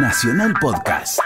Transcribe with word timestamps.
Nacional 0.00 0.54
Podcast. 0.60 1.18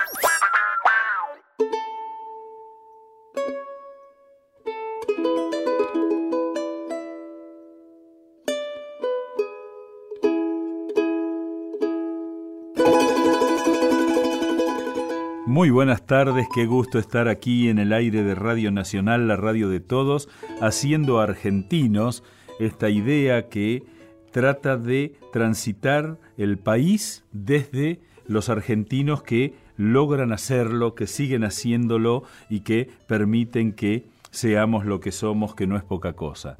Muy 15.44 15.68
buenas 15.68 16.06
tardes, 16.06 16.46
qué 16.54 16.64
gusto 16.64 16.98
estar 16.98 17.28
aquí 17.28 17.68
en 17.68 17.78
el 17.78 17.92
aire 17.92 18.22
de 18.22 18.34
Radio 18.34 18.70
Nacional, 18.70 19.28
la 19.28 19.36
radio 19.36 19.68
de 19.68 19.80
todos, 19.80 20.30
haciendo 20.62 21.20
argentinos 21.20 22.24
esta 22.58 22.88
idea 22.88 23.50
que 23.50 23.82
trata 24.30 24.78
de 24.78 25.14
transitar 25.30 26.18
el 26.38 26.58
país 26.58 27.24
desde 27.32 28.00
los 28.26 28.48
argentinos 28.48 29.22
que 29.22 29.54
logran 29.76 30.32
hacerlo, 30.32 30.94
que 30.94 31.06
siguen 31.06 31.44
haciéndolo 31.44 32.24
y 32.48 32.60
que 32.60 32.88
permiten 33.06 33.72
que 33.72 34.04
seamos 34.30 34.84
lo 34.84 35.00
que 35.00 35.12
somos, 35.12 35.54
que 35.54 35.66
no 35.66 35.76
es 35.76 35.82
poca 35.82 36.14
cosa. 36.14 36.56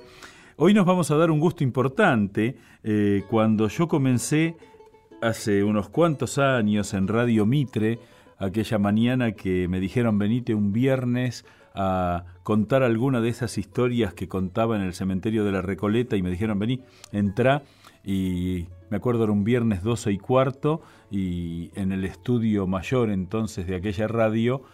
Hoy 0.56 0.74
nos 0.74 0.86
vamos 0.86 1.10
a 1.10 1.16
dar 1.16 1.30
un 1.30 1.40
gusto 1.40 1.64
importante. 1.64 2.56
Eh, 2.84 3.24
cuando 3.28 3.68
yo 3.68 3.88
comencé 3.88 4.56
hace 5.20 5.64
unos 5.64 5.88
cuantos 5.88 6.38
años 6.38 6.94
en 6.94 7.08
Radio 7.08 7.46
Mitre, 7.46 7.98
aquella 8.38 8.78
mañana 8.78 9.32
que 9.32 9.68
me 9.68 9.80
dijeron 9.80 10.18
venite 10.18 10.54
un 10.54 10.72
viernes 10.72 11.44
a 11.74 12.24
contar 12.42 12.82
alguna 12.82 13.20
de 13.20 13.28
esas 13.28 13.56
historias 13.56 14.12
que 14.14 14.28
contaba 14.28 14.76
en 14.76 14.82
el 14.82 14.94
cementerio 14.94 15.44
de 15.44 15.52
la 15.52 15.62
Recoleta 15.62 16.16
y 16.16 16.22
me 16.22 16.30
dijeron 16.30 16.58
vení, 16.58 16.80
entra 17.12 17.62
y 18.04 18.66
me 18.92 18.98
acuerdo 18.98 19.24
era 19.24 19.32
un 19.32 19.42
viernes 19.42 19.82
12 19.82 20.12
y 20.12 20.18
cuarto 20.18 20.82
y 21.10 21.70
en 21.76 21.92
el 21.92 22.04
estudio 22.04 22.66
mayor 22.66 23.08
entonces 23.08 23.66
de 23.66 23.76
aquella 23.76 24.06
radio 24.06 24.64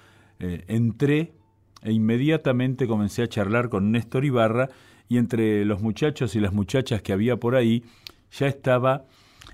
eh, 0.41 0.65
entré 0.67 1.35
e 1.83 1.93
inmediatamente 1.93 2.89
comencé 2.89 3.23
a 3.23 3.29
charlar 3.29 3.69
con 3.69 3.93
Néstor 3.93 4.25
Ibarra 4.25 4.71
y 5.09 5.19
entre 5.19 5.65
los 5.65 5.83
muchachos 5.83 6.35
y 6.35 6.41
las 6.41 6.53
muchachas 6.53 7.01
que 7.01 7.13
había 7.13 7.37
por 7.37 7.55
ahí 7.55 7.85
ya 8.33 8.49
estaba 8.49 9.05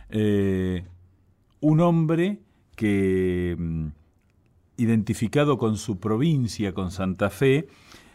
eh, 0.09 0.87
un 1.61 1.81
hombre 1.81 2.39
que 2.75 3.57
mm, 3.59 3.89
identificado 4.79 5.59
con 5.59 5.77
su 5.77 6.01
provincia, 6.01 6.73
con 6.73 6.91
Santa 6.91 7.29
Fe, 7.29 7.69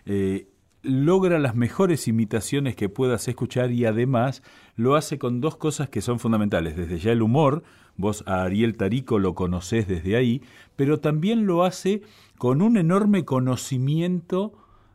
eh, 0.08 0.48
logra 0.82 1.40
las 1.40 1.56
mejores 1.56 2.08
imitaciones 2.08 2.76
que 2.76 2.90
puedas 2.90 3.28
escuchar 3.28 3.72
y 3.72 3.86
además 3.86 4.44
lo 4.76 4.96
hace 4.96 5.18
con 5.18 5.42
dos 5.42 5.58
cosas 5.58 5.90
que 5.90 6.02
son 6.02 6.20
fundamentales. 6.20 6.76
Desde 6.76 7.00
ya 7.00 7.12
el 7.12 7.22
humor, 7.22 7.64
vos 7.98 8.24
a 8.26 8.44
Ariel 8.44 8.78
Tarico 8.78 9.20
lo 9.20 9.36
conocés 9.36 9.88
desde 9.88 10.16
ahí, 10.16 10.42
pero 10.76 11.00
también 11.00 11.46
lo 11.46 11.64
hace 11.64 12.02
con 12.38 12.62
un 12.62 12.78
enorme 12.78 13.26
conocimiento 13.26 14.54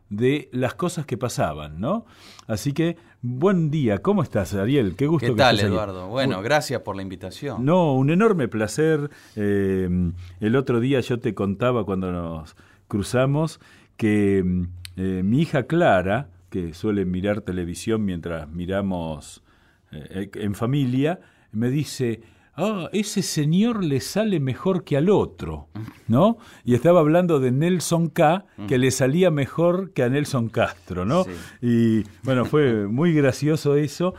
de 0.09 0.49
las 0.51 0.75
cosas 0.75 1.05
que 1.05 1.17
pasaban, 1.17 1.79
¿no? 1.79 2.05
Así 2.47 2.73
que, 2.73 2.95
buen 3.21 3.71
día, 3.71 3.99
¿cómo 3.99 4.23
estás, 4.23 4.53
Ariel? 4.53 4.95
Qué 4.95 5.07
gusto 5.07 5.27
¿Qué 5.27 5.33
tal, 5.33 5.59
Eduardo? 5.59 6.07
Bueno, 6.07 6.41
gracias 6.41 6.81
por 6.81 6.95
la 6.95 7.01
invitación. 7.01 7.65
No, 7.65 7.93
un 7.93 8.09
enorme 8.11 8.47
placer. 8.47 9.09
Eh, 9.35 10.11
el 10.39 10.55
otro 10.55 10.79
día 10.79 10.99
yo 10.99 11.19
te 11.19 11.33
contaba 11.33 11.85
cuando 11.85 12.11
nos 12.11 12.55
cruzamos 12.87 13.59
que 13.97 14.67
eh, 14.95 15.21
mi 15.23 15.41
hija 15.41 15.63
Clara, 15.63 16.29
que 16.49 16.73
suele 16.73 17.05
mirar 17.05 17.41
televisión 17.41 18.05
mientras 18.05 18.49
miramos 18.49 19.43
eh, 19.91 20.29
en 20.33 20.55
familia, 20.55 21.19
me 21.51 21.69
dice, 21.69 22.21
ah, 22.55 22.89
ese 22.93 23.21
señor 23.21 23.83
le 23.83 23.99
sale 23.99 24.39
mejor 24.39 24.83
que 24.83 24.97
al 24.97 25.09
otro, 25.09 25.69
¿no? 26.07 26.37
Y 26.63 26.75
estaba 26.75 26.99
hablando 26.99 27.39
de 27.39 27.51
Nelson 27.51 28.09
K, 28.09 28.45
que 28.67 28.77
le 28.77 28.91
salía 28.91 29.31
mejor 29.31 29.91
que 29.91 30.03
a 30.03 30.09
Nelson 30.09 30.49
Castro, 30.49 31.05
¿no? 31.05 31.25
Y 31.61 32.03
bueno, 32.23 32.45
fue 32.45 32.87
muy 32.87 33.13
gracioso 33.13 33.75
eso. 33.75 34.15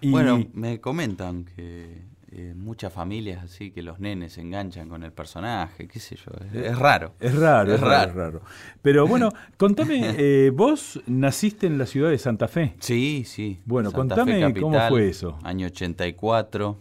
Y... 0.00 0.10
Bueno, 0.10 0.46
me 0.54 0.80
comentan 0.80 1.44
que 1.44 2.09
eh, 2.32 2.54
muchas 2.56 2.92
familias 2.92 3.42
así 3.42 3.72
que 3.72 3.82
los 3.82 3.98
nenes 3.98 4.34
se 4.34 4.40
enganchan 4.40 4.88
con 4.88 5.02
el 5.02 5.12
personaje, 5.12 5.88
qué 5.88 5.98
sé 5.98 6.16
yo, 6.16 6.30
es, 6.52 6.78
raro. 6.78 7.14
Es 7.18 7.34
raro, 7.34 7.74
es, 7.74 7.80
raro. 7.80 8.12
raro. 8.12 8.42
Pero 8.82 9.06
bueno, 9.06 9.30
contame, 9.56 10.14
eh, 10.16 10.50
vos 10.50 11.00
naciste 11.06 11.66
en 11.66 11.78
la 11.78 11.86
ciudad 11.86 12.10
de 12.10 12.18
Santa 12.18 12.46
Fe. 12.46 12.74
Sí, 12.78 13.24
sí. 13.26 13.60
Bueno, 13.64 13.90
contame 13.90 14.54
cómo 14.54 14.78
fue 14.88 15.08
eso. 15.08 15.38
Año 15.42 15.66
84. 15.66 16.78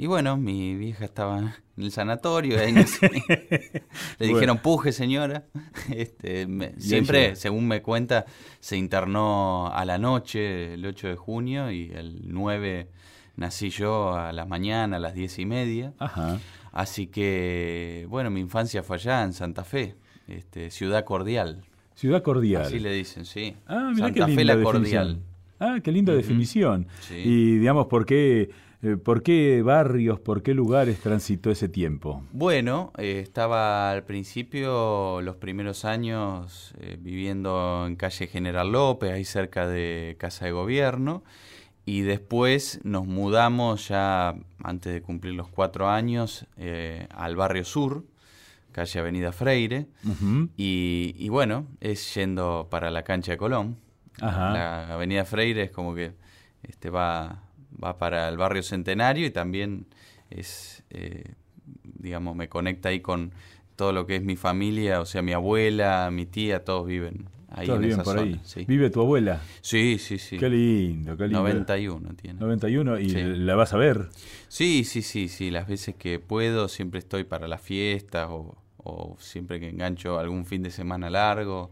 Y 0.00 0.06
bueno, 0.06 0.36
mi 0.36 0.76
vieja 0.76 1.04
estaba 1.04 1.38
en 1.38 1.52
el 1.76 1.90
sanatorio, 1.90 2.60
ahí 2.60 2.72
le 4.18 4.26
dijeron, 4.26 4.58
puje 4.58 4.92
señora. 4.92 5.44
Este, 5.94 6.46
siempre, 6.78 7.34
según 7.34 7.66
me 7.66 7.82
cuenta, 7.82 8.24
se 8.60 8.76
internó 8.76 9.72
a 9.72 9.84
la 9.84 9.98
noche, 9.98 10.74
el 10.74 10.84
8 10.86 11.08
de 11.08 11.16
junio, 11.16 11.70
y 11.70 11.90
el 11.92 12.20
9 12.32 12.88
nací 13.38 13.70
yo 13.70 14.14
a 14.14 14.32
la 14.32 14.44
mañana, 14.44 14.96
a 14.96 15.00
las 15.00 15.14
diez 15.14 15.38
y 15.38 15.46
media. 15.46 15.94
Ajá. 15.98 16.38
Así 16.72 17.06
que, 17.06 18.06
bueno, 18.10 18.30
mi 18.30 18.40
infancia 18.40 18.82
fue 18.82 18.96
allá 18.96 19.22
en 19.22 19.32
Santa 19.32 19.64
Fe, 19.64 19.94
este, 20.26 20.70
Ciudad 20.70 21.04
Cordial. 21.04 21.62
Ciudad 21.94 22.22
Cordial. 22.22 22.62
Así 22.62 22.78
le 22.78 22.92
dicen, 22.92 23.24
sí. 23.24 23.56
Ah, 23.66 23.92
Santa 23.96 24.26
Fe 24.26 24.44
la 24.44 24.60
Cordial. 24.62 25.20
Ah, 25.58 25.78
qué 25.82 25.90
linda 25.90 26.12
definición. 26.14 26.86
Y 27.10 27.58
digamos, 27.58 27.86
¿por 27.86 28.04
qué 28.04 28.50
eh, 28.80 28.96
¿Por 28.96 29.24
qué 29.24 29.60
barrios, 29.62 30.20
por 30.20 30.40
qué 30.44 30.54
lugares 30.54 31.00
transitó 31.00 31.50
ese 31.50 31.68
tiempo? 31.68 32.22
Bueno, 32.30 32.92
eh, 32.96 33.18
estaba 33.20 33.90
al 33.90 34.04
principio, 34.04 35.20
los 35.20 35.34
primeros 35.34 35.84
años, 35.84 36.74
eh, 36.78 36.96
viviendo 37.00 37.84
en 37.88 37.96
calle 37.96 38.28
General 38.28 38.70
López, 38.70 39.10
ahí 39.10 39.24
cerca 39.24 39.66
de 39.66 40.14
Casa 40.20 40.44
de 40.44 40.52
Gobierno, 40.52 41.24
y 41.88 42.02
después 42.02 42.80
nos 42.84 43.06
mudamos 43.06 43.88
ya 43.88 44.34
antes 44.62 44.92
de 44.92 45.00
cumplir 45.00 45.32
los 45.32 45.48
cuatro 45.48 45.88
años 45.88 46.46
al 47.10 47.34
barrio 47.34 47.64
sur, 47.64 48.04
calle 48.72 49.00
Avenida 49.00 49.32
Freire, 49.32 49.86
y, 50.58 51.28
bueno, 51.30 51.66
es 51.80 52.14
yendo 52.14 52.68
para 52.70 52.90
la 52.90 53.04
cancha 53.04 53.32
de 53.32 53.38
Colón. 53.38 53.78
La 54.18 54.92
Avenida 54.92 55.24
Freire 55.24 55.62
es 55.62 55.70
como 55.70 55.94
que 55.94 56.12
este 56.62 56.90
va 56.90 57.42
va 57.82 57.98
para 57.98 58.28
el 58.28 58.36
barrio 58.36 58.62
Centenario 58.62 59.26
y 59.26 59.30
también 59.30 59.86
es, 60.30 60.82
eh, 60.90 61.34
digamos, 61.82 62.36
me 62.36 62.48
conecta 62.48 62.90
ahí 62.90 63.00
con 63.00 63.32
todo 63.76 63.92
lo 63.92 64.06
que 64.06 64.16
es 64.16 64.22
mi 64.22 64.36
familia, 64.36 65.00
o 65.00 65.06
sea, 65.06 65.22
mi 65.22 65.32
abuela, 65.32 66.10
mi 66.10 66.26
tía, 66.26 66.64
todos 66.64 66.86
viven 66.86 67.28
ahí 67.48 67.70
en 67.70 67.84
esa 67.84 68.02
por 68.02 68.18
Ahí. 68.18 68.40
¿Vive 68.66 68.90
tu 68.90 69.00
abuela? 69.00 69.40
Sí, 69.60 69.98
sí, 69.98 70.18
sí. 70.18 70.38
Qué 70.38 70.48
lindo, 70.48 71.16
qué 71.16 71.24
lindo. 71.24 71.40
91 71.40 72.14
tiene. 72.14 72.40
91 72.40 72.98
y 72.98 73.08
la 73.08 73.54
vas 73.54 73.72
a 73.72 73.76
ver. 73.76 74.08
Sí, 74.48 74.84
sí, 74.84 75.02
sí, 75.02 75.28
sí, 75.28 75.50
las 75.50 75.66
veces 75.66 75.94
que 75.96 76.18
puedo 76.18 76.68
siempre 76.68 76.98
estoy 76.98 77.24
para 77.24 77.48
las 77.48 77.60
fiestas 77.60 78.28
o, 78.30 78.56
o 78.76 79.16
siempre 79.18 79.60
que 79.60 79.68
engancho 79.68 80.18
algún 80.18 80.46
fin 80.46 80.62
de 80.62 80.70
semana 80.70 81.10
largo, 81.10 81.70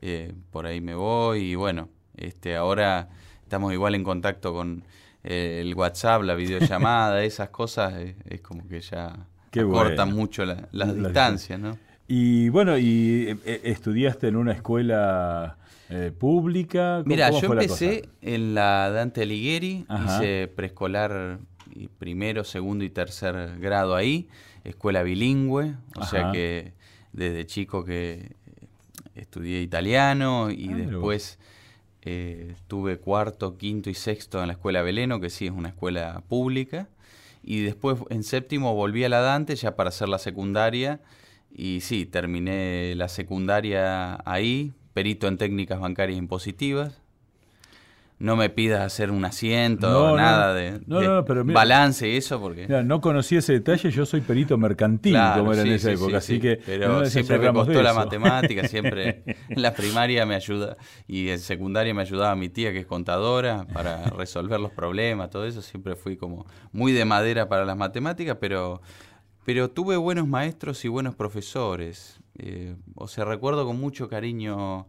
eh, 0.00 0.32
por 0.50 0.66
ahí 0.66 0.80
me 0.80 0.94
voy 0.94 1.40
y 1.40 1.54
bueno, 1.54 1.88
este 2.16 2.56
ahora 2.56 3.08
estamos 3.42 3.72
igual 3.72 3.94
en 3.94 4.04
contacto 4.04 4.52
con 4.52 4.84
eh, 5.24 5.58
el 5.60 5.74
WhatsApp, 5.74 6.22
la 6.22 6.34
videollamada, 6.34 7.24
esas 7.24 7.50
cosas, 7.50 7.94
es, 8.24 8.40
como 8.40 8.68
que 8.68 8.80
ya 8.80 9.26
cortan 9.52 10.12
mucho 10.14 10.44
las 10.44 10.66
la 10.72 10.92
distancias, 10.92 11.58
¿no? 11.58 11.78
Y 12.08 12.48
bueno, 12.48 12.76
¿y 12.78 13.28
eh, 13.28 13.36
eh, 13.44 13.60
estudiaste 13.64 14.28
en 14.28 14.36
una 14.36 14.52
escuela 14.52 15.56
pública? 16.18 17.02
Mira, 17.06 17.30
yo 17.30 17.52
empecé 17.52 18.10
en 18.20 18.54
la 18.54 18.90
Dante 18.90 19.22
Alighieri, 19.22 19.86
hice 20.04 20.46
preescolar 20.48 21.38
y 21.70 21.88
primero, 21.88 22.44
segundo 22.44 22.84
y 22.84 22.90
tercer 22.90 23.58
grado 23.58 23.94
ahí, 23.94 24.28
escuela 24.64 25.02
bilingüe, 25.02 25.76
o 25.96 26.04
sea 26.04 26.30
que 26.32 26.72
desde 27.12 27.46
chico 27.46 27.84
que 27.84 28.32
estudié 29.14 29.62
italiano 29.62 30.50
y 30.50 30.70
ah, 30.70 30.76
después 30.76 31.38
eh, 32.02 32.54
tuve 32.68 32.98
cuarto, 32.98 33.56
quinto 33.56 33.90
y 33.90 33.94
sexto 33.94 34.40
en 34.40 34.46
la 34.48 34.54
escuela 34.54 34.82
Beleno, 34.82 35.20
que 35.20 35.30
sí 35.30 35.46
es 35.46 35.52
una 35.52 35.68
escuela 35.68 36.22
pública. 36.28 36.88
Y 37.42 37.62
después 37.62 37.98
en 38.10 38.22
séptimo 38.22 38.74
volví 38.74 39.04
a 39.04 39.08
la 39.08 39.20
Dante 39.20 39.56
ya 39.56 39.76
para 39.76 39.88
hacer 39.88 40.08
la 40.08 40.18
secundaria. 40.18 41.00
Y 41.50 41.80
sí, 41.80 42.06
terminé 42.06 42.94
la 42.94 43.08
secundaria 43.08 44.18
ahí, 44.24 44.72
perito 44.92 45.26
en 45.28 45.38
técnicas 45.38 45.80
bancarias 45.80 46.18
impositivas. 46.18 47.00
No 48.20 48.34
me 48.34 48.50
pidas 48.50 48.80
hacer 48.80 49.12
un 49.12 49.24
asiento, 49.24 50.16
nada 50.16 50.52
de, 50.52 50.80
balance 51.44 52.08
y 52.08 52.16
eso, 52.16 52.40
porque... 52.40 52.66
no 52.66 53.00
conocí 53.00 53.36
ese 53.36 53.52
detalle, 53.52 53.92
yo 53.92 54.04
soy 54.06 54.22
perito 54.22 54.58
mercantil, 54.58 55.16
como 55.36 55.52
era 55.52 55.62
en 55.62 55.68
esa 55.68 55.92
época, 55.92 56.16
así 56.16 56.40
que... 56.40 56.60
Pero 56.66 57.06
siempre 57.06 57.38
me 57.38 57.52
costó 57.52 57.80
la 57.80 57.94
matemática, 57.94 58.66
siempre 58.68 59.22
en 59.48 59.62
la 59.62 59.72
primaria 59.72 60.26
me 60.26 60.34
ayuda, 60.34 60.76
y 61.06 61.28
en 61.28 61.38
secundaria 61.38 61.94
me 61.94 62.02
ayudaba 62.02 62.34
mi 62.34 62.48
tía, 62.48 62.72
que 62.72 62.80
es 62.80 62.86
contadora, 62.86 63.68
para 63.72 64.06
resolver 64.10 64.58
los 64.58 64.72
problemas, 64.72 65.30
todo 65.30 65.46
eso, 65.46 65.62
siempre 65.62 65.94
fui 65.94 66.16
como 66.16 66.44
muy 66.72 66.90
de 66.90 67.04
madera 67.04 67.48
para 67.48 67.64
las 67.64 67.76
matemáticas, 67.76 68.38
pero 68.40 68.82
Pero 69.48 69.70
tuve 69.70 69.96
buenos 69.96 70.28
maestros 70.28 70.84
y 70.84 70.88
buenos 70.88 71.14
profesores. 71.14 72.20
Eh, 72.36 72.76
o 72.94 73.08
sea, 73.08 73.24
recuerdo 73.24 73.64
con 73.64 73.80
mucho 73.80 74.06
cariño 74.06 74.86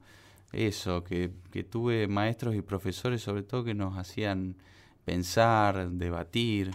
eso, 0.52 1.02
que, 1.06 1.32
que 1.50 1.64
tuve 1.64 2.10
maestros 2.10 2.56
y 2.56 2.62
profesores 2.62 3.22
sobre 3.22 3.44
todo 3.44 3.64
que 3.64 3.74
nos 3.74 3.98
hacían 3.98 4.58
pensar, 5.06 5.92
debatir. 5.92 6.72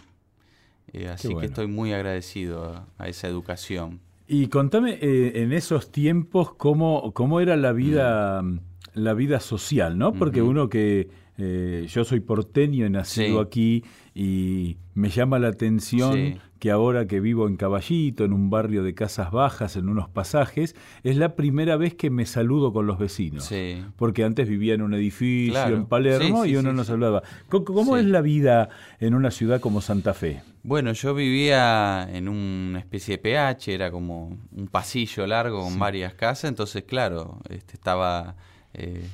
Eh, 0.94 1.08
así 1.08 1.36
que 1.36 1.44
estoy 1.44 1.66
muy 1.66 1.92
agradecido 1.92 2.86
a, 2.96 3.06
esa 3.06 3.28
educación. 3.28 4.00
Y 4.26 4.46
contame 4.46 4.92
eh, 5.02 5.42
en 5.42 5.52
esos 5.52 5.92
tiempos 5.92 6.54
cómo, 6.54 7.12
cómo 7.12 7.38
era 7.42 7.54
la 7.54 7.72
vida, 7.72 8.40
mm. 8.40 8.60
la 8.94 9.12
vida 9.12 9.40
social, 9.40 9.98
¿no? 9.98 10.14
Porque 10.14 10.40
uno 10.40 10.70
que 10.70 11.10
eh, 11.36 11.86
yo 11.88 12.04
soy 12.04 12.20
porteño, 12.20 12.86
he 12.86 12.90
nacido 12.90 13.40
aquí 13.40 13.82
y 14.14 14.76
me 14.94 15.08
llama 15.08 15.40
la 15.40 15.48
atención 15.48 16.38
que 16.60 16.70
ahora 16.70 17.06
que 17.06 17.20
vivo 17.20 17.48
en 17.48 17.56
Caballito, 17.56 18.24
en 18.24 18.32
un 18.32 18.48
barrio 18.48 18.84
de 18.84 18.94
casas 18.94 19.32
bajas, 19.32 19.76
en 19.76 19.88
unos 19.88 20.08
pasajes, 20.08 20.76
es 21.02 21.16
la 21.16 21.34
primera 21.34 21.76
vez 21.76 21.94
que 21.94 22.08
me 22.08 22.24
saludo 22.24 22.72
con 22.72 22.86
los 22.86 22.98
vecinos. 22.98 23.52
Porque 23.96 24.24
antes 24.24 24.48
vivía 24.48 24.74
en 24.74 24.82
un 24.82 24.94
edificio 24.94 25.66
en 25.66 25.86
Palermo 25.86 26.46
y 26.46 26.56
uno 26.56 26.72
no 26.72 26.84
saludaba. 26.84 27.22
¿Cómo, 27.48 27.96
es 27.96 28.04
la 28.04 28.20
vida 28.20 28.68
en 29.00 29.14
una 29.14 29.30
ciudad 29.30 29.60
como 29.60 29.80
Santa 29.80 30.14
Fe? 30.14 30.42
Bueno, 30.62 30.92
yo 30.92 31.14
vivía 31.14 32.08
en 32.10 32.28
una 32.28 32.78
especie 32.78 33.18
de 33.18 33.22
PH, 33.22 33.74
era 33.74 33.90
como 33.90 34.38
un 34.52 34.68
pasillo 34.68 35.26
largo 35.26 35.62
con 35.62 35.78
varias 35.78 36.14
casas, 36.14 36.48
entonces 36.48 36.84
claro, 36.84 37.40
este, 37.50 37.74
estaba... 37.74 38.36
Eh, 38.72 39.04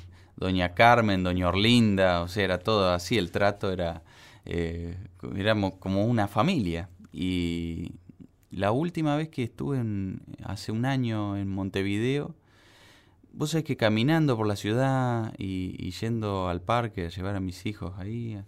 Doña 0.41 0.73
Carmen, 0.73 1.21
Doña 1.21 1.49
Orlinda, 1.49 2.23
o 2.23 2.27
sea, 2.27 2.43
era 2.43 2.57
todo 2.57 2.91
así, 2.91 3.15
el 3.15 3.29
trato 3.29 3.71
era, 3.71 4.01
eh, 4.43 4.97
éramos 5.35 5.75
como 5.75 6.05
una 6.05 6.27
familia. 6.27 6.89
Y 7.13 7.91
la 8.49 8.71
última 8.71 9.15
vez 9.15 9.29
que 9.29 9.43
estuve 9.43 9.79
hace 10.43 10.71
un 10.71 10.85
año 10.85 11.37
en 11.37 11.47
Montevideo, 11.47 12.33
vos 13.33 13.51
sabés 13.51 13.65
que 13.65 13.77
caminando 13.77 14.35
por 14.35 14.47
la 14.47 14.55
ciudad 14.55 15.31
y, 15.37 15.91
yendo 15.91 16.49
al 16.49 16.59
parque 16.59 17.05
a 17.05 17.09
llevar 17.09 17.35
a 17.35 17.39
mis 17.39 17.67
hijos 17.67 17.93
ahí, 17.99 18.41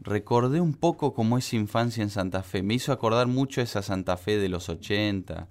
recordé 0.00 0.60
un 0.60 0.74
poco 0.74 1.12
como 1.12 1.38
esa 1.38 1.56
infancia 1.56 2.04
en 2.04 2.10
Santa 2.10 2.44
Fe. 2.44 2.62
Me 2.62 2.74
hizo 2.74 2.92
acordar 2.92 3.26
mucho 3.26 3.60
esa 3.60 3.82
Santa 3.82 4.16
Fe 4.16 4.38
de 4.38 4.48
los 4.48 4.68
80, 4.68 5.48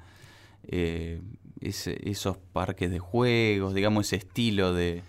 eh, 0.63 1.21
esos 1.59 2.37
parques 2.37 2.89
de 2.89 2.99
juegos, 2.99 3.73
digamos, 3.73 4.07
ese 4.07 4.15
estilo 4.15 4.73
de, 4.73 5.03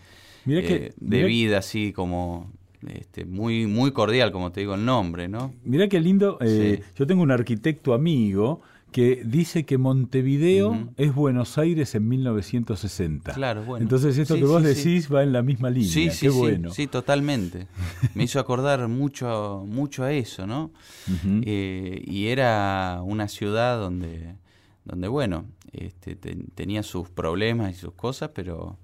eh, 0.46 0.92
de 0.96 1.24
vida 1.24 1.58
así 1.58 1.92
como 1.92 2.50
este, 2.86 3.24
muy, 3.24 3.66
muy 3.66 3.92
cordial, 3.92 4.32
como 4.32 4.52
te 4.52 4.60
digo 4.60 4.74
el 4.74 4.84
nombre, 4.84 5.28
¿no? 5.28 5.52
Mira 5.64 5.88
qué 5.88 6.00
lindo. 6.00 6.38
Eh, 6.40 6.82
yo 6.96 7.06
tengo 7.06 7.22
un 7.22 7.30
arquitecto 7.30 7.94
amigo 7.94 8.60
que 8.92 9.22
dice 9.24 9.64
que 9.64 9.78
Montevideo 9.78 10.90
es 10.98 11.14
Buenos 11.14 11.56
Aires 11.56 11.94
en 11.94 12.08
1960. 12.08 13.32
Claro, 13.32 13.64
bueno. 13.64 13.82
Entonces 13.82 14.18
esto 14.18 14.34
que 14.34 14.44
vos 14.44 14.62
decís 14.62 15.12
va 15.12 15.22
en 15.22 15.32
la 15.32 15.42
misma 15.42 15.70
línea. 15.70 15.90
Sí, 15.90 16.10
sí, 16.10 16.28
bueno. 16.28 16.70
sí, 16.70 16.86
totalmente. 16.86 17.68
Me 18.14 18.24
hizo 18.24 18.38
acordar 18.38 18.86
mucho, 18.88 19.64
mucho 19.66 20.04
a 20.04 20.12
eso, 20.12 20.46
¿no? 20.46 20.72
Eh, 21.24 22.02
y 22.06 22.26
era 22.26 23.00
una 23.02 23.28
ciudad 23.28 23.78
donde, 23.78 24.34
donde 24.84 25.08
bueno, 25.08 25.46
este, 25.72 26.14
tenía 26.16 26.82
sus 26.82 27.08
problemas 27.08 27.72
y 27.72 27.74
sus 27.74 27.94
cosas, 27.94 28.30
pero 28.34 28.76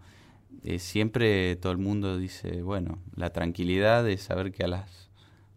eh, 0.65 0.79
siempre 0.79 1.57
todo 1.57 1.73
el 1.73 1.79
mundo 1.79 2.19
dice, 2.19 2.63
bueno, 2.63 2.99
la 3.15 3.31
tranquilidad 3.31 4.05
de 4.05 4.17
saber 4.19 4.53
que 4.53 4.65
a 4.65 4.69
las 4.69 5.09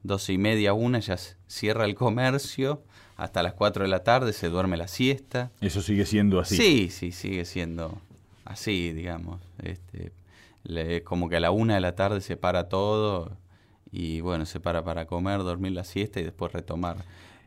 doce 0.04 0.34
y 0.34 0.38
media, 0.38 0.74
una, 0.74 1.00
ya 1.00 1.18
cierra 1.48 1.86
el 1.86 1.96
comercio, 1.96 2.84
hasta 3.18 3.44
las 3.44 3.54
cuatro 3.54 3.84
de 3.84 3.90
la 3.90 4.04
tarde 4.04 4.34
se 4.34 4.50
duerme 4.50 4.78
la 4.78 4.88
siesta. 4.88 5.52
¿Eso 5.62 5.82
sigue 5.82 6.06
siendo 6.06 6.40
así? 6.40 6.56
Sí, 6.56 6.90
sí, 6.90 7.12
sigue 7.12 7.46
siendo 7.46 8.02
así, 8.46 8.94
digamos. 8.94 9.40
Este, 9.62 10.12
como 11.04 11.30
que 11.30 11.38
a 11.38 11.40
la 11.40 11.52
una 11.52 11.76
de 11.76 11.82
la 11.82 11.96
tarde 11.96 12.22
se 12.22 12.38
para 12.38 12.70
todo 12.70 13.38
y 13.92 14.22
bueno, 14.22 14.46
se 14.46 14.60
para 14.60 14.84
para 14.84 15.06
comer, 15.06 15.40
dormir 15.40 15.74
la 15.74 15.84
siesta 15.84 16.20
y 16.20 16.24
después 16.24 16.54
retomar 16.54 16.98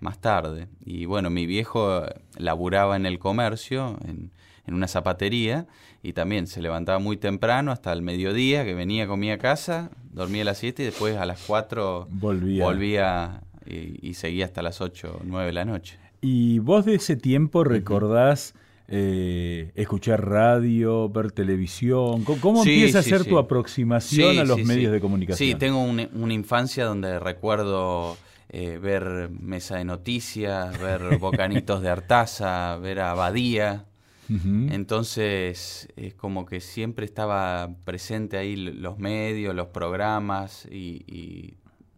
más 0.01 0.21
tarde. 0.21 0.69
Y 0.85 1.07
bueno, 1.07 1.31
mi 1.31 1.47
viejo 1.47 2.03
laburaba 2.37 2.97
en 2.97 3.07
el 3.07 3.19
comercio, 3.19 3.99
en, 4.07 4.31
en 4.67 4.75
una 4.75 4.89
zapatería 4.89 5.67
y 6.03 6.13
también 6.13 6.47
se 6.47 6.61
levantaba 6.61 6.99
muy 6.99 7.17
temprano 7.17 7.73
hasta 7.73 7.93
el 7.93 8.03
mediodía, 8.03 8.65
que 8.65 8.75
venía, 8.75 9.07
comía 9.07 9.35
a 9.35 9.39
casa, 9.39 9.91
dormía 10.13 10.43
a 10.43 10.47
las 10.47 10.59
7 10.59 10.83
y 10.83 10.87
después 10.87 11.17
a 11.17 11.27
las 11.27 11.43
4 11.47 12.09
volvía, 12.11 12.65
volvía 12.65 13.43
y, 13.67 14.15
seguía 14.15 14.45
hasta 14.45 14.63
las 14.63 14.81
8 14.81 15.19
o 15.21 15.23
9 15.25 15.47
de 15.47 15.53
la 15.53 15.65
noche. 15.65 15.99
¿Y 16.21 16.59
vos 16.59 16.85
de 16.85 16.95
ese 16.95 17.17
tiempo 17.17 17.65
recordás 17.65 18.55
eh, 18.89 19.73
escuchar 19.75 20.27
radio, 20.29 21.09
ver 21.09 21.33
televisión? 21.33 22.25
¿Cómo, 22.25 22.61
empieza 22.61 23.01
a 23.01 23.03
ser 23.03 23.25
tu 23.25 23.39
aproximación 23.39 24.39
a 24.39 24.45
los 24.45 24.59
medios 24.63 24.93
de 24.93 25.01
comunicación? 25.01 25.49
Sí, 25.49 25.55
tengo 25.55 25.83
una 25.83 26.35
infancia 26.35 26.85
donde 26.85 27.19
recuerdo... 27.19 28.17
Eh, 28.57 28.79
ver 28.79 29.31
mesa 29.31 29.79
de 29.79 29.85
noticias, 29.85 30.81
ver 30.81 31.01
bocanitos 31.19 31.83
de 31.83 31.89
Artaza, 31.89 32.77
ver 32.77 33.01
a 33.01 33.11
Abadía, 33.11 33.87
entonces, 34.29 35.89
es 35.97 36.15
como 36.15 36.47
que 36.47 36.61
siempre 36.61 37.05
estaba 37.05 37.71
presente 37.85 38.37
ahí 38.39 38.57
los 38.57 38.99
medios, 38.99 39.55
los 39.55 39.69
programas 39.69 40.67
y, 40.71 41.55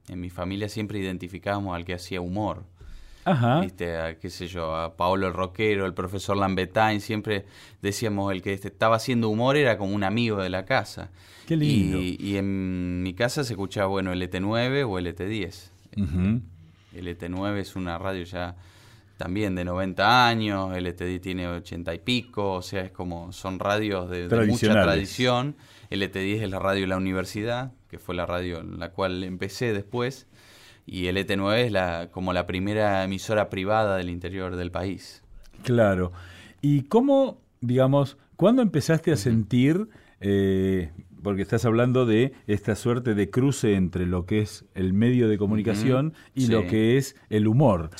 en 0.08 0.20
mi 0.20 0.30
familia 0.30 0.68
siempre 0.68 1.00
identificábamos 1.00 1.74
al 1.74 1.84
que 1.84 1.94
hacía 1.94 2.20
humor. 2.20 2.64
Ajá. 3.24 3.60
¿Viste? 3.60 4.18
qué 4.20 4.30
sé 4.30 4.46
yo, 4.46 4.76
a 4.76 4.96
Paolo 4.96 5.26
el 5.26 5.32
Roquero, 5.32 5.84
el 5.84 5.94
profesor 5.94 6.36
Lambetain, 6.36 7.00
siempre 7.00 7.44
decíamos 7.82 8.32
el 8.32 8.40
que 8.40 8.52
estaba 8.52 8.94
haciendo 8.96 9.28
humor 9.28 9.56
era 9.56 9.76
como 9.78 9.94
un 9.94 10.04
amigo 10.04 10.40
de 10.40 10.48
la 10.48 10.64
casa. 10.64 11.10
Qué 11.46 11.56
lindo. 11.56 11.98
Y, 12.00 12.36
en 12.36 13.02
mi 13.02 13.14
casa 13.14 13.42
se 13.42 13.54
escuchaba, 13.54 13.88
bueno, 13.88 14.14
LT9 14.14 14.84
o 14.84 15.00
LT10. 15.00 15.70
LT9 16.94 17.56
es 17.58 17.74
una 17.74 17.98
radio 17.98 18.22
ya 18.24 18.56
también 19.16 19.54
de 19.54 19.64
90 19.64 20.28
años, 20.28 20.76
LTD 20.76 21.20
tiene 21.20 21.48
80 21.48 21.94
y 21.94 21.98
pico, 21.98 22.54
o 22.54 22.62
sea, 22.62 22.82
es 22.82 22.90
como 22.90 23.32
son 23.32 23.58
radios 23.58 24.10
de, 24.10 24.28
mucha 24.46 24.72
tradición. 24.72 25.56
LT10 25.90 26.42
es 26.42 26.50
la 26.50 26.58
radio 26.58 26.82
de 26.82 26.88
la 26.88 26.96
universidad, 26.96 27.72
que 27.88 27.98
fue 27.98 28.14
la 28.14 28.26
radio 28.26 28.60
en 28.60 28.78
la 28.78 28.90
cual 28.90 29.24
empecé 29.24 29.72
después, 29.72 30.26
y 30.84 31.04
LT9 31.04 31.64
es 31.64 31.72
la, 31.72 32.10
como 32.10 32.32
la 32.32 32.46
primera 32.46 33.04
emisora 33.04 33.48
privada 33.48 33.96
del 33.96 34.10
interior 34.10 34.56
del 34.56 34.70
país. 34.70 35.22
Claro. 35.62 36.12
¿Y 36.60 36.82
cómo, 36.82 37.40
digamos, 37.60 38.18
cuándo 38.36 38.62
empezaste 38.62 39.12
a 39.12 39.16
sentir 39.16 39.88
eh, 40.20 40.92
porque 41.26 41.42
estás 41.42 41.64
hablando 41.64 42.06
de 42.06 42.34
esta 42.46 42.76
suerte 42.76 43.16
de 43.16 43.30
cruce 43.30 43.74
entre 43.74 44.06
lo 44.06 44.26
que 44.26 44.42
es 44.42 44.64
el 44.76 44.92
medio 44.92 45.28
de 45.28 45.38
comunicación 45.38 46.14
y 46.36 46.46
lo 46.46 46.68
que 46.68 46.98
es 46.98 47.16
el 47.30 47.48
humor. 47.48 47.90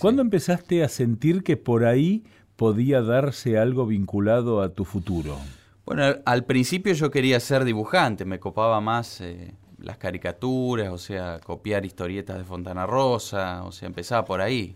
¿Cuándo 0.00 0.22
empezaste 0.22 0.82
a 0.82 0.88
sentir 0.88 1.44
que 1.44 1.56
por 1.56 1.84
ahí 1.84 2.24
podía 2.56 3.00
darse 3.00 3.58
algo 3.58 3.86
vinculado 3.86 4.60
a 4.60 4.70
tu 4.70 4.84
futuro? 4.84 5.38
Bueno, 5.86 6.16
al 6.26 6.46
principio 6.46 6.92
yo 6.94 7.12
quería 7.12 7.38
ser 7.38 7.62
dibujante, 7.62 8.24
me 8.24 8.40
copaba 8.40 8.80
más 8.80 9.20
eh, 9.20 9.54
las 9.78 9.96
caricaturas, 9.96 10.88
o 10.90 10.98
sea, 10.98 11.38
copiar 11.38 11.86
historietas 11.86 12.38
de 12.38 12.42
Fontana 12.42 12.86
Rosa, 12.86 13.62
o 13.62 13.70
sea, 13.70 13.86
empezaba 13.86 14.24
por 14.24 14.40
ahí 14.40 14.74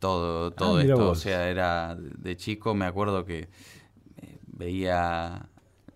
todo, 0.00 0.50
todo 0.50 0.76
ah, 0.76 0.82
esto. 0.82 1.08
O 1.12 1.14
sea, 1.14 1.48
era 1.48 1.96
de 1.96 2.36
chico, 2.36 2.74
me 2.74 2.84
acuerdo 2.84 3.24
que 3.24 3.48
eh, 4.18 4.38
veía 4.48 5.48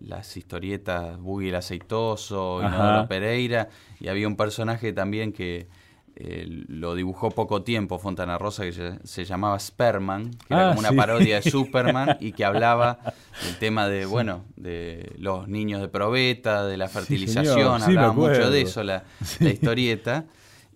las 0.05 0.35
historietas 0.37 1.19
Buggy 1.19 1.49
el 1.49 1.55
Aceitoso, 1.55 2.61
Inodoro 2.61 3.07
Pereira, 3.07 3.69
y 3.99 4.07
había 4.07 4.27
un 4.27 4.35
personaje 4.35 4.93
también 4.93 5.31
que 5.33 5.67
eh, 6.15 6.45
lo 6.67 6.93
dibujó 6.93 7.31
poco 7.31 7.63
tiempo 7.63 7.97
Fontana 7.97 8.37
Rosa, 8.37 8.63
que 8.63 8.97
se, 9.03 9.25
llamaba 9.25 9.57
Sperman, 9.57 10.31
que 10.31 10.53
era 10.53 10.67
ah, 10.67 10.75
como 10.75 10.79
una 10.81 10.91
parodia 10.91 11.39
de 11.39 11.41
Superman 11.49 12.17
y 12.19 12.33
que 12.33 12.43
hablaba 12.43 12.99
del 13.43 13.57
tema 13.57 13.87
de, 13.87 14.05
bueno, 14.05 14.43
de 14.55 15.13
los 15.17 15.47
niños 15.47 15.81
de 15.81 15.87
probeta, 15.87 16.65
de 16.65 16.77
la 16.77 16.89
fertilización, 16.89 17.81
hablaba 17.81 18.13
mucho 18.13 18.51
de 18.51 18.61
eso 18.61 18.83
la, 18.83 19.03
historieta. 19.39 20.25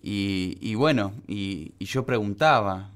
Y, 0.02 0.74
bueno, 0.74 1.12
y, 1.26 1.74
yo 1.80 2.06
preguntaba, 2.06 2.90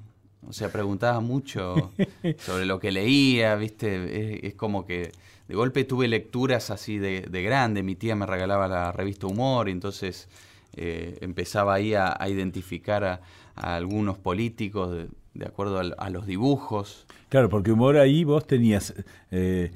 o 0.46 0.52
sea, 0.52 0.72
preguntaba 0.72 1.20
mucho 1.20 1.92
sobre 2.38 2.64
lo 2.64 2.80
que 2.80 2.90
leía, 2.90 3.54
¿viste? 3.56 4.46
es 4.46 4.54
como 4.54 4.86
que 4.86 5.12
de 5.50 5.56
golpe 5.56 5.82
tuve 5.82 6.06
lecturas 6.06 6.70
así 6.70 6.98
de, 6.98 7.22
grande, 7.42 7.82
mi 7.82 7.96
tía 7.96 8.14
me 8.14 8.24
regalaba 8.24 8.68
la 8.68 8.92
revista 8.92 9.26
Humor 9.26 9.68
y 9.68 9.72
entonces 9.72 10.28
eh, 10.76 11.18
empezaba 11.22 11.74
ahí 11.74 11.92
a, 11.92 12.16
identificar 12.28 13.02
a, 13.02 13.20
algunos 13.56 14.16
políticos 14.16 15.08
de, 15.34 15.44
acuerdo 15.44 15.80
a, 15.80 16.10
los 16.10 16.26
dibujos. 16.26 17.04
Claro, 17.30 17.48
porque 17.48 17.72
Humor 17.72 17.96
ahí 17.96 18.22
vos 18.22 18.46
tenías... 18.46 18.94
Eh, 19.32 19.72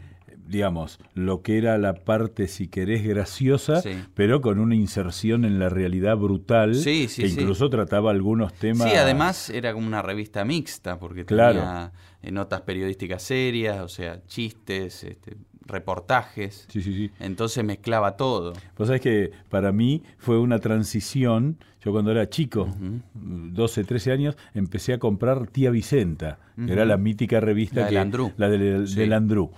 digamos, 0.46 0.98
lo 1.14 1.40
que 1.40 1.56
era 1.56 1.78
la 1.78 1.94
parte, 1.94 2.48
si 2.48 2.68
querés, 2.68 3.02
graciosa, 3.02 3.82
pero 4.12 4.42
con 4.42 4.58
una 4.58 4.74
inserción 4.74 5.46
en 5.46 5.58
la 5.58 5.70
realidad 5.70 6.18
brutal, 6.18 6.78
que 6.84 7.08
incluso 7.26 7.70
trataba 7.70 8.10
algunos 8.10 8.52
temas. 8.52 8.90
Sí, 8.90 8.94
además 8.94 9.48
era 9.48 9.72
como 9.72 9.86
una 9.86 10.02
revista 10.02 10.44
mixta, 10.44 10.98
porque 10.98 11.24
tenía 11.24 11.92
eh, 12.20 12.30
notas 12.30 12.60
periodísticas 12.60 13.22
serias, 13.22 13.80
o 13.80 13.88
sea, 13.88 14.22
chistes, 14.26 15.04
este, 15.04 15.38
reportajes. 15.66 16.66
Sí, 16.68 16.82
sí, 16.82 16.94
sí. 16.94 17.10
Entonces 17.20 17.64
mezclaba 17.64 18.16
todo. 18.16 18.52
Pues 18.74 18.86
sabés 18.88 19.02
que 19.02 19.32
para 19.48 19.72
mí 19.72 20.02
fue 20.18 20.38
una 20.38 20.58
transición. 20.58 21.58
Yo 21.82 21.92
cuando 21.92 22.10
era 22.10 22.28
chico, 22.30 22.68
12, 23.14 23.84
13 23.84 24.12
años, 24.12 24.36
empecé 24.54 24.94
a 24.94 24.98
comprar 24.98 25.46
Tía 25.48 25.70
Vicenta, 25.70 26.38
que 26.56 26.72
era 26.72 26.86
la 26.86 26.96
mítica 26.96 27.40
revista 27.40 27.82
la 27.82 27.88
que, 27.88 27.98
Andrú. 27.98 28.32
la. 28.36 29.52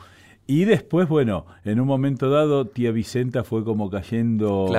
Y 0.49 0.65
después, 0.65 1.09
bueno, 1.09 1.45
en 1.65 1.81
un 1.81 1.89
momento 1.89 2.31
dado, 2.31 2.69
tía 2.69 2.93
Vicenta 2.93 3.43
fue 3.43 3.65
como 3.65 3.91
cayendo 3.91 4.71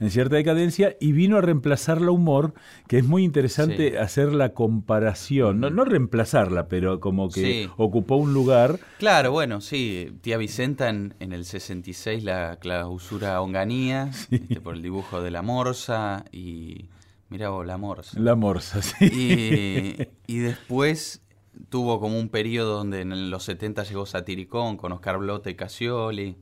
en 0.00 0.10
cierta 0.10 0.34
decadencia 0.34 0.96
y 1.00 1.12
vino 1.12 1.38
a 1.38 1.40
reemplazarla 1.40 2.10
humor, 2.10 2.54
que 2.88 2.98
es 2.98 3.04
muy 3.04 3.22
interesante 3.22 3.98
hacer 3.98 4.32
la 4.32 4.52
comparación, 4.52 5.60
no, 5.60 5.70
no 5.70 5.84
reemplazarla, 5.84 6.66
pero 6.66 6.98
como 6.98 7.28
que 7.28 7.70
ocupó 7.76 8.16
un 8.16 8.34
lugar. 8.34 8.80
Claro, 8.98 9.30
bueno, 9.30 9.60
sí, 9.60 10.12
tía 10.22 10.38
Vicenta 10.38 10.88
en, 10.88 11.14
en 11.20 11.32
el 11.32 11.44
66 11.44 12.24
la 12.24 12.56
clausura 12.56 13.40
Onganía, 13.40 14.10
este, 14.30 14.60
por 14.60 14.74
el 14.74 14.82
dibujo 14.82 15.22
de 15.22 15.30
la 15.30 15.42
morsa 15.42 16.24
y... 16.32 16.86
Mira 17.28 17.48
vos, 17.48 17.64
la 17.64 17.78
morsa. 17.78 18.20
La 18.20 18.34
morsa, 18.34 18.82
sí. 18.82 19.06
Y, 19.06 20.34
y 20.34 20.38
después 20.40 21.22
tuvo 21.68 22.00
como 22.00 22.18
un 22.18 22.28
periodo 22.28 22.78
donde 22.78 23.00
en 23.00 23.30
los 23.30 23.44
70 23.44 23.84
llegó 23.84 24.06
Satiricón 24.06 24.76
con 24.76 24.92
Oscar 24.92 25.18
Blota 25.18 25.50
y 25.50 25.54
Casioli. 25.54 26.36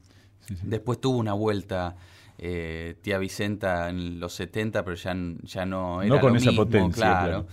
Después 0.62 1.00
tuvo 1.00 1.18
una 1.18 1.32
vuelta 1.32 1.96
eh, 2.38 2.96
Tía 3.02 3.18
Vicenta 3.18 3.88
en 3.88 4.18
los 4.18 4.32
70, 4.34 4.84
pero 4.84 4.96
ya, 4.96 5.14
ya 5.42 5.66
no 5.66 6.02
era 6.02 6.14
no 6.14 6.20
con 6.20 6.36
esa 6.36 6.52
potencia, 6.52 6.94
claro. 6.94 7.46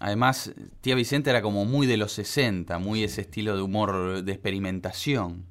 Además, 0.00 0.52
Tía 0.80 0.94
Vicenta 0.94 1.30
era 1.30 1.42
como 1.42 1.66
muy 1.66 1.86
de 1.86 1.98
los 1.98 2.12
60, 2.12 2.78
muy 2.78 3.04
ese 3.04 3.20
estilo 3.20 3.54
de 3.54 3.62
humor 3.62 4.24
de 4.24 4.32
experimentación. 4.32 5.44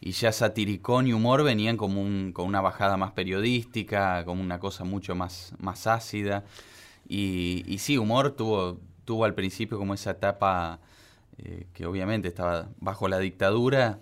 Y 0.00 0.12
ya 0.12 0.32
Satiricón 0.32 1.06
y 1.06 1.12
Humor 1.12 1.42
venían 1.42 1.76
como 1.76 2.00
un, 2.00 2.32
con 2.32 2.46
una 2.46 2.60
bajada 2.60 2.96
más 2.96 3.12
periodística, 3.12 4.24
como 4.24 4.42
una 4.42 4.58
cosa 4.58 4.84
mucho 4.84 5.14
más, 5.14 5.54
más 5.58 5.86
ácida. 5.86 6.44
Y, 7.08 7.64
y 7.66 7.78
sí, 7.78 7.98
Humor 7.98 8.32
tuvo, 8.32 8.80
tuvo 9.08 9.24
al 9.24 9.32
principio 9.32 9.78
como 9.78 9.94
esa 9.94 10.10
etapa 10.10 10.80
eh, 11.38 11.66
que 11.72 11.86
obviamente 11.86 12.28
estaba 12.28 12.68
bajo 12.78 13.08
la 13.08 13.18
dictadura. 13.18 14.00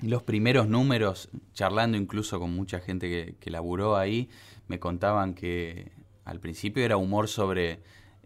Y 0.00 0.06
los 0.06 0.22
primeros 0.22 0.68
números, 0.68 1.28
charlando 1.52 1.98
incluso 1.98 2.40
con 2.40 2.54
mucha 2.56 2.80
gente 2.80 3.10
que, 3.10 3.34
que 3.38 3.50
laburó 3.50 3.98
ahí, 3.98 4.30
me 4.66 4.80
contaban 4.80 5.34
que 5.34 5.92
al 6.24 6.40
principio 6.40 6.82
era 6.82 6.96
humor 6.96 7.28
sobre 7.28 7.80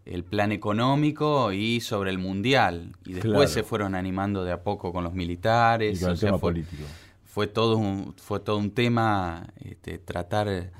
el 0.05 0.23
plan 0.23 0.53
económico 0.53 1.51
y 1.51 1.81
sobre 1.81 2.09
el 2.09 2.19
mundial. 2.19 2.95
Y 3.03 3.11
después 3.11 3.51
se 3.51 3.63
fueron 3.63 3.93
animando 3.93 4.45
de 4.45 4.53
a 4.53 4.63
poco 4.63 4.93
con 4.93 5.03
los 5.03 5.13
militares. 5.13 5.99
Y 5.99 6.03
con 6.05 6.13
el 6.13 6.19
tema 6.21 6.39
fue, 6.39 6.53
político. 6.53 6.83
Fue 7.25 7.47
todo 7.47 7.75
un, 7.75 8.13
fue 8.15 8.39
todo 8.39 8.55
un 8.59 8.71
tema 8.71 9.47
este, 9.59 9.97
tratar 9.97 10.71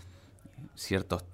ciertos 0.73 1.25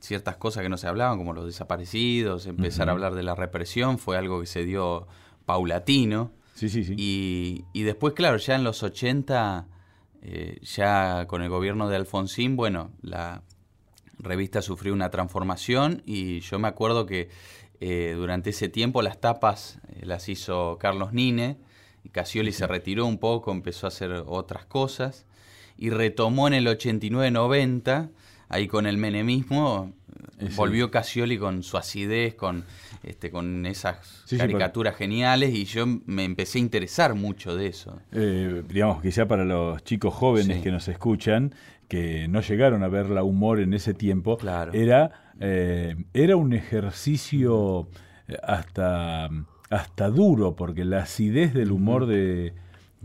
ciertas 0.00 0.36
cosas 0.36 0.62
que 0.62 0.68
no 0.68 0.76
se 0.76 0.86
hablaban, 0.86 1.18
como 1.18 1.32
los 1.32 1.46
desaparecidos, 1.46 2.46
empezar 2.46 2.88
a 2.88 2.92
hablar 2.92 3.14
de 3.14 3.22
la 3.22 3.34
represión, 3.34 3.98
fue 3.98 4.16
algo 4.16 4.40
que 4.40 4.46
se 4.46 4.64
dio 4.64 5.06
paulatino. 5.46 6.32
Sí, 6.54 6.68
sí, 6.68 6.84
sí. 6.84 6.94
Y, 6.96 7.64
y 7.72 7.82
después, 7.82 8.14
claro, 8.14 8.36
ya 8.36 8.54
en 8.54 8.64
los 8.64 8.82
80, 8.82 9.66
eh, 10.22 10.58
ya 10.62 11.26
con 11.26 11.42
el 11.42 11.48
gobierno 11.48 11.88
de 11.88 11.96
Alfonsín, 11.96 12.56
bueno, 12.56 12.90
la 13.02 13.42
revista 14.18 14.62
sufrió 14.62 14.92
una 14.92 15.10
transformación 15.10 16.02
y 16.04 16.40
yo 16.40 16.58
me 16.58 16.68
acuerdo 16.68 17.06
que 17.06 17.28
eh, 17.80 18.14
durante 18.16 18.50
ese 18.50 18.68
tiempo 18.68 19.02
las 19.02 19.20
tapas 19.20 19.78
eh, 19.88 20.04
las 20.04 20.28
hizo 20.28 20.78
Carlos 20.80 21.12
Nine, 21.12 21.58
y 22.02 22.10
Casioli 22.10 22.52
se 22.52 22.66
retiró 22.66 23.06
un 23.06 23.18
poco, 23.18 23.52
empezó 23.52 23.86
a 23.86 23.88
hacer 23.88 24.24
otras 24.26 24.66
cosas 24.66 25.26
y 25.76 25.90
retomó 25.90 26.48
en 26.48 26.54
el 26.54 26.66
89-90 26.66 28.10
ahí 28.48 28.68
con 28.68 28.86
el 28.86 28.96
menemismo, 28.96 29.92
volvió 30.56 30.90
Casioli 30.90 31.38
con 31.38 31.62
su 31.62 31.76
acidez, 31.76 32.34
con, 32.34 32.64
este, 33.02 33.30
con 33.30 33.66
esas 33.66 34.24
caricaturas 34.36 34.96
geniales 34.96 35.54
y 35.54 35.64
yo 35.64 35.84
me 36.06 36.24
empecé 36.24 36.58
a 36.58 36.60
interesar 36.60 37.14
mucho 37.14 37.56
de 37.56 37.66
eso. 37.66 38.00
Eh, 38.12 38.62
digamos, 38.68 39.02
quizá 39.02 39.26
para 39.26 39.44
los 39.44 39.82
chicos 39.84 40.14
jóvenes 40.14 40.62
que 40.62 40.70
nos 40.70 40.88
escuchan, 40.88 41.54
que 41.88 42.28
no 42.28 42.40
llegaron 42.40 42.82
a 42.82 42.88
ver 42.88 43.10
la 43.10 43.22
humor 43.22 43.60
en 43.60 43.74
ese 43.74 43.94
tiempo, 43.94 44.38
era, 44.72 45.32
eh, 45.40 45.96
era 46.12 46.36
un 46.36 46.52
ejercicio 46.52 47.88
eh, 48.28 48.36
hasta, 48.42 49.28
hasta 49.70 50.08
duro, 50.08 50.54
porque 50.54 50.84
la 50.84 50.98
acidez 51.02 51.54
del 51.54 51.72
humor 51.72 52.06
de 52.06 52.54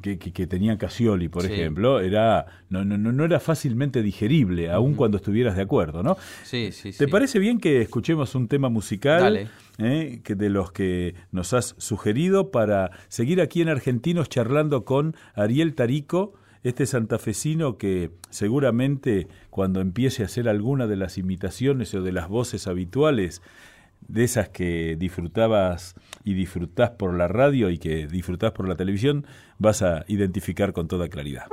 que, 0.01 0.17
que, 0.17 0.47
tenía 0.47 0.77
Casioli, 0.77 1.29
por 1.29 1.45
ejemplo, 1.45 1.99
era 1.99 2.45
no, 2.69 2.83
no, 2.83 2.97
no 2.97 3.25
era 3.25 3.39
fácilmente 3.39 4.01
digerible, 4.01 4.71
aun 4.71 4.95
cuando 4.95 5.17
estuvieras 5.17 5.55
de 5.55 5.61
acuerdo, 5.61 6.03
¿no? 6.03 6.17
Sí, 6.43 6.71
sí, 6.71 6.91
¿Te 6.91 7.07
parece 7.07 7.39
bien 7.39 7.59
que 7.59 7.81
escuchemos 7.81 8.35
un 8.35 8.47
tema 8.47 8.69
musical 8.69 9.49
eh, 9.77 10.21
que 10.23 10.35
de 10.35 10.49
los 10.49 10.71
que 10.71 11.15
nos 11.31 11.53
has 11.53 11.75
sugerido 11.77 12.51
para 12.51 12.91
seguir 13.07 13.41
aquí 13.41 13.61
en 13.61 13.69
Argentinos 13.69 14.29
charlando 14.29 14.85
con 14.85 15.15
Ariel 15.35 15.75
Tarico? 15.75 16.33
este 16.63 16.85
santafesino 16.85 17.77
que 17.77 18.11
seguramente 18.29 19.27
cuando 19.49 19.81
empiece 19.81 20.23
a 20.23 20.27
hacer 20.27 20.47
alguna 20.47 20.87
de 20.87 20.95
las 20.95 21.17
imitaciones 21.17 21.93
o 21.93 22.01
de 22.01 22.13
las 22.13 22.29
voces 22.29 22.67
habituales 22.67 23.41
de 24.07 24.23
esas 24.23 24.49
que 24.49 24.95
disfrutabas 24.97 25.95
y 26.23 26.33
disfrutás 26.33 26.91
por 26.91 27.13
la 27.13 27.27
radio 27.27 27.69
y 27.69 27.77
que 27.77 28.07
disfrutás 28.07 28.51
por 28.51 28.67
la 28.67 28.75
televisión, 28.75 29.25
vas 29.57 29.81
a 29.81 30.05
identificar 30.07 30.73
con 30.73 30.87
toda 30.87 31.09
claridad. 31.09 31.45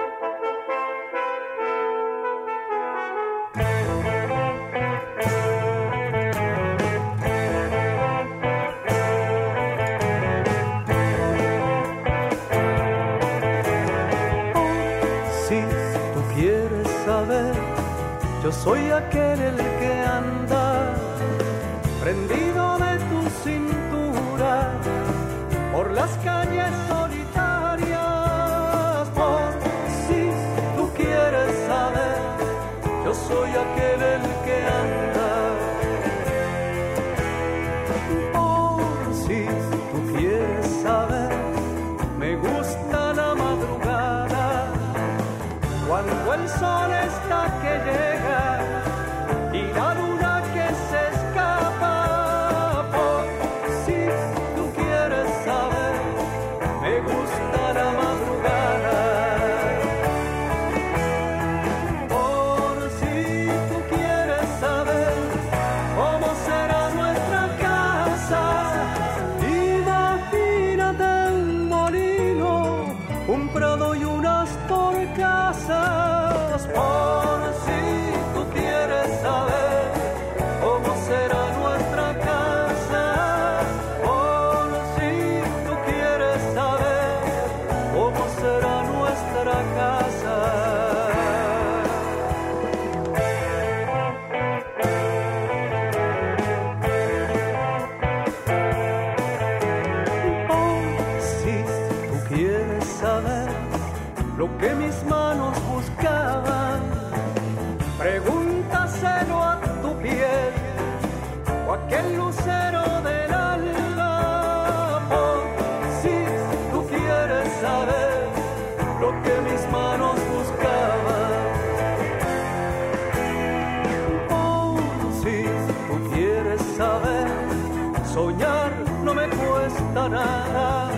Soñar 128.12 128.72
no 129.04 129.14
me 129.14 129.28
cuesta 129.28 130.08
nada. 130.08 130.90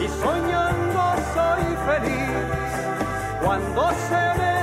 Y 0.00 0.08
soñando 0.08 1.02
soy 1.34 1.64
feliz 1.88 2.28
cuando 3.42 3.90
se 4.08 4.22
me 4.38 4.57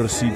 Por 0.00 0.08
si 0.08 0.32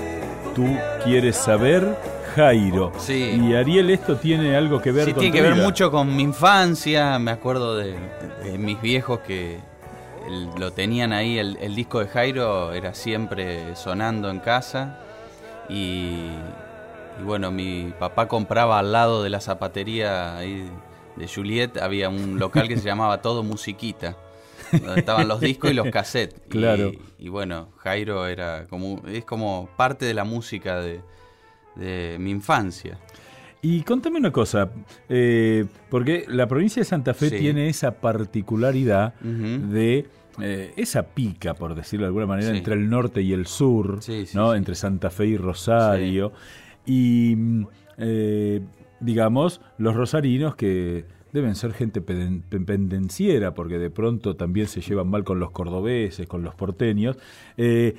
tú 0.55 0.67
quieres 1.03 1.37
saber, 1.37 1.97
Jairo. 2.37 2.93
Sí. 2.99 3.41
Y 3.43 3.55
Ariel, 3.55 3.89
esto 3.89 4.17
tiene 4.17 4.55
algo 4.55 4.83
que 4.83 4.93
ver 4.93 5.07
Sí, 5.07 5.13
con 5.15 5.21
tiene 5.23 5.39
tu 5.39 5.43
que 5.43 5.49
ver 5.55 5.63
mucho 5.63 5.91
con 5.91 6.15
mi 6.15 6.23
infancia. 6.23 7.19
Me 7.19 7.31
acuerdo 7.31 7.75
de, 7.75 7.97
de 8.45 8.59
mis 8.59 8.79
viejos 8.83 9.21
que 9.21 9.59
el- 10.29 10.51
lo 10.59 10.71
tenían 10.75 11.15
ahí. 11.15 11.39
El, 11.39 11.57
el 11.63 11.75
disco 11.75 12.01
de 12.01 12.09
Jairo 12.09 12.75
era 12.75 12.93
siempre 12.93 13.75
sonando 13.75 14.29
en 14.29 14.41
casa. 14.41 14.99
Y, 15.71 16.29
y 17.19 17.23
bueno, 17.25 17.51
mi 17.51 17.91
papá 17.99 18.29
compraba 18.29 18.79
al 18.81 18.93
lado 18.93 19.23
de 19.23 19.31
la 19.31 19.41
zapatería 19.41 20.37
ahí 20.37 20.69
de 21.17 21.27
Juliet. 21.27 21.79
Había 21.79 22.11
un 22.11 22.39
local 22.39 22.69
que 22.69 22.77
se 22.77 22.85
llamaba 22.87 23.23
Todo 23.23 23.43
Musiquita. 23.43 24.15
Donde 24.73 25.01
estaban 25.01 25.29
los 25.29 25.41
discos 25.41 25.71
y 25.71 25.75
los 25.75 25.89
cassettes. 25.91 26.41
Claro. 26.49 26.93
Y, 27.19 27.29
bueno, 27.29 27.71
Jairo 27.79 28.27
era 28.27 28.67
como, 28.69 29.03
es 29.07 29.25
como 29.25 29.69
parte 29.77 30.05
de 30.07 30.15
la 30.15 30.25
música 30.25 30.81
de, 30.81 31.01
de 31.77 32.17
mi 32.19 32.31
infancia. 32.31 32.99
Y 33.63 33.83
contame 33.83 34.19
una 34.19 34.31
cosa, 34.31 34.71
eh, 35.09 35.65
porque 35.89 36.27
la 36.29 36.47
provincia 36.47 36.81
de 36.81 36.85
Santa 36.85 37.15
Fe 37.15 37.31
Sí. 37.31 37.39
tiene 37.39 37.69
esa 37.69 37.93
particularidad 38.01 39.15
de 39.21 40.07
eh, 40.43 40.73
esa 40.77 41.05
pica, 41.05 41.55
por 41.55 41.75
decirlo 41.75 42.05
de 42.05 42.09
alguna 42.09 42.27
manera, 42.27 42.51
Sí. 42.51 42.59
entre 42.59 42.75
el 42.75 42.91
norte 42.91 43.23
y 43.23 43.33
el 43.33 43.47
sur, 43.47 44.03
Sí, 44.03 44.27
sí, 44.27 44.37
¿no? 44.37 44.55
entre 44.55 44.75
Santa 44.75 45.09
Fe 45.09 45.27
y 45.29 45.37
Rosario. 45.39 46.33
Y, 46.85 47.35
mm, 47.37 47.67
eh, 47.99 48.61
digamos, 49.01 49.61
los 49.79 49.95
rosarinos 49.95 50.57
que 50.57 51.07
deben 51.35 51.57
ser 51.57 51.73
gente 51.73 52.01
pendenciera, 52.01 53.55
porque 53.55 53.81
de 53.81 53.91
pronto 53.91 54.37
también 54.37 54.69
se 54.69 54.81
llevan 54.81 55.09
mal 55.09 55.25
con 55.25 55.41
los 55.41 55.51
cordobeses, 55.51 56.29
con 56.29 56.45
los 56.45 56.55
porteños. 56.55 57.17
Eh, 57.57 57.97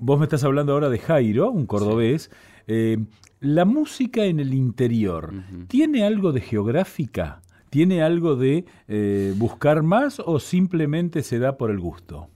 vos 0.00 0.18
me 0.18 0.24
estás 0.24 0.42
hablando 0.42 0.72
ahora 0.72 0.90
de 0.90 0.98
Jairo, 0.98 1.52
un 1.52 1.66
cordobés. 1.66 2.32
Eh, 2.66 2.98
la 3.38 3.64
música 3.64 4.24
en 4.24 4.40
el 4.40 4.54
interior. 4.54 5.32
¿tiene 5.68 6.04
algo 6.04 6.32
de 6.32 6.40
geográfica? 6.40 7.42
¿Tiene 7.70 8.02
algo 8.02 8.34
de 8.34 8.64
eh, 8.88 9.34
buscar 9.36 9.84
más 9.84 10.18
o 10.18 10.40
simplemente 10.40 11.22
se 11.22 11.38
da 11.38 11.56
por 11.56 11.70
el 11.70 11.78
gusto? 11.78 12.26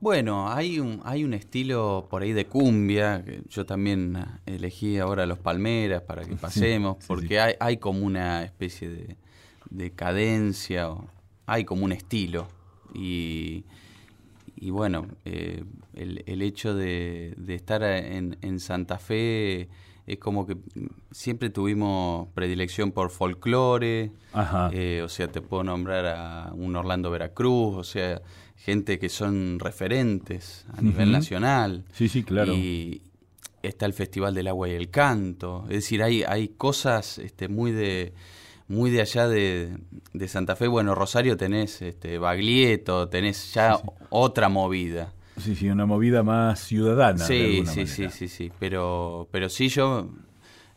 Bueno, 0.00 0.52
hay 0.52 0.80
un, 0.80 1.00
hay 1.04 1.24
un 1.24 1.32
estilo 1.32 2.08
por 2.10 2.20
ahí 2.20 2.34
de 2.34 2.44
cumbia, 2.44 3.24
que 3.24 3.40
yo 3.48 3.64
también 3.64 4.18
elegí 4.44 4.98
ahora 4.98 5.24
los 5.24 5.38
palmeras 5.38 6.02
para 6.02 6.24
que 6.24 6.36
pasemos, 6.36 6.98
sí, 7.00 7.04
porque 7.06 7.40
Hay, 7.40 7.54
hay 7.58 7.78
como 7.78 8.04
una 8.04 8.42
especie 8.42 8.90
de, 8.90 9.16
de 9.72 9.90
cadencia, 9.90 10.90
o 10.90 11.06
hay 11.46 11.64
como 11.64 11.84
un 11.84 11.92
estilo. 11.92 12.48
Y, 12.94 13.64
y 14.56 14.70
bueno, 14.70 15.06
eh, 15.24 15.64
el, 15.94 16.22
el 16.26 16.42
hecho 16.42 16.74
de, 16.74 17.34
de 17.36 17.54
estar 17.54 17.82
en, 17.82 18.36
en 18.42 18.60
Santa 18.60 18.98
Fe 18.98 19.68
es 20.06 20.18
como 20.18 20.46
que 20.46 20.56
siempre 21.10 21.48
tuvimos 21.48 22.28
predilección 22.34 22.90
por 22.92 23.10
folclore, 23.10 24.10
Ajá. 24.32 24.70
eh, 24.72 25.00
o 25.02 25.08
sea, 25.08 25.28
te 25.28 25.40
puedo 25.40 25.62
nombrar 25.62 26.06
a 26.06 26.52
un 26.54 26.74
Orlando 26.76 27.10
Veracruz, 27.10 27.76
o 27.76 27.84
sea, 27.84 28.20
gente 28.56 28.98
que 28.98 29.08
son 29.08 29.58
referentes 29.58 30.66
a 30.76 30.82
nivel 30.82 31.12
nacional. 31.12 31.84
Sí, 31.92 32.08
sí, 32.08 32.24
claro. 32.24 32.52
Y 32.52 33.02
está 33.62 33.86
el 33.86 33.92
Festival 33.92 34.34
del 34.34 34.48
Agua 34.48 34.68
y 34.68 34.72
el 34.72 34.90
Canto. 34.90 35.62
Es 35.68 35.76
decir, 35.76 36.02
hay, 36.02 36.24
hay 36.24 36.48
cosas 36.48 37.18
este, 37.18 37.46
muy 37.48 37.70
de 37.70 38.12
muy 38.72 38.90
de 38.90 39.02
allá 39.02 39.28
de, 39.28 39.76
de 40.12 40.28
Santa 40.28 40.56
Fe. 40.56 40.66
Bueno, 40.66 40.94
Rosario 40.94 41.36
tenés 41.36 41.82
este, 41.82 42.18
Baglietto, 42.18 43.08
tenés 43.08 43.52
ya 43.54 43.78
otra 44.10 44.48
movida. 44.48 45.12
Sí, 45.38 45.54
sí, 45.54 45.68
una 45.68 45.86
movida 45.86 46.22
más 46.22 46.60
ciudadana. 46.60 47.26
de 47.26 47.26
Sí, 47.26 47.64
sí, 47.66 47.86
sí, 47.86 48.08
sí, 48.10 48.28
sí. 48.28 48.52
Pero, 48.58 49.28
pero 49.30 49.48
sí 49.48 49.68
yo 49.68 50.08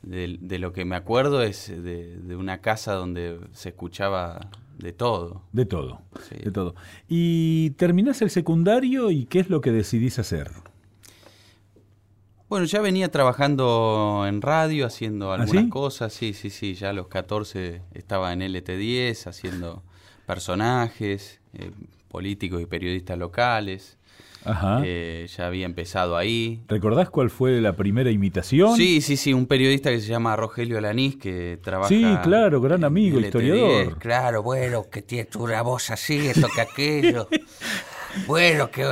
de, 0.02 0.38
de 0.40 0.60
lo 0.60 0.72
que 0.74 0.86
me 0.86 0.96
acuerdo 0.96 1.42
es 1.42 1.68
de, 1.70 2.18
de 2.18 2.36
una 2.36 2.62
casa 2.62 2.94
donde 2.94 3.40
se 3.54 3.70
escuchaba 3.70 4.50
de 4.78 4.92
todo. 4.94 5.42
De 5.52 5.66
todo, 5.66 6.02
Sí. 6.30 6.36
de 6.44 6.52
todo. 6.52 6.76
Y 7.08 7.72
terminás 7.72 8.22
el 8.22 8.30
secundario 8.30 9.10
y 9.12 9.26
¿qué 9.26 9.40
es 9.40 9.50
lo 9.50 9.62
que 9.62 9.72
decidís 9.72 10.20
hacer? 10.20 10.52
Bueno, 12.48 12.66
ya 12.66 12.80
venía 12.80 13.10
trabajando 13.10 14.26
en 14.28 14.42
radio, 14.42 14.86
haciendo 14.86 15.32
¿Ah, 15.32 15.36
algunas 15.36 15.64
sí? 15.64 15.70
cosas. 15.70 16.14
Sí, 16.14 16.34
sí, 16.34 16.50
sí. 16.50 16.76
Ya 16.76 16.92
a 16.92 16.94
los 16.94 17.08
14 17.08 17.82
estaba 17.94 18.32
en 18.34 18.42
LT10 18.42 19.28
haciendo 19.28 19.84
personajes, 20.28 21.40
eh, 21.54 21.72
políticos 22.10 22.62
y 22.62 22.66
periodistas 22.66 23.18
locales. 23.18 23.98
Ajá. 24.46 24.82
Eh, 24.86 25.28
ya 25.36 25.48
había 25.48 25.66
empezado 25.66 26.16
ahí. 26.16 26.62
¿Recordás 26.68 27.10
cuál 27.10 27.32
fue 27.32 27.60
la 27.62 27.76
primera 27.76 28.12
imitación? 28.12 28.76
Sí, 28.78 29.02
sí, 29.02 29.18
sí, 29.18 29.34
un 29.34 29.48
periodista 29.48 29.90
que 29.90 30.00
se 30.00 30.08
llama 30.08 30.36
Rogelio 30.36 30.78
Alanís, 30.78 31.16
que 31.18 31.58
trabaja... 31.64 31.90
Sí, 31.90 32.06
claro, 32.22 32.62
gran 32.62 32.84
amigo, 32.84 33.18
LT10. 33.18 33.26
historiador. 33.26 33.98
Claro, 33.98 34.44
bueno, 34.44 34.86
que 34.92 35.02
tiene 35.02 35.28
una 35.40 35.64
voz 35.64 35.90
así, 35.90 36.28
esto 36.28 36.48
que 36.54 36.62
aquello. 36.62 37.28
Bueno, 38.18 38.72
que 38.72 38.84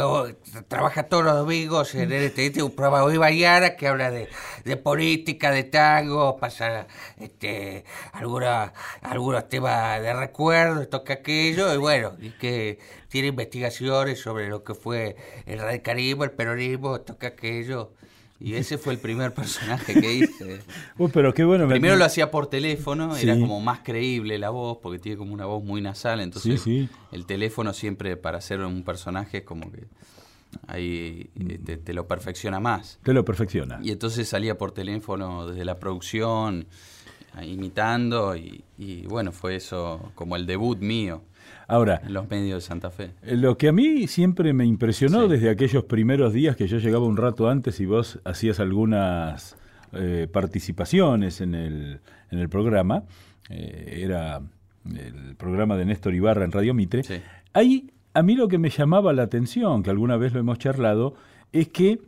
trabaja 0.67 1.03
todos 1.07 1.23
los 1.23 1.35
domingos 1.35 1.95
en 1.95 2.11
el 2.11 2.33
tiene 2.33 2.61
un 2.63 2.75
programa 2.75 3.03
muy 3.03 3.17
mañana 3.17 3.75
que 3.77 3.87
habla 3.87 4.11
de, 4.11 4.27
de 4.65 4.77
política, 4.77 5.49
de 5.51 5.63
tango, 5.63 6.37
pasa 6.37 6.87
este, 7.17 7.85
alguna- 8.11 8.73
algunos 9.01 9.47
temas 9.47 10.01
de 10.01 10.13
recuerdo, 10.13 10.81
esto 10.81 11.03
que 11.05 11.13
aquello, 11.13 11.73
y 11.73 11.77
bueno, 11.77 12.17
y 12.19 12.31
que 12.31 12.79
tiene 13.07 13.29
investigaciones 13.29 14.19
sobre 14.19 14.49
lo 14.49 14.63
que 14.63 14.73
fue 14.75 15.15
el 15.45 15.59
radicalismo, 15.59 16.25
el 16.25 16.31
peronismo, 16.31 16.95
que 17.17 17.27
aquello. 17.27 17.93
Y 18.43 18.55
ese 18.55 18.77
fue 18.77 18.91
el 18.93 18.99
primer 18.99 19.33
personaje 19.33 19.93
que 19.99 20.13
hice. 20.13 20.59
Oh, 20.97 21.07
pero 21.13 21.33
qué 21.33 21.45
bueno. 21.45 21.65
me- 21.65 21.71
Primero 21.71 21.95
lo 21.95 22.03
hacía 22.03 22.29
por 22.29 22.47
teléfono, 22.47 23.15
era 23.15 23.39
como 23.39 23.61
más 23.61 23.79
creíble 23.79 24.37
la 24.37 24.49
voz, 24.49 24.79
porque 24.83 24.99
tiene 24.99 25.17
como 25.17 25.33
una 25.33 25.45
voz 25.45 25.63
muy 25.63 25.79
nasal, 25.81 26.19
entonces 26.19 26.61
Sí, 26.61 26.87
sí. 26.87 26.89
el 27.13 27.25
teléfono 27.25 27.71
siempre 27.73 28.17
para 28.17 28.39
hacer 28.39 28.59
un 28.59 28.83
personaje 28.83 29.37
es 29.39 29.43
como 29.45 29.71
que 29.71 29.85
ahí 30.67 31.29
eh, 31.39 31.57
te, 31.63 31.77
te 31.77 31.93
lo 31.93 32.05
perfecciona 32.05 32.59
más. 32.59 32.99
Te 33.01 33.13
lo 33.13 33.23
perfecciona. 33.23 33.79
Y 33.81 33.91
entonces 33.91 34.27
salía 34.27 34.57
por 34.57 34.73
teléfono 34.73 35.47
desde 35.47 35.63
la 35.63 35.79
producción, 35.79 36.67
imitando, 37.41 38.35
y, 38.35 38.63
y 38.77 39.05
bueno, 39.07 39.31
fue 39.31 39.55
eso 39.55 40.11
como 40.15 40.35
el 40.35 40.45
debut 40.45 40.79
mío 40.79 41.21
Ahora, 41.67 42.01
en 42.05 42.13
los 42.13 42.29
medios 42.29 42.63
de 42.63 42.67
Santa 42.67 42.91
Fe. 42.91 43.11
eh, 43.23 43.35
lo 43.37 43.57
que 43.57 43.69
a 43.69 43.71
mí 43.71 44.07
siempre 44.07 44.53
me 44.53 44.65
impresionó 44.65 45.23
Sí. 45.23 45.29
desde 45.29 45.49
aquellos 45.49 45.85
primeros 45.85 46.33
días 46.33 46.55
que 46.55 46.67
yo 46.67 46.77
llegaba 46.77 47.05
un 47.05 47.17
rato 47.17 47.49
antes 47.49 47.79
y 47.79 47.85
vos 47.85 48.19
hacías 48.25 48.59
algunas 48.59 49.55
eh, 49.93 50.27
participaciones 50.31 51.39
en 51.41 51.53
el, 51.55 51.99
en 52.31 52.39
el 52.39 52.49
programa, 52.49 53.03
eh, 53.49 53.99
era 54.03 54.41
el 54.85 55.35
programa 55.37 55.77
de 55.77 55.85
Néstor 55.85 56.13
Ibarra 56.13 56.43
en 56.45 56.51
Radio 56.51 56.73
Mitre, 56.73 57.03
Sí. 57.03 57.15
Ahí 57.53 57.91
a 58.15 58.21
mí 58.23 58.35
lo 58.35 58.47
que 58.47 58.57
me 58.57 58.69
llamaba 58.69 59.13
la 59.13 59.23
atención, 59.23 59.83
que 59.83 59.89
alguna 59.89 60.17
vez 60.17 60.33
lo 60.33 60.39
hemos 60.39 60.57
charlado, 60.59 61.15
es 61.51 61.67
que 61.69 61.99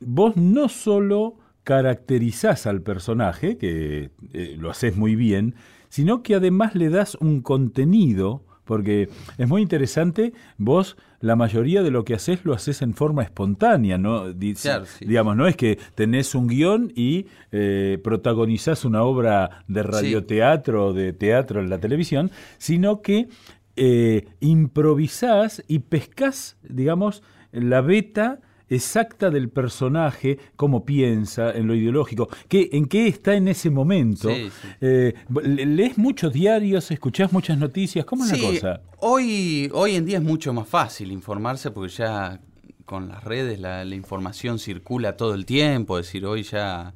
vos 0.00 0.36
no 0.36 0.68
solo 0.68 1.36
caracterizás 1.64 2.66
al 2.66 2.80
personaje, 2.82 3.56
que 3.58 4.10
eh, 4.32 4.56
lo 4.58 4.70
haces 4.70 4.96
muy 4.96 5.14
bien, 5.16 5.54
sino 5.88 6.22
que 6.22 6.34
además 6.34 6.74
le 6.74 6.88
das 6.90 7.14
un 7.16 7.40
contenido, 7.42 8.42
porque 8.64 9.08
es 9.38 9.48
muy 9.48 9.62
interesante, 9.62 10.32
vos 10.58 10.96
la 11.20 11.36
mayoría 11.36 11.82
de 11.82 11.90
lo 11.90 12.04
que 12.04 12.14
haces 12.14 12.44
lo 12.44 12.52
haces 12.54 12.82
en 12.82 12.92
forma 12.94 13.22
espontánea, 13.22 13.96
¿no? 13.98 14.32
Di- 14.32 14.54
Claro, 14.54 14.84
sí. 14.86 15.04
Digamos, 15.06 15.36
no 15.36 15.46
es 15.46 15.56
que 15.56 15.78
tenés 15.94 16.34
un 16.34 16.48
guion 16.48 16.92
y 16.94 17.26
eh, 17.52 17.98
protagonizás 18.04 18.84
una 18.84 19.02
obra 19.04 19.64
de 19.68 19.82
radioteatro 19.82 20.86
o 20.88 20.92
de 20.92 21.12
teatro 21.12 21.60
en 21.60 21.70
la 21.70 21.78
televisión, 21.78 22.30
sino 22.58 23.00
que 23.00 23.28
eh, 23.76 24.26
improvisás 24.40 25.62
y 25.68 25.78
pescás, 25.80 26.56
digamos, 26.62 27.22
la 27.52 27.80
beta 27.80 28.40
exacta 28.68 29.30
del 29.30 29.48
personaje, 29.50 30.38
cómo 30.56 30.84
piensa, 30.84 31.50
en 31.52 31.66
lo 31.66 31.74
ideológico, 31.74 32.28
qué, 32.48 32.70
en 32.72 32.86
qué 32.86 33.06
está 33.08 33.34
en 33.34 33.48
ese 33.48 33.70
momento. 33.70 34.28
Sí, 34.30 34.50
sí. 34.50 34.68
Eh, 34.80 35.14
le- 35.42 35.66
¿Lees 35.66 35.98
muchos 35.98 36.32
diarios, 36.32 36.90
escuchás 36.90 37.32
muchas 37.32 37.58
noticias? 37.58 38.04
¿Cómo 38.04 38.24
es 38.24 38.30
la 38.30 38.36
Sí, 38.36 38.42
cosa? 38.42 38.80
Hoy, 39.00 39.70
hoy 39.74 39.96
en 39.96 40.06
día 40.06 40.18
es 40.18 40.24
mucho 40.24 40.52
más 40.52 40.66
fácil 40.66 41.12
informarse 41.12 41.70
porque 41.70 41.92
ya 41.92 42.40
con 42.86 43.08
las 43.08 43.22
redes 43.24 43.58
la, 43.60 43.84
la 43.84 43.94
información 43.94 44.58
circula 44.58 45.16
todo 45.16 45.34
el 45.34 45.44
tiempo. 45.46 45.98
Es 45.98 46.06
decir, 46.06 46.24
hoy 46.26 46.42
ya 46.42 46.94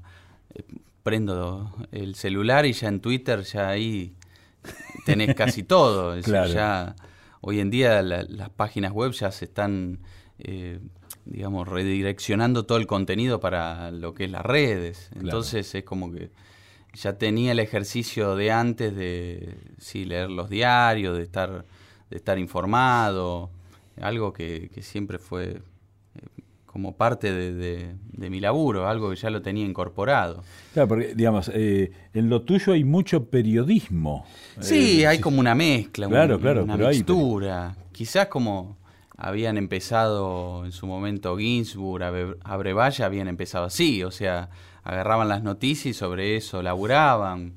eh, 0.54 0.62
prendo 1.02 1.74
el 1.92 2.14
celular 2.14 2.66
y 2.66 2.72
ya 2.72 2.88
en 2.88 3.00
Twitter 3.00 3.42
ya 3.42 3.68
ahí 3.68 4.14
tenés 5.04 5.35
casi 5.35 5.62
todo. 5.64 6.12
Es 6.14 6.24
decir, 6.26 6.33
Claro. 6.33 6.52
ya 6.52 6.96
hoy 7.40 7.61
en 7.61 7.70
día 7.70 8.02
la- 8.02 8.24
las 8.24 8.50
páginas 8.50 8.92
web 8.92 9.12
ya 9.12 9.31
se 9.31 9.44
están, 9.46 10.00
eh, 10.38 10.78
digamos, 11.30 11.68
redireccionando 11.68 12.64
todo 12.64 12.78
el 12.78 12.86
contenido 12.86 13.38
para 13.40 13.90
lo 13.90 14.14
que 14.14 14.24
es 14.24 14.30
las 14.30 14.44
redes. 14.44 15.08
Claro. 15.12 15.24
Entonces 15.26 15.74
es 15.74 15.84
como 15.84 16.10
que 16.12 16.30
ya 16.94 17.12
tenía 17.18 17.52
el 17.52 17.58
ejercicio 17.60 18.34
de 18.34 18.50
antes 18.50 18.94
de 18.96 19.54
sí, 19.78 20.04
leer 20.04 20.30
los 20.30 20.48
diarios, 20.50 21.16
de 21.16 21.22
estar, 21.22 21.64
de 22.10 22.16
estar 22.16 22.38
informado, 22.38 23.50
algo 24.00 24.32
que, 24.32 24.70
que 24.74 24.82
siempre 24.82 25.18
fue 25.18 25.44
eh, 25.50 25.60
como 26.66 26.96
parte 26.96 27.32
de, 27.32 27.52
de- 27.54 27.94
de 28.12 28.30
mi 28.30 28.40
laburo, 28.40 28.88
algo 28.88 29.10
que 29.10 29.16
ya 29.16 29.30
lo 29.30 29.42
tenía 29.42 29.64
incorporado. 29.64 30.42
Claro, 30.72 30.88
porque, 30.88 31.14
digamos, 31.14 31.50
eh, 31.54 31.92
en 32.14 32.28
lo 32.30 32.42
tuyo 32.42 32.72
hay 32.72 32.84
mucho 32.84 33.24
periodismo. 33.26 34.24
Sí, 34.60 35.02
Eh, 35.02 35.06
hay 35.06 35.18
como 35.20 35.40
una 35.40 35.54
mezcla, 35.54 36.06
un- 36.06 36.12
Claro, 36.12 36.38
claro, 36.40 36.64
una 36.64 36.74
hay- 36.74 36.96
mixtura. 36.96 37.76
Quizás 37.92 38.26
como 38.28 38.76
habían 39.18 39.59
empezado 39.59 40.64
en 40.64 40.72
su 40.72 40.87
momento 40.87 41.37
Ginsburg, 41.37 42.02
Abre- 42.04 42.37
Abrevaya, 42.44 43.04
habían 43.04 43.28
empezado 43.28 43.64
así, 43.66 44.02
o 44.04 44.11
sea, 44.11 44.48
agarraban 44.85 45.28
las 45.28 45.42
noticias 45.42 45.94
y 45.94 45.98
sobre 45.98 46.37
eso 46.37 46.62
laburaban. 46.62 47.52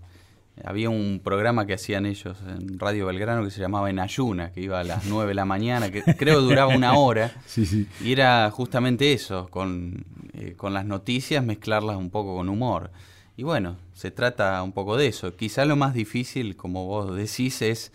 Había 0.63 0.89
un 0.89 1.21
programa 1.23 1.65
que 1.65 1.73
hacían 1.73 2.05
ellos 2.05 2.37
en 2.47 2.77
Radio 2.77 3.05
Belgrano 3.07 3.43
que 3.43 3.49
se 3.51 3.61
llamaba 3.61 3.89
En 3.89 3.99
Ayuna, 3.99 4.51
que 4.51 4.61
iba 4.61 4.79
a 4.79 4.83
las 4.83 5.05
9 5.07 5.29
de 5.29 5.33
la 5.35 5.45
mañana, 5.45 5.89
que 5.91 6.01
creo 6.17 6.41
duraba 6.41 6.75
una 6.75 6.93
hora. 6.97 7.31
Sí, 7.47 7.65
sí. 7.65 7.87
Y 8.03 8.11
era 8.11 8.49
justamente 8.51 9.13
eso, 9.13 9.47
con, 9.49 10.03
eh, 10.33 10.53
con 10.57 10.73
las 10.73 10.85
noticias 10.85 11.43
mezclarlas 11.43 11.95
un 11.97 12.09
poco 12.09 12.35
con 12.35 12.49
humor. 12.49 12.91
Y 13.37 13.43
bueno, 13.43 13.77
se 13.93 14.11
trata 14.11 14.61
un 14.61 14.71
poco 14.73 14.97
de 14.97 15.07
eso. 15.07 15.35
Quizá 15.35 15.65
lo 15.65 15.75
más 15.75 15.93
difícil, 15.93 16.55
como 16.55 16.85
vos 16.85 17.15
decís, 17.15 17.61
es 17.61 17.91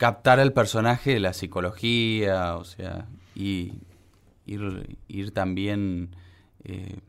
captar 0.00 0.40
al 0.40 0.54
personaje 0.54 1.12
de 1.12 1.20
la 1.20 1.34
psicología, 1.34 2.56
o 2.56 2.64
sea, 2.64 3.04
y 3.34 3.74
ir, 4.46 4.96
ir 5.08 5.32
también 5.32 6.16
eh, 6.64 7.00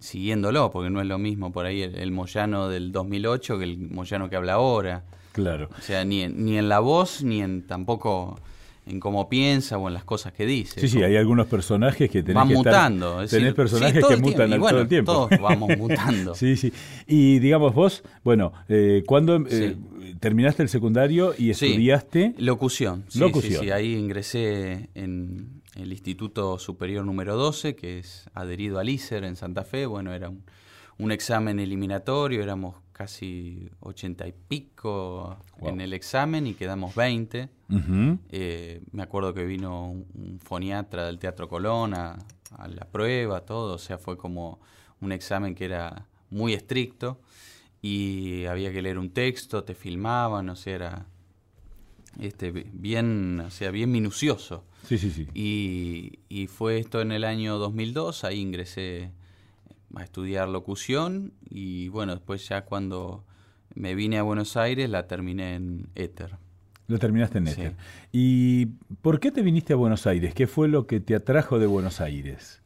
siguiéndolo, 0.00 0.72
porque 0.72 0.90
no 0.90 1.00
es 1.00 1.06
lo 1.06 1.16
mismo 1.16 1.52
por 1.52 1.64
ahí 1.64 1.82
el, 1.82 1.94
el 1.94 2.10
Moyano 2.10 2.68
del 2.68 2.90
2008 2.90 3.56
que 3.56 3.64
el 3.64 3.78
Moyano 3.78 4.28
que 4.28 4.34
habla 4.34 4.54
ahora. 4.54 5.04
Claro. 5.30 5.68
O 5.78 5.80
sea, 5.80 6.04
ni 6.04 6.22
en, 6.22 6.44
ni 6.44 6.58
en 6.58 6.68
la 6.68 6.80
voz, 6.80 7.22
ni 7.22 7.40
en 7.40 7.68
tampoco 7.68 8.40
en 8.86 8.98
cómo 8.98 9.28
piensa 9.28 9.78
o 9.78 9.86
en 9.88 9.94
las 9.94 10.04
cosas 10.04 10.32
que 10.32 10.46
dice. 10.46 10.80
Sí, 10.80 10.88
sí, 10.88 11.02
hay 11.02 11.16
algunos 11.16 11.46
personajes 11.46 12.10
que 12.10 12.22
tenés 12.22 12.34
Van 12.34 12.48
que 12.48 12.54
estar- 12.54 12.64
mutando. 12.72 13.22
es 13.22 13.30
tenés 13.30 13.44
decir, 13.44 13.54
personajes 13.56 13.94
sí, 13.96 14.00
que 14.00 14.06
tiempo. 14.08 14.28
mutan 14.28 14.52
al- 14.52 14.58
bueno, 14.60 14.72
todo 14.74 14.82
el 14.82 14.88
tiempo. 14.88 15.12
Todos 15.12 15.40
vamos 15.40 15.70
mutando. 15.78 16.34
Sí, 16.40 16.56
sí. 16.56 16.72
Y 17.06 17.38
digamos 17.38 17.74
vos, 17.74 18.02
bueno, 18.24 18.52
eh, 18.68 19.04
cuando 19.06 19.36
eh, 19.48 19.76
terminaste 20.18 20.62
el 20.62 20.68
secundario 20.68 21.34
y 21.38 21.50
estudiaste, 21.50 22.34
Locución. 22.38 23.04
Sí, 23.08 23.18
Locución. 23.20 23.60
Sí, 23.60 23.66
sí, 23.66 23.70
ahí 23.70 23.94
ingresé 23.94 24.88
en 24.94 25.62
el 25.76 25.92
Instituto 25.92 26.58
Superior 26.58 27.04
número 27.04 27.36
12, 27.36 27.76
que 27.76 27.98
es 27.98 28.28
adherido 28.34 28.78
al 28.80 28.88
ISER 28.88 29.24
en 29.24 29.36
Santa 29.36 29.62
Fe. 29.64 29.86
Bueno, 29.86 30.12
era 30.12 30.28
un, 30.30 30.42
un 30.98 31.12
examen 31.12 31.60
eliminatorio, 31.60 32.42
éramos 32.42 32.74
casi 33.04 33.70
ochenta 33.80 34.28
y 34.28 34.32
pico 34.32 35.38
Wow. 35.58 35.70
en 35.70 35.80
el 35.80 35.94
examen 35.94 36.46
y 36.46 36.52
quedamos 36.52 36.94
20. 36.94 37.48
Ujú. 37.70 38.18
Eh, 38.28 38.82
me 38.92 39.02
acuerdo 39.02 39.32
que 39.32 39.46
vino 39.46 39.90
un, 39.90 40.06
un 40.14 40.38
foniatra 40.38 41.06
del 41.06 41.18
Teatro 41.18 41.48
Colón 41.48 41.94
a, 41.94 42.18
a 42.58 42.68
la 42.68 42.84
prueba, 42.84 43.40
todo, 43.46 43.74
o 43.76 43.78
sea, 43.78 43.96
fue 43.96 44.18
como 44.18 44.60
un 45.00 45.12
examen 45.12 45.54
que 45.54 45.64
era 45.64 46.08
muy 46.28 46.52
estricto 46.52 47.22
y 47.80 48.44
había 48.44 48.70
que 48.70 48.82
leer 48.82 48.98
un 48.98 49.10
texto, 49.10 49.64
te 49.64 49.74
filmaban, 49.74 50.50
o 50.50 50.56
sea, 50.56 50.74
era 50.74 51.06
este, 52.18 52.50
bien, 52.50 53.40
o 53.40 53.50
sea, 53.50 53.70
bien 53.70 53.90
minucioso. 53.90 54.64
sí, 54.86 54.98
sí, 54.98 55.10
sí. 55.10 55.26
Y, 55.32 56.18
y 56.28 56.48
fue 56.48 56.78
esto 56.78 57.00
en 57.00 57.12
el 57.12 57.24
año 57.24 57.56
2002, 57.56 58.24
ahí 58.24 58.40
ingresé 58.40 59.10
a 59.94 60.02
estudiar 60.02 60.48
locución 60.48 61.32
y 61.48 61.88
bueno, 61.88 62.14
después 62.14 62.48
ya 62.48 62.64
cuando 62.64 63.24
me 63.74 63.94
vine 63.94 64.18
a 64.18 64.22
Buenos 64.22 64.56
Aires 64.56 64.88
la 64.90 65.06
terminé 65.06 65.54
en 65.54 65.88
Éter. 65.94 66.36
Lo 66.86 66.98
terminaste 66.98 67.38
en 67.38 67.46
Sí. 67.46 67.52
Éter. 67.52 67.76
¿Y 68.12 68.66
por 69.02 69.20
qué 69.20 69.30
te 69.30 69.42
viniste 69.42 69.72
a 69.72 69.76
Buenos 69.76 70.06
Aires? 70.06 70.34
¿Qué 70.34 70.46
fue 70.46 70.68
lo 70.68 70.86
que 70.86 71.00
te 71.00 71.14
atrajo 71.14 71.58
de 71.58 71.66
Buenos 71.66 72.00
Aires? 72.00 72.62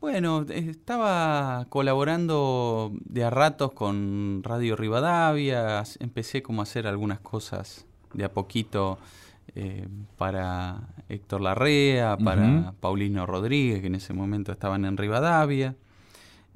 Bueno, 0.00 0.44
estaba 0.48 1.66
colaborando 1.68 2.92
de 3.04 3.22
a 3.22 3.30
ratos 3.30 3.72
con 3.72 4.42
Radio 4.42 4.74
Rivadavia, 4.74 5.84
empecé 6.00 6.42
como 6.42 6.60
a 6.60 6.64
hacer 6.64 6.88
algunas 6.88 7.20
cosas 7.20 7.86
de 8.12 8.24
a 8.24 8.32
poquito 8.32 8.98
eh, 9.54 9.86
para 10.16 10.88
Héctor 11.08 11.42
Larrea, 11.42 12.16
para. 12.16 12.74
Paulino 12.80 13.26
Rodríguez, 13.26 13.80
que 13.80 13.86
en 13.86 13.94
ese 13.94 14.12
momento 14.12 14.50
estaban 14.50 14.84
en 14.84 14.96
Rivadavia. 14.96 15.76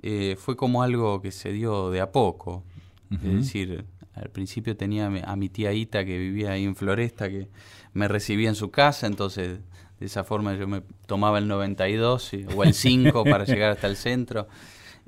Eh, 0.03 0.37
fue 0.39 0.57
como 0.57 0.83
algo 0.83 1.21
que 1.23 1.33
se 1.33 1.53
dio 1.53 1.91
de 1.91 2.01
a 2.01 2.13
poco. 2.13 2.65
Es 3.11 3.21
decir, 3.33 3.85
al 4.15 4.31
principio 4.31 4.77
tenía 4.77 5.07
a 5.07 5.37
mi- 5.37 5.49
tía 5.49 5.73
Ita 5.73 6.05
que 6.05 6.19
vivía 6.19 6.53
ahí 6.53 6.65
en 6.65 6.77
Floresta, 6.77 7.29
que 7.29 7.49
me 7.93 8.09
recibía 8.09 8.49
en 8.49 8.55
su 8.55 8.71
casa, 8.71 9.07
entonces 9.07 9.61
de 10.01 10.07
esa 10.07 10.25
forma 10.25 10.55
yo 10.55 10.67
me 10.69 10.83
tomaba 11.07 11.39
el 11.39 11.49
92 11.49 12.33
y- 12.35 12.47
o 12.55 12.63
el 12.65 12.75
5 12.75 13.25
para 13.25 13.45
llegar 13.59 13.71
hasta 13.73 13.87
el 13.87 13.97
centro. 13.97 14.49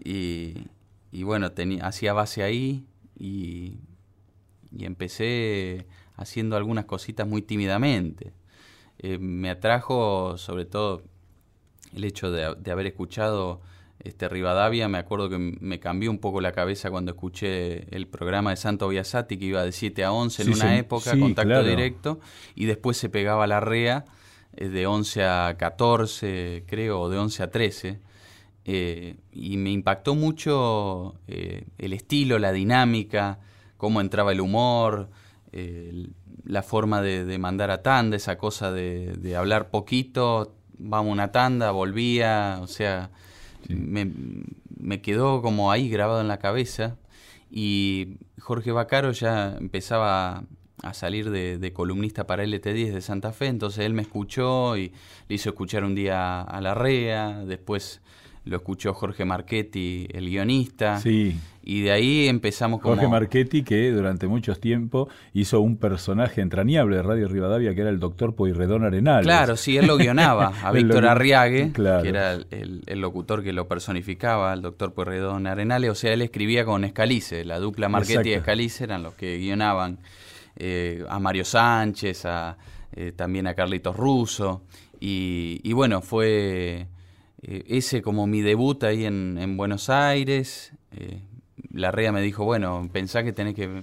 Y, 0.02 0.54
y 1.12 1.22
bueno, 1.24 1.50
hacía 1.82 2.12
base 2.12 2.42
ahí 2.42 2.86
y, 3.18 3.78
y 4.70 4.84
empecé 4.84 5.86
haciendo 6.16 6.56
algunas 6.56 6.84
cositas 6.84 7.26
muy 7.26 7.42
tímidamente. 7.42 8.32
Eh, 8.98 9.18
me 9.18 9.50
atrajo 9.50 10.36
sobre 10.38 10.64
todo 10.64 11.02
el 11.94 12.04
hecho 12.04 12.30
de, 12.30 12.54
de 12.56 12.70
haber 12.70 12.86
escuchado 12.86 13.60
este 14.00 14.28
Rivadavia, 14.28 14.88
me 14.88 14.98
acuerdo 14.98 15.28
que 15.28 15.38
me 15.38 15.80
cambió 15.80 16.10
un 16.10 16.18
poco 16.18 16.40
la 16.40 16.52
cabeza 16.52 16.90
cuando 16.90 17.10
escuché 17.12 17.94
el 17.94 18.06
programa 18.06 18.50
de 18.50 18.56
Santo 18.56 18.88
Biasati 18.88 19.36
que 19.38 19.46
iba 19.46 19.64
de 19.64 19.72
7 19.72 20.04
a 20.04 20.12
11 20.12 20.42
en 20.42 20.48
Sí, 20.48 20.54
una 20.54 20.72
sí, 20.72 20.78
época, 20.78 21.12
sí, 21.12 21.18
contacto 21.20 21.48
claro. 21.48 21.66
directo, 21.66 22.20
y 22.54 22.66
después 22.66 22.96
se 22.96 23.08
pegaba 23.08 23.46
la 23.46 23.60
REA 23.60 24.04
eh, 24.56 24.68
de 24.68 24.86
11 24.86 25.24
a 25.24 25.56
14, 25.58 26.64
creo, 26.66 27.00
o 27.00 27.08
de 27.10 27.18
11 27.18 27.42
a 27.42 27.50
13. 27.50 28.00
eh, 28.64 29.16
y 29.32 29.56
me 29.56 29.70
impactó 29.70 30.14
mucho 30.14 31.14
eh, 31.26 31.64
el 31.78 31.92
estilo, 31.92 32.38
la 32.38 32.52
dinámica, 32.52 33.38
cómo 33.78 34.00
entraba 34.00 34.32
el 34.32 34.40
humor, 34.40 35.08
eh, 35.52 36.08
la 36.44 36.62
forma 36.62 37.00
de, 37.02 37.24
de 37.24 37.38
mandar 37.38 37.70
a 37.70 37.82
tanda, 37.82 38.16
esa 38.16 38.36
cosa 38.38 38.70
de, 38.72 39.14
de 39.16 39.36
hablar 39.36 39.70
poquito, 39.70 40.54
vamos 40.78 41.10
a 41.10 41.12
una 41.14 41.32
tanda, 41.32 41.70
volvía, 41.70 42.58
o 42.62 42.66
sea, 42.66 43.10
me, 43.68 44.10
me 44.78 45.00
quedó 45.00 45.42
como 45.42 45.70
ahí 45.70 45.88
grabado 45.88 46.20
en 46.20 46.28
la 46.28 46.38
cabeza. 46.38 46.96
Y 47.50 48.18
Jorge 48.38 48.72
Bacaro 48.72 49.12
ya 49.12 49.56
empezaba 49.58 50.44
a 50.82 50.94
salir 50.94 51.30
de, 51.30 51.72
columnista 51.72 52.26
para 52.26 52.44
LT10 52.44 52.92
de 52.92 53.00
Santa 53.00 53.32
Fe, 53.32 53.46
entonces 53.46 53.84
él 53.84 53.94
me 53.94 54.02
escuchó 54.02 54.76
y 54.76 54.92
le 55.28 55.34
hizo 55.34 55.50
escuchar 55.50 55.84
un 55.84 55.94
día 55.94 56.40
a 56.42 56.60
la 56.60 56.74
REA, 56.74 57.44
después 57.44 58.00
lo 58.48 58.56
escuchó 58.56 58.92
Jorge 58.94 59.24
Marchetti, 59.24 60.08
el 60.12 60.28
guionista, 60.28 60.96
Sí. 60.98 61.38
y 61.62 61.82
de 61.82 61.92
ahí 61.92 62.26
empezamos 62.28 62.80
como... 62.80 62.94
Jorge 62.94 63.08
Marchetti, 63.08 63.62
que 63.62 63.90
durante 63.92 64.26
muchos 64.26 64.58
tiempo 64.60 65.08
hizo 65.34 65.60
un 65.60 65.76
personaje 65.76 66.40
entrañable 66.40 66.96
de 66.96 67.02
Radio 67.02 67.28
Rivadavia, 67.28 67.74
que 67.74 67.82
era 67.82 67.90
el 67.90 68.00
doctor 68.00 68.34
Poirredón 68.34 68.84
Arenales. 68.84 69.24
Claro, 69.26 69.56
sí, 69.56 69.76
él 69.76 69.86
lo 69.86 69.96
guionaba, 69.96 70.52
a 70.62 70.72
lo 70.72 70.74
Víctor 70.74 71.06
Arriague, 71.06 71.70
Claro. 71.72 72.02
que 72.02 72.08
era 72.08 72.32
el, 72.32 72.82
el- 72.86 73.00
locutor 73.00 73.42
que 73.44 73.52
lo 73.52 73.68
personificaba, 73.68 74.52
el 74.52 74.62
doctor 74.62 74.92
Puerredón 74.94 75.46
Arenales, 75.46 75.90
o 75.90 75.94
sea, 75.94 76.12
él 76.12 76.22
escribía 76.22 76.64
con 76.64 76.84
Escalice, 76.84 77.44
la 77.44 77.58
dupla 77.58 77.88
Marchetti 77.88 78.30
y. 78.30 78.32
Escalice 78.32 78.84
eran 78.84 79.02
los 79.02 79.14
que 79.14 79.36
guionaban 79.38 79.98
eh, 80.56 81.04
a 81.08 81.18
Mario 81.20 81.44
Sánchez, 81.44 82.24
a, 82.24 82.56
eh, 82.92 83.12
también 83.14 83.46
a 83.46 83.54
Carlitos 83.54 83.94
Russo, 83.96 84.62
Y, 85.00 85.72
bueno, 85.74 86.00
fue 86.00 86.88
eh, 87.42 87.64
ese 87.68 88.02
como 88.02 88.26
mi 88.26 88.40
debut 88.40 88.82
ahí 88.84 89.04
en, 89.04 89.56
Buenos 89.56 89.90
Aires. 89.90 90.72
Eh, 90.92 91.20
la 91.72 91.90
REA 91.90 92.12
me 92.12 92.22
dijo, 92.22 92.44
bueno, 92.44 92.88
pensá 92.92 93.22
que 93.22 93.32
tenés 93.32 93.54
que 93.54 93.82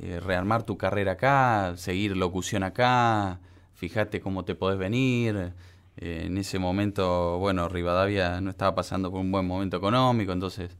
eh, 0.00 0.20
rearmar 0.20 0.64
tu 0.64 0.76
carrera 0.76 1.12
acá, 1.12 1.74
seguir 1.76 2.16
locución 2.16 2.62
acá, 2.62 3.40
fíjate 3.74 4.20
cómo 4.20 4.44
te 4.44 4.54
podés 4.54 4.78
venir. 4.78 5.52
en 5.96 6.38
ese 6.38 6.58
momento, 6.58 7.38
bueno, 7.38 7.68
Rivadavia 7.68 8.40
no 8.40 8.50
estaba 8.50 8.74
pasando 8.74 9.10
por 9.10 9.20
un 9.20 9.32
buen 9.32 9.46
momento 9.46 9.76
económico, 9.76 10.32
entonces 10.32 10.76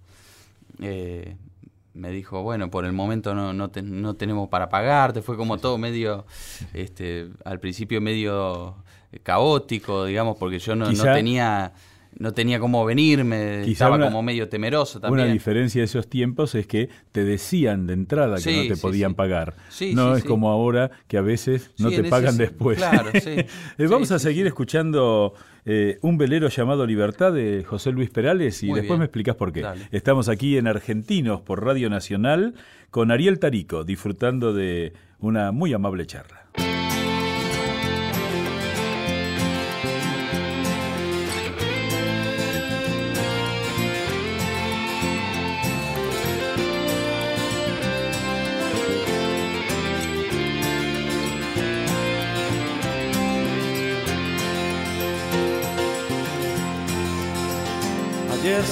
me 0.79 2.11
dijo, 2.11 2.42
bueno, 2.42 2.70
por 2.70 2.85
el 2.85 2.92
momento 2.92 3.35
no, 3.35 3.53
no, 3.53 3.70
no 3.83 4.14
tenemos 4.14 4.48
para 4.48 4.68
pagarte, 4.68 5.22
fue 5.22 5.37
como 5.37 5.59
todo 5.59 5.79
medio, 5.79 6.27
este, 6.72 7.31
al 7.44 7.59
principio 7.59 8.01
medio 8.01 8.77
caótico, 9.23 10.05
digamos, 10.05 10.37
porque 10.37 10.59
yo 10.59 10.75
no, 10.75 10.90
no 10.90 11.03
tenía 11.03 11.73
no 12.18 12.35
tenía 12.35 12.59
cómo 12.59 12.85
venirme, 12.85 13.62
estaba 13.62 13.99
como 13.99 14.23
medio 14.23 14.49
temeroso 14.49 15.01
también. 15.01 15.25
Una 15.25 15.33
diferencia 15.33 15.81
de 15.81 15.85
esos 15.85 16.09
tiempos 16.09 16.55
es 16.55 16.66
que 16.66 16.88
te 17.12 17.25
decían 17.25 17.87
de 17.87 17.92
entrada 17.92 18.38
que 18.42 18.68
no 18.68 18.75
te 18.75 18.81
podían 18.81 19.14
pagar. 19.14 19.55
no 19.92 20.16
es 20.16 20.25
como 20.25 20.51
ahora 20.51 20.90
que 21.07 21.16
a 21.16 21.23
veces 21.23 21.71
no 21.79 21.90
te 21.90 22.05
pagan 22.05 22.37
después. 22.37 22.79
Claro, 22.79 23.11
eh, 23.14 23.47
Vamos 23.88 24.11
a 24.11 24.18
seguir 24.18 24.47
escuchando 24.47 25.35
eh, 25.64 25.99
un 26.03 26.18
velero 26.18 26.49
llamado 26.49 26.87
Libertad 26.87 27.33
de 27.33 27.64
José 27.64 27.92
Luis 27.92 28.11
Perales 28.11 28.62
y 28.62 28.73
después 28.73 28.99
me 28.99 29.05
explicas 29.05 29.37
por 29.37 29.53
qué. 29.53 29.64
Estamos 29.92 30.29
aquí 30.29 30.57
en 30.57 30.66
Argentinos 30.66 31.40
por 31.40 31.64
Radio 31.64 31.88
Nacional 31.88 32.55
con 32.90 33.11
Ariel 33.12 33.38
Tarico, 33.38 33.85
disfrutando 33.85 34.53
de 34.53 34.92
una 35.21 35.53
muy 35.53 35.73
amable 35.73 36.07
charla. 36.07 36.47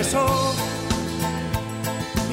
Regresó 0.00 0.54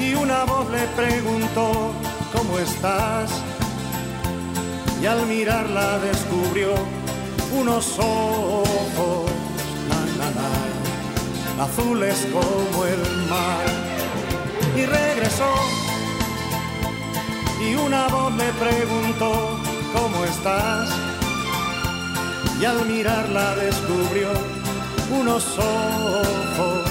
y 0.00 0.14
una 0.14 0.44
voz 0.44 0.70
le 0.70 0.86
preguntó, 0.96 1.92
¿cómo 2.34 2.58
estás? 2.58 3.30
Y 5.02 5.06
al 5.06 5.26
mirarla 5.26 5.98
descubrió 5.98 6.72
unos 7.60 7.98
ojos 7.98 9.30
azules 11.60 12.26
como 12.32 12.84
el 12.86 13.28
mar. 13.28 13.66
Y 14.74 14.86
regresó 14.86 15.52
y 17.60 17.74
una 17.74 18.08
voz 18.08 18.32
le 18.34 18.50
preguntó, 18.64 19.58
¿cómo 19.92 20.24
estás? 20.24 20.88
Y 22.60 22.64
al 22.64 22.86
mirarla 22.86 23.56
descubrió 23.56 24.30
unos 25.10 25.44
ojos 25.58 26.87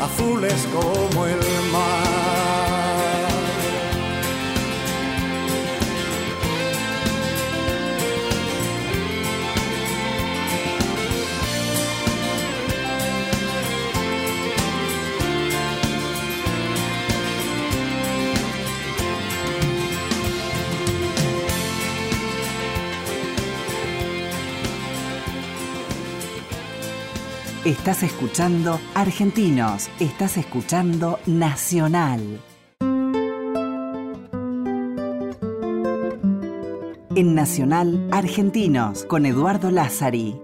azules 0.00 0.66
como 0.72 1.26
el 1.26 1.38
mar. 1.72 2.69
Estás 27.70 28.02
escuchando 28.02 28.80
Argentinos, 28.96 29.90
estás 30.00 30.36
escuchando 30.38 31.20
Nacional. 31.24 32.40
En 37.14 37.34
Nacional, 37.36 38.08
Argentinos, 38.10 39.04
con 39.04 39.24
Eduardo 39.24 39.70
Lázari. 39.70 40.34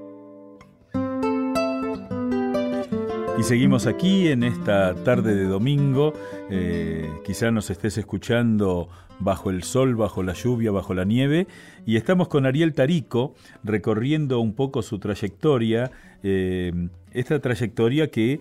Y 3.36 3.42
seguimos 3.42 3.88
aquí 3.88 4.28
en 4.28 4.44
esta 4.44 4.94
tarde 4.94 5.34
de 5.34 5.46
domingo. 5.46 6.12
Eh, 6.48 7.10
quizá 7.24 7.50
nos 7.50 7.70
estés 7.70 7.98
escuchando 7.98 8.88
bajo 9.18 9.50
el 9.50 9.62
sol, 9.62 9.94
bajo 9.94 10.22
la 10.22 10.32
lluvia, 10.32 10.70
bajo 10.70 10.94
la 10.94 11.04
nieve. 11.04 11.46
Y 11.84 11.96
estamos 11.96 12.28
con 12.28 12.46
Ariel 12.46 12.72
Tarico 12.74 13.34
recorriendo 13.62 14.40
un 14.40 14.54
poco 14.54 14.82
su 14.82 14.98
trayectoria. 14.98 15.90
Eh, 16.28 16.88
esta 17.12 17.38
trayectoria 17.40 18.10
que 18.10 18.40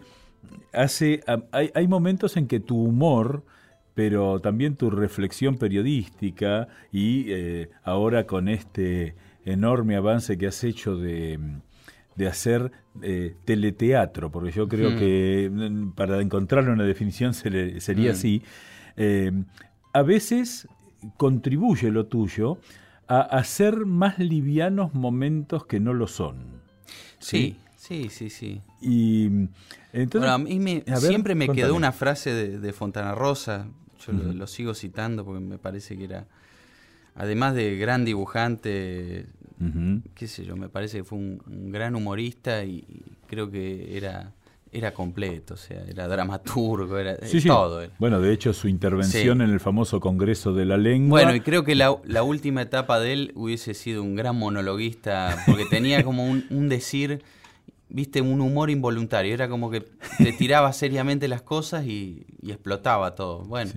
hace... 0.74 1.22
Hay, 1.52 1.70
hay 1.76 1.88
momentos 1.88 2.36
en 2.38 2.48
que 2.48 2.60
tu 2.60 2.82
humor 2.82 3.44
pero 3.96 4.42
también 4.42 4.76
tu 4.76 4.92
reflexión 4.92 5.58
periodística 5.58 6.68
y 6.92 7.32
eh, 7.32 7.70
ahora 7.84 8.28
con 8.28 8.50
este 8.50 9.16
enorme 9.46 9.96
avance 9.96 10.38
que 10.38 10.48
has 10.48 10.64
hecho 10.64 10.98
de, 10.98 11.40
de 12.16 12.28
hacer 12.28 12.72
eh, 13.02 13.36
teleteatro, 13.46 14.30
porque 14.32 14.52
yo 14.52 14.68
creo 14.68 15.00
que 15.00 15.50
mm, 15.52 15.92
para 15.92 16.22
encontrarle 16.22 16.72
una 16.72 16.84
definición 16.84 17.34
sería 17.34 18.12
así, 18.12 18.44
eh, 18.98 19.32
a 19.94 20.02
veces 20.04 20.68
contribuye 21.16 21.90
lo 21.90 22.08
tuyo 22.08 22.58
a 23.08 23.22
hacer 23.22 23.86
más 23.86 24.20
livianos 24.20 24.94
momentos 24.94 25.66
que 25.66 25.80
no 25.80 25.94
lo 25.94 26.08
son. 26.08 26.62
Sí, 27.20 27.56
sí, 27.88 28.10
sí, 28.10 28.30
sí. 28.30 28.62
Y 28.82 29.30
entonces, 29.94 30.30
a 30.30 30.38
mí 30.38 30.84
siempre 30.98 31.36
me 31.36 31.50
quedó 31.50 31.76
una 31.76 31.92
frase 31.92 32.34
de 32.34 32.74
Fontana 32.74 33.14
Rosa, 33.14 33.68
yo 34.06 34.14
lo, 34.14 34.48
sigo 34.48 34.74
citando 34.74 35.26
porque 35.26 35.40
me 35.40 35.58
parece 35.58 35.98
que 35.98 36.06
era, 36.06 36.26
además 37.16 37.56
de 37.56 37.78
gran 37.78 38.06
dibujante, 38.06 39.28
qué 40.16 40.28
sé 40.28 40.46
yo, 40.46 40.56
me 40.56 40.70
parece 40.70 41.00
que 41.00 41.04
fue 41.04 41.18
un, 41.18 41.72
gran 41.72 41.96
humorista 41.96 42.64
y, 42.64 42.86
creo 43.28 43.50
que 43.50 43.98
era 43.98 44.34
era 44.72 44.94
completo, 44.94 45.54
o 45.54 45.58
sea, 45.58 45.86
era 45.88 46.06
dramaturgo, 46.06 46.98
era 46.98 47.18
todo. 47.48 47.88
Bueno, 47.98 48.20
de 48.20 48.34
hecho, 48.34 48.52
su 48.52 48.68
intervención 48.68 49.42
en 49.42 49.50
el 49.52 49.62
famoso 49.62 50.02
Congreso 50.02 50.54
de 50.54 50.66
la 50.66 50.76
Lengua. 50.76 51.22
Bueno, 51.22 51.34
y 51.34 51.40
creo 51.40 51.64
que 51.64 51.76
la, 51.76 51.94
última 52.24 52.64
etapa 52.64 53.00
de 53.00 53.14
él 53.14 53.32
hubiese 53.36 53.74
sido 53.74 54.04
un 54.04 54.16
gran 54.18 54.36
monologuista, 54.36 55.38
porque 55.46 55.64
tenía 55.70 56.04
como 56.04 56.26
un 56.30 56.68
decir 56.68 57.24
viste, 57.96 58.22
un 58.22 58.42
humor 58.42 58.70
involuntario. 58.70 59.34
Era 59.34 59.48
como 59.48 59.72
que 59.72 59.82
te 60.18 60.34
tiraba 60.38 60.74
seriamente 60.74 61.30
las 61.30 61.42
cosas 61.42 61.86
y, 61.86 62.26
explotaba 62.44 63.16
todo. 63.16 63.40
Bueno, 63.46 63.72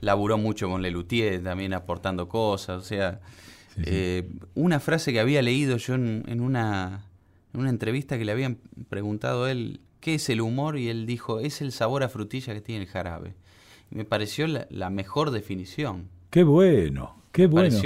laburó 0.00 0.38
mucho 0.38 0.68
con 0.68 0.80
Lelutier 0.82 1.42
también 1.42 1.74
aportando 1.74 2.28
cosas. 2.28 2.78
O 2.78 2.84
sea, 2.84 3.20
eh, 3.84 4.28
una 4.54 4.80
frase 4.80 5.12
que 5.12 5.20
había 5.20 5.42
leído 5.42 5.76
yo 5.76 5.94
en, 5.94 6.40
una, 6.40 7.04
en 7.52 7.60
una 7.60 7.70
entrevista 7.70 8.16
que 8.18 8.24
le 8.24 8.32
habían 8.32 8.58
preguntado 8.88 9.44
a 9.44 9.52
él, 9.52 9.80
¿qué 10.00 10.14
es 10.14 10.28
el 10.30 10.40
humor? 10.40 10.78
Y 10.78 10.88
él 10.88 11.04
dijo, 11.04 11.38
es 11.38 11.60
el 11.60 11.70
sabor 11.70 12.02
a 12.02 12.08
frutilla 12.08 12.54
que 12.54 12.62
tiene 12.62 12.82
el 12.84 12.88
jarabe. 12.88 13.34
Y 13.90 13.96
me 13.96 14.06
pareció 14.06 14.46
la, 14.46 14.90
mejor 14.90 15.30
definición. 15.30 16.08
Qué 16.30 16.42
bueno, 16.42 17.16
qué 17.32 17.46
bueno. 17.46 17.78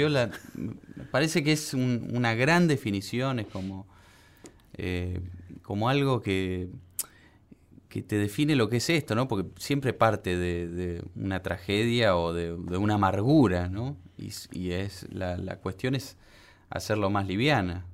me 0.55 1.03
parece 1.11 1.43
que 1.43 1.51
es 1.51 1.73
una 1.73 2.35
gran 2.35 2.69
definición, 2.69 3.39
es 3.39 3.47
como... 3.47 3.85
Eh, 4.75 5.19
como 5.63 5.89
algo 5.89 6.21
que, 6.21 6.69
que 7.89 8.03
te 8.03 8.17
define 8.17 8.55
lo 8.55 8.69
que 8.69 8.77
es 8.77 8.89
esto, 8.89 9.15
¿no? 9.15 9.27
Porque 9.27 9.49
siempre 9.57 9.93
parte 9.93 10.37
de, 10.37 11.03
una 11.15 11.41
tragedia 11.41 12.15
o 12.15 12.33
de, 12.33 12.53
una 12.53 12.95
amargura, 12.95 13.69
¿no? 13.69 13.97
Y, 14.17 14.71
es 14.71 15.07
la, 15.11 15.37
la, 15.37 15.57
cuestión 15.57 15.95
es 15.95 16.17
hacerlo 16.69 17.09
más 17.09 17.27
liviana. 17.27 17.85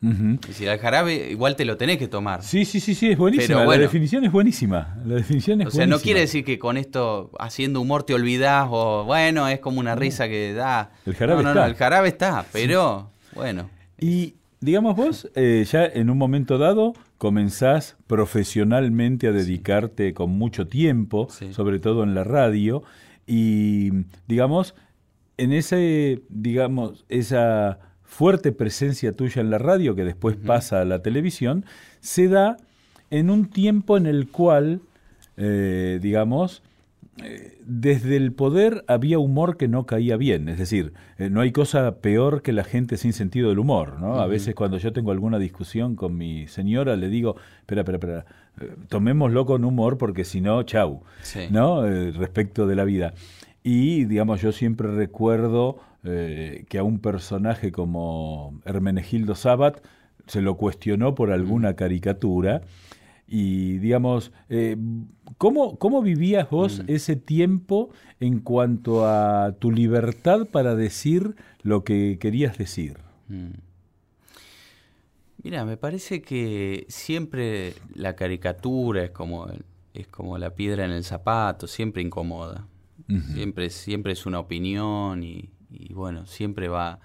Y 0.00 0.52
si 0.52 0.64
el 0.64 0.78
jarabe 0.78 1.30
igual 1.30 1.56
te 1.56 1.64
lo 1.64 1.76
tenés 1.76 1.98
que 1.98 2.06
tomar. 2.06 2.44
Sí, 2.44 2.64
sí, 2.64 2.78
sí, 2.78 2.94
sí, 2.94 3.10
es 3.10 3.18
buenísima. 3.18 3.64
la 3.64 3.78
definición 3.78 4.24
es 4.24 4.30
buenísima. 4.30 4.96
La 5.04 5.16
definición 5.16 5.60
es 5.60 5.66
o 5.66 5.70
sea, 5.72 5.88
no 5.88 5.98
quiere 5.98 6.20
decir 6.20 6.44
que 6.44 6.56
con 6.58 6.76
esto, 6.76 7.32
haciendo 7.40 7.80
humor, 7.80 8.04
te 8.04 8.14
olvidás 8.14 8.68
o, 8.70 9.02
bueno, 9.04 9.48
es 9.48 9.58
como 9.58 9.80
una 9.80 9.96
risa 9.96 10.28
que 10.28 10.52
da. 10.52 10.92
El 11.04 11.16
jarabe 11.16 11.42
no, 11.42 11.52
no, 11.52 11.60
No, 11.60 11.66
el 11.66 11.74
jarabe 11.74 12.08
está, 12.08 12.46
pero, 12.52 13.10
bueno. 13.34 13.70
Y, 13.98 14.34
digamos 14.60 14.94
vos, 14.94 15.28
eh, 15.34 15.66
ya 15.68 15.84
en 15.84 16.10
un 16.10 16.18
momento 16.18 16.58
dado, 16.58 16.92
comenzás 17.18 17.96
profesionalmente 18.06 19.26
a 19.26 19.32
dedicarte 19.32 20.14
con 20.14 20.30
mucho 20.30 20.68
tiempo, 20.68 21.28
sobre 21.50 21.80
todo 21.80 22.04
en 22.04 22.14
la 22.14 22.24
radio, 22.24 22.84
y 23.26 23.90
digamos, 24.26 24.74
en 25.36 25.52
ese, 25.52 26.22
digamos, 26.28 27.04
esa 27.08 27.80
fuerte 28.02 28.52
presencia 28.52 29.12
tuya 29.12 29.42
en 29.42 29.50
la 29.50 29.58
radio, 29.58 29.94
que 29.94 30.04
después 30.04 30.36
pasa 30.36 30.80
a 30.80 30.84
la 30.84 31.02
televisión, 31.02 31.66
se 32.00 32.28
da 32.28 32.56
en 33.10 33.30
un 33.30 33.50
tiempo 33.50 33.96
en 33.96 34.06
el 34.06 34.30
cual, 34.30 34.80
eh, 35.36 35.98
digamos, 36.00 36.62
desde 37.64 38.16
el 38.16 38.32
poder 38.32 38.84
había 38.86 39.18
humor 39.18 39.56
que 39.56 39.68
no 39.68 39.86
caía 39.86 40.16
bien, 40.16 40.48
es 40.48 40.58
decir, 40.58 40.92
eh, 41.18 41.30
no 41.30 41.40
hay 41.40 41.52
cosa 41.52 41.96
peor 41.96 42.42
que 42.42 42.52
la 42.52 42.64
gente 42.64 42.96
sin 42.96 43.12
sentido 43.12 43.50
del 43.50 43.58
humor, 43.58 44.00
¿no? 44.00 44.20
A 44.20 44.26
veces 44.26 44.54
cuando 44.54 44.78
yo 44.78 44.92
tengo 44.92 45.10
alguna 45.10 45.38
discusión 45.38 45.96
con 45.96 46.16
mi 46.16 46.46
señora 46.46 46.96
le 46.96 47.08
digo, 47.08 47.36
espera, 47.60 47.82
espera, 47.82 47.96
espera, 47.98 48.26
eh, 48.60 48.74
tomémoslo 48.88 49.46
con 49.46 49.64
humor 49.64 49.98
porque 49.98 50.24
si 50.24 50.40
no, 50.40 50.62
chau, 50.62 51.02
¿no? 51.50 51.86
Eh, 51.86 52.12
respecto 52.12 52.66
de 52.66 52.76
la 52.76 52.84
vida. 52.84 53.14
Y, 53.62 54.04
digamos, 54.04 54.40
yo 54.40 54.52
siempre 54.52 54.88
recuerdo 54.88 55.80
que 56.00 56.78
a 56.78 56.82
un 56.84 57.00
personaje 57.00 57.70
como 57.70 58.58
Hermenegildo 58.64 59.34
Sabat 59.34 59.84
se 60.26 60.40
lo 60.40 60.56
cuestionó 60.56 61.14
por 61.14 61.32
alguna 61.32 61.74
caricatura 61.74 62.62
y 63.28 63.78
digamos, 63.78 64.32
eh, 64.48 64.76
¿cómo, 65.36 65.78
¿cómo, 65.78 66.00
vivías 66.00 66.48
vos 66.48 66.80
mm. 66.80 66.84
ese 66.88 67.14
tiempo 67.14 67.90
en 68.20 68.40
cuanto 68.40 69.06
a 69.06 69.52
tu 69.58 69.70
libertad 69.70 70.46
para 70.46 70.74
decir 70.74 71.36
lo 71.62 71.84
que 71.84 72.18
querías 72.18 72.56
decir? 72.56 72.96
Mm. 73.28 73.50
Mira, 75.42 75.66
me 75.66 75.76
parece 75.76 76.22
que 76.22 76.86
siempre 76.88 77.74
la 77.94 78.16
caricatura 78.16 79.04
es 79.04 79.10
como, 79.10 79.46
es 79.92 80.08
como 80.08 80.38
la 80.38 80.54
piedra 80.54 80.86
en 80.86 80.90
el 80.90 81.04
zapato, 81.04 81.66
siempre 81.66 82.02
incomoda. 82.02 82.66
siempre, 83.34 83.70
siempre 83.70 84.12
es 84.12 84.26
una 84.26 84.40
opinión 84.40 85.22
y, 85.22 85.50
bueno, 85.94 86.26
siempre 86.26 86.68
va, 86.68 86.98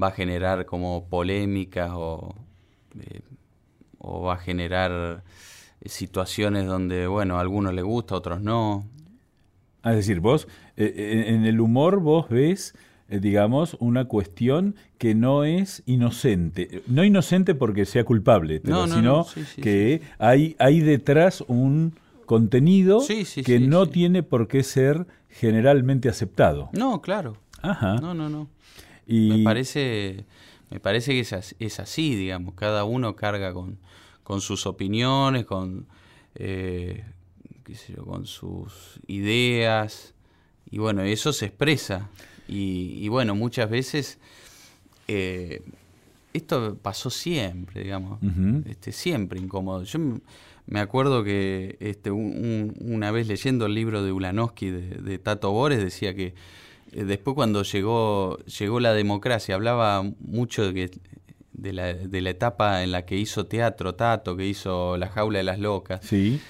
va 0.00 0.08
a 0.08 0.12
generar 0.12 0.66
como 0.66 1.08
polémicas 1.08 1.90
o, 1.94 2.34
eh, 3.00 3.20
o 3.98 4.22
va 4.22 4.34
a 4.34 4.38
generar 4.38 5.24
situaciones 5.84 6.66
donde, 6.66 7.06
bueno, 7.06 7.38
a 7.38 7.40
algunos 7.40 7.74
les 7.74 7.84
gusta, 7.84 8.14
a 8.14 8.18
otros 8.18 8.40
no. 8.40 8.86
Es 9.84 9.96
decir, 9.96 10.20
vos, 10.20 10.46
eh, 10.76 10.92
eh, 10.94 11.24
en 11.28 11.46
el 11.46 11.60
humor 11.60 12.00
vos 12.00 12.28
ves, 12.28 12.74
eh, 13.08 13.18
digamos, 13.18 13.76
una 13.80 14.04
cuestión 14.04 14.76
que 14.98 15.14
no 15.14 15.44
es 15.44 15.82
inocente. 15.86 16.82
No 16.86 17.02
inocente 17.02 17.54
porque 17.54 17.86
sea 17.86 18.04
culpable, 18.04 18.60
pero 18.60 18.86
sino 18.88 19.26
que 19.62 20.02
Hay, 20.18 20.54
hay 20.58 20.80
detrás 20.80 21.42
un 21.48 21.94
contenido 22.26 23.02
que 23.44 23.58
no 23.58 23.88
tiene 23.88 24.22
por 24.22 24.48
qué 24.48 24.62
ser 24.62 25.06
generalmente 25.30 26.08
aceptado. 26.08 26.68
No, 26.72 27.00
claro. 27.00 27.36
Ajá. 27.62 27.96
No, 27.96 28.14
no, 28.14 28.28
no. 28.28 28.48
Y... 29.06 29.30
Me 29.30 29.44
parece, 29.44 30.26
me 30.70 30.78
parece 30.78 31.12
que 31.12 31.20
es, 31.20 31.56
es 31.58 31.80
así, 31.80 32.14
digamos. 32.14 32.54
Cada 32.54 32.84
uno 32.84 33.16
carga 33.16 33.52
con, 33.52 33.78
con 34.30 34.40
sus 34.40 34.64
opiniones, 34.64 35.44
con, 35.44 35.88
eh, 36.36 37.02
con 38.04 38.26
sus 38.26 39.00
ideas, 39.08 40.14
y 40.70 40.78
bueno, 40.78 41.02
eso 41.02 41.32
se 41.32 41.46
expresa. 41.46 42.10
Y, 42.46 43.08
bueno, 43.08 43.34
muchas 43.34 43.68
veces 43.68 44.20
eh, 45.08 45.62
esto 46.32 46.78
pasó 46.80 47.10
siempre, 47.10 47.82
digamos, 47.82 48.20
este, 48.66 48.92
siempre 48.92 49.40
incómodo. 49.40 49.82
Yo 49.82 49.98
me 50.66 50.78
acuerdo 50.78 51.24
que 51.24 51.76
este, 51.80 52.12
una 52.12 53.10
vez 53.10 53.26
leyendo 53.26 53.66
el 53.66 53.74
libro 53.74 54.04
de 54.04 54.12
Ulanowski 54.12 54.70
de, 54.70 55.18
Tato 55.18 55.50
Bores 55.50 55.82
decía 55.82 56.14
que 56.14 56.34
eh, 56.92 57.02
después 57.02 57.34
cuando 57.34 57.64
llegó, 57.64 58.38
llegó 58.44 58.78
la 58.78 58.92
democracia, 58.92 59.56
hablaba 59.56 60.04
mucho 60.20 60.70
de 60.70 60.72
que 60.72 60.90
de 61.60 61.72
la, 61.72 61.94
de 61.94 62.20
la 62.20 62.30
etapa 62.30 62.82
en 62.82 62.92
la 62.92 63.04
que 63.04 63.16
hizo 63.16 63.46
teatro 63.46 63.94
Tato, 63.94 64.36
que 64.36 64.46
hizo 64.46 64.96
La 64.96 65.08
Jaula 65.08 65.38
de 65.38 65.44
las 65.44 65.58
Locas. 65.58 66.00
Sí. 66.02 66.40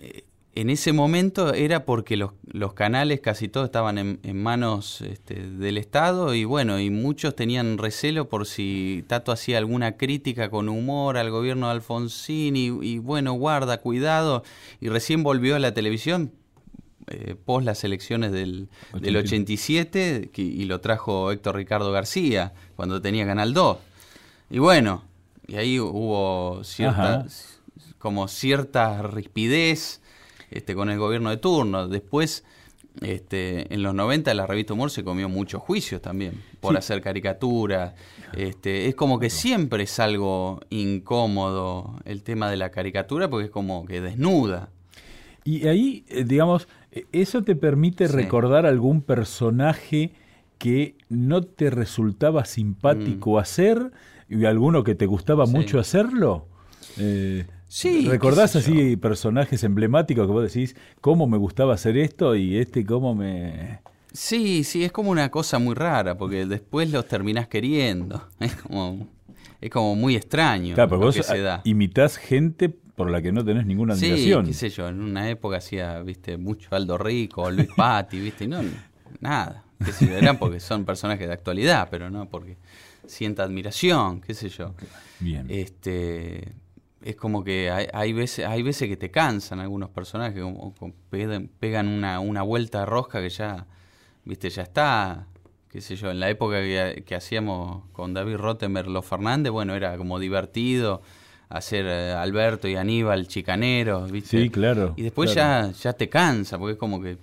Eh, 0.00 0.24
en 0.54 0.70
ese 0.70 0.92
momento 0.92 1.54
era 1.54 1.84
porque 1.84 2.16
los, 2.16 2.32
los 2.44 2.72
canales 2.72 3.20
casi 3.20 3.46
todos 3.46 3.66
estaban 3.66 3.96
en, 3.96 4.18
en 4.24 4.42
manos 4.42 5.02
este, 5.02 5.34
del 5.34 5.78
Estado 5.78 6.34
y 6.34 6.44
bueno, 6.44 6.80
y 6.80 6.90
muchos 6.90 7.36
tenían 7.36 7.78
recelo 7.78 8.28
por 8.28 8.44
si 8.44 9.04
Tato 9.06 9.30
hacía 9.30 9.58
alguna 9.58 9.96
crítica 9.96 10.50
con 10.50 10.68
humor 10.68 11.16
al 11.16 11.30
gobierno 11.30 11.66
de 11.66 11.74
Alfonsín 11.74 12.56
y, 12.56 12.98
bueno, 12.98 13.34
guarda, 13.34 13.78
cuidado, 13.78 14.42
y 14.80 14.88
recién 14.88 15.22
volvió 15.22 15.54
a 15.54 15.60
la 15.60 15.74
televisión 15.74 16.32
eh, 17.06 17.36
post 17.36 17.64
las 17.64 17.84
elecciones 17.84 18.32
del, 18.32 18.68
del 19.00 19.16
87 19.16 20.30
y 20.34 20.64
lo 20.64 20.80
trajo 20.80 21.30
Héctor 21.30 21.54
Ricardo 21.54 21.92
García 21.92 22.52
cuando 22.74 23.00
tenía 23.00 23.24
Canal 23.26 23.54
2. 23.54 23.78
Y 24.50 24.58
bueno, 24.58 25.02
y 25.46 25.56
ahí 25.56 25.78
hubo 25.80 26.62
cierta, 26.64 27.26
como 27.98 28.28
cierta 28.28 29.02
rispidez 29.02 30.00
este, 30.50 30.74
con 30.74 30.90
el 30.90 30.98
gobierno 30.98 31.30
de 31.30 31.36
turno. 31.36 31.88
Después, 31.88 32.44
este, 33.02 33.72
en 33.72 33.82
los 33.82 33.94
90 33.94 34.32
la 34.34 34.46
revista 34.46 34.72
Humor 34.74 34.90
se 34.90 35.04
comió 35.04 35.28
muchos 35.28 35.62
juicios 35.62 36.00
también 36.02 36.42
por 36.60 36.76
hacer 36.76 37.00
caricaturas. 37.02 37.94
Este, 38.32 38.86
es 38.88 38.94
como 38.94 39.18
que 39.18 39.30
siempre 39.30 39.84
es 39.84 39.98
algo 40.00 40.60
incómodo 40.70 41.98
el 42.04 42.22
tema 42.22 42.50
de 42.50 42.56
la 42.56 42.70
caricatura 42.70 43.28
porque 43.28 43.46
es 43.46 43.50
como 43.50 43.84
que 43.86 44.00
desnuda. 44.00 44.70
Y 45.44 45.66
ahí, 45.66 46.04
eh, 46.08 46.24
digamos, 46.24 46.68
eh, 46.92 47.06
¿eso 47.12 47.42
te 47.42 47.54
permite 47.56 48.06
Sí. 48.08 48.14
recordar 48.14 48.66
algún 48.66 49.00
personaje 49.02 50.12
que 50.58 50.96
no 51.08 51.42
te 51.42 51.70
resultaba 51.70 52.44
simpático 52.44 53.38
hacer 53.38 53.92
y 54.28 54.44
alguno 54.44 54.84
que 54.84 54.94
te 54.94 55.06
gustaba. 55.06 55.46
Sí. 55.46 55.52
mucho 55.52 55.78
hacerlo? 55.78 56.46
Eh, 56.98 57.46
Sí, 57.70 58.06
¿Recordás 58.08 58.56
así 58.56 58.96
personajes 58.96 59.62
emblemáticos 59.62 60.26
que 60.26 60.32
vos 60.32 60.42
decís, 60.42 60.74
cómo 61.02 61.26
me 61.26 61.36
gustaba 61.36 61.74
hacer 61.74 61.98
esto 61.98 62.34
y 62.34 62.56
este 62.56 62.86
cómo 62.86 63.14
me... 63.14 63.80
Sí, 64.10 64.64
sí, 64.64 64.84
es 64.84 64.90
como 64.90 65.10
una 65.10 65.30
cosa 65.30 65.58
muy 65.58 65.74
rara 65.74 66.16
porque 66.16 66.46
después 66.46 66.90
los 66.90 67.06
terminás 67.06 67.46
queriendo. 67.46 68.26
Es 68.40 68.54
como, 68.56 69.06
es 69.60 69.70
como 69.70 69.94
muy 69.96 70.16
extraño 70.16 70.74
Claro, 70.76 70.88
pero 70.88 71.00
vos 71.02 71.14
que 71.14 71.22
se 71.22 71.42
da. 71.42 71.60
imitás 71.64 72.16
gente 72.16 72.70
por 72.70 73.10
la 73.10 73.20
que 73.20 73.32
no 73.32 73.44
tenés 73.44 73.66
ninguna 73.66 73.96
Sí, 73.96 74.06
admiración. 74.06 74.46
qué 74.46 74.54
sé 74.54 74.70
yo, 74.70 74.88
en 74.88 75.02
una 75.02 75.28
época 75.28 75.58
hacía, 75.58 76.00
viste, 76.00 76.38
mucho 76.38 76.74
Aldo 76.74 76.96
Rico, 76.96 77.50
Luis 77.50 77.68
Patti, 77.76 78.18
viste, 78.18 78.44
y 78.44 78.48
no, 78.48 78.60
nada, 79.20 79.64
qué 79.84 79.92
sé 79.92 80.06
yo, 80.06 80.16
eran 80.16 80.38
porque 80.38 80.58
son 80.58 80.86
personajes 80.86 81.26
de 81.28 81.34
actualidad, 81.34 81.88
pero 81.90 82.08
no 82.08 82.30
porque 82.30 82.56
sienta 83.08 83.42
admiración, 83.42 84.20
qué 84.20 84.34
sé 84.34 84.48
yo. 84.48 84.74
Bien. 85.20 85.46
Este, 85.48 86.54
es 87.02 87.16
como 87.16 87.42
que 87.44 87.70
hay, 87.70 87.86
hay 87.92 88.12
veces, 88.12 88.46
hay 88.46 88.62
veces 88.62 88.88
que 88.88 88.96
te 88.96 89.10
cansan 89.10 89.60
algunos 89.60 89.90
personajes, 89.90 90.42
como, 90.42 90.74
como 90.74 90.94
pegan, 91.10 91.88
una, 91.88 92.20
una 92.20 92.42
vuelta 92.42 92.80
de 92.80 92.86
rosca 92.86 93.20
que 93.20 93.30
ya, 93.30 93.66
viste, 94.24 94.50
ya 94.50 94.62
está, 94.62 95.26
qué 95.68 95.80
sé 95.80 95.96
yo, 95.96 96.10
en 96.10 96.20
la 96.20 96.30
época 96.30 96.60
que, 96.60 97.02
que 97.06 97.14
hacíamos 97.14 97.84
con 97.92 98.14
David 98.14 98.36
Rottenberg 98.36 98.88
los 98.88 99.04
Fernández, 99.04 99.52
bueno, 99.52 99.74
era 99.74 99.96
como 99.96 100.18
divertido 100.18 101.02
hacer 101.48 101.86
eh, 101.86 102.12
Alberto 102.12 102.68
y 102.68 102.76
Aníbal 102.76 103.26
chicaneros, 103.26 104.10
viste. 104.10 104.42
Sí, 104.42 104.50
claro, 104.50 104.94
Y 104.96 105.02
después 105.02 105.32
claro. 105.32 105.68
ya, 105.68 105.72
ya 105.72 105.92
te 105.94 106.08
cansa, 106.08 106.58
porque 106.58 106.72
es 106.72 106.78
como 106.78 107.00
que 107.00 107.18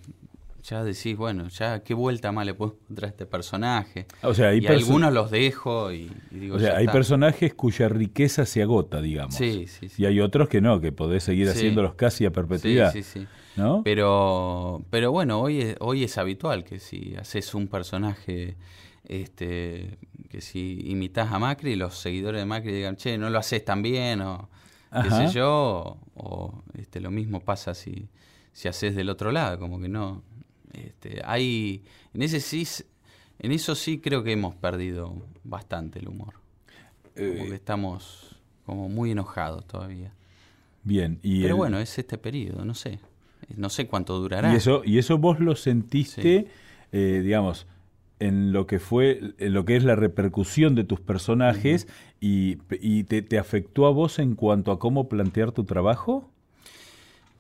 ya 0.67 0.83
decís, 0.83 1.15
bueno, 1.15 1.47
ya 1.49 1.83
qué 1.83 1.93
vuelta 1.93 2.31
más 2.31 2.45
le 2.45 2.55
puedo 2.55 2.77
encontrar 2.81 3.09
a 3.09 3.11
este 3.11 3.25
personaje. 3.27 4.07
O 4.23 4.33
sea, 4.33 4.49
hay 4.49 4.59
y 4.59 4.67
algunos 4.67 5.13
los 5.13 5.29
dejo 5.29 5.91
y, 5.91 6.11
y 6.31 6.39
digo, 6.39 6.55
o 6.55 6.59
sea, 6.59 6.69
ya 6.71 6.77
hay 6.77 6.85
está. 6.85 6.93
personajes 6.93 7.53
cuya 7.53 7.87
riqueza 7.87 8.45
se 8.47 8.63
agota, 8.63 8.99
digamos. 8.99 9.35
Sí, 9.35 9.67
sí, 9.67 9.89
sí. 9.89 10.01
Y 10.01 10.05
hay 10.05 10.19
otros 10.19 10.49
que 10.49 10.61
no, 10.61 10.81
que 10.81 10.91
podés 10.91 11.23
seguir 11.23 11.49
haciéndolos 11.49 11.93
casi 11.93 12.25
a 12.25 12.31
perpetuidad. 12.31 12.91
Sí, 12.91 13.03
sí, 13.03 13.19
sí. 13.21 13.27
¿No? 13.55 13.83
Pero, 13.83 14.83
pero 14.89 15.11
bueno, 15.11 15.39
hoy 15.39 15.61
es, 15.61 15.75
hoy 15.79 16.03
es 16.03 16.17
habitual 16.17 16.63
que 16.63 16.79
si 16.79 17.15
haces 17.15 17.53
un 17.53 17.67
personaje, 17.67 18.57
este, 19.07 19.99
que 20.29 20.41
si 20.41 20.81
imitas 20.87 21.31
a 21.31 21.37
Macri, 21.37 21.75
los 21.75 21.95
seguidores 21.95 22.41
de 22.41 22.45
Macri 22.45 22.73
digan, 22.73 22.95
che, 22.95 23.17
no 23.19 23.29
lo 23.29 23.37
haces 23.37 23.63
tan 23.63 23.83
bien, 23.83 24.21
o 24.21 24.49
qué 24.91 25.09
sé 25.09 25.27
yo, 25.27 25.97
o 26.15 26.63
este, 26.73 26.99
lo 26.99 27.11
mismo 27.11 27.39
pasa 27.39 27.75
si, 27.75 28.09
si 28.51 28.67
haces 28.67 28.95
del 28.95 29.09
otro 29.09 29.31
lado, 29.31 29.59
como 29.59 29.79
que 29.79 29.89
no. 29.89 30.23
Este, 30.75 31.21
hay, 31.23 31.83
en 32.13 32.21
ese 32.21 32.39
sí, 32.39 32.67
en 33.39 33.51
eso 33.51 33.75
sí 33.75 33.99
creo 33.99 34.23
que 34.23 34.31
hemos 34.33 34.55
perdido 34.55 35.15
bastante 35.43 35.99
el 35.99 36.07
humor. 36.07 36.33
Como 37.15 37.27
Eh, 37.27 37.47
que 37.49 37.55
estamos 37.55 38.35
como 38.65 38.89
muy 38.89 39.11
enojados 39.11 39.65
todavía. 39.65 40.11
Bien. 40.83 41.19
Y 41.23 41.41
Pero 41.41 41.53
el- 41.55 41.57
bueno, 41.57 41.79
es 41.79 41.97
este 41.97 42.17
periodo, 42.17 42.65
no 42.65 42.73
sé. 42.73 42.99
No 43.55 43.69
sé 43.69 43.87
cuánto 43.87 44.17
durará. 44.19 44.51
Y 44.51 44.55
eso, 44.55 44.81
y 44.83 44.97
eso 44.97 45.17
vos 45.17 45.39
lo 45.39 45.55
sentiste, 45.55 46.47
eh, 46.91 47.21
digamos, 47.23 47.67
en 48.19 48.51
lo 48.53 48.65
que 48.65 48.79
fue, 48.79 49.35
en 49.37 49.53
lo 49.53 49.65
que 49.65 49.75
es 49.75 49.83
la 49.83 49.95
repercusión 49.95 50.73
de 50.75 50.83
tus 50.83 50.99
personajes 50.99 51.87
y, 52.19 52.57
y 52.81 53.03
te, 53.03 53.21
te 53.21 53.37
afectó 53.37 53.85
a 53.85 53.91
vos 53.91 54.19
en 54.19 54.35
cuanto 54.35 54.71
a 54.71 54.79
cómo 54.79 55.07
plantear 55.09 55.51
tu 55.51 55.63
trabajo. 55.63 56.31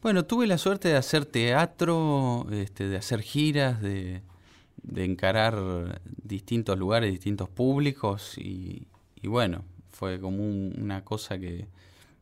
Bueno, 0.05 0.23
tuve 0.23 0.45
la 0.45 0.59
suerte 0.59 0.89
de 0.89 0.97
hacer 0.97 1.25
teatro, 1.25 2.45
este, 2.51 2.87
de 2.87 2.95
hacer 2.95 3.21
giras, 3.23 3.81
de, 3.81 4.21
de 4.83 5.03
encarar 5.03 5.99
distintos 6.23 6.77
lugares, 6.77 7.09
distintos 7.09 7.49
públicos 7.49 8.37
y, 8.37 8.85
y 9.19 9.27
bueno, 9.27 9.63
fue 9.89 10.19
como 10.19 10.43
un- 10.43 10.75
una 10.79 11.03
cosa 11.03 11.39
que 11.39 11.65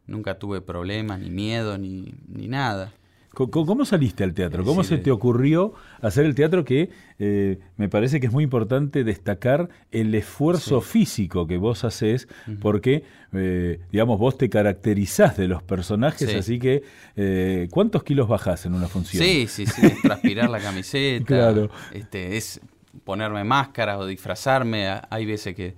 nunca 0.07 0.39
tuve 0.39 0.61
problemas, 0.61 1.19
ni 1.19 1.29
miedo, 1.29 1.77
ni, 1.77 2.13
ni 2.29 2.47
nada. 2.47 2.93
¿Cómo 3.33 3.83
saliste 3.83 4.23
al 4.23 4.33
teatro? 4.35 4.63
¿Cómo 4.63 4.83
se 4.83 4.99
te 4.99 5.09
ocurrió 5.09 5.73
hacer 6.01 6.25
el 6.25 6.35
teatro 6.35 6.63
que 6.63 6.91
eh, 7.17 7.57
me 7.77 7.89
parece 7.89 8.19
que 8.19 8.27
es 8.27 8.31
muy 8.31 8.43
importante 8.43 9.03
destacar 9.03 9.69
el 9.91 10.13
esfuerzo 10.13 10.81
físico 10.81 11.47
que 11.47 11.57
vos 11.57 11.83
haces 11.83 12.27
porque, 12.61 13.03
eh, 13.33 13.79
digamos, 13.91 14.19
vos 14.19 14.37
te 14.37 14.49
caracterizás 14.49 15.35
de 15.35 15.47
los 15.47 15.63
personajes, 15.63 16.29
Sí. 16.29 16.35
así 16.37 16.59
que 16.59 16.83
eh, 17.15 17.67
¿cuántos 17.71 18.03
kilos 18.03 18.27
bajás 18.27 18.67
en 18.67 18.75
una 18.75 18.87
función? 18.87 19.23
Sí, 19.23 19.47
sí, 19.47 19.65
sí, 19.65 19.83
es 19.87 20.01
transpirar 20.03 20.49
la 20.51 20.59
camiseta. 20.61 21.25
Claro. 21.25 21.71
Este, 21.91 22.37
es 22.37 22.61
ponerme 23.03 23.43
máscara 23.43 23.97
o 23.97 24.05
disfrazarme. 24.05 24.87
Hay 25.09 25.25
veces 25.25 25.55
que 25.55 25.75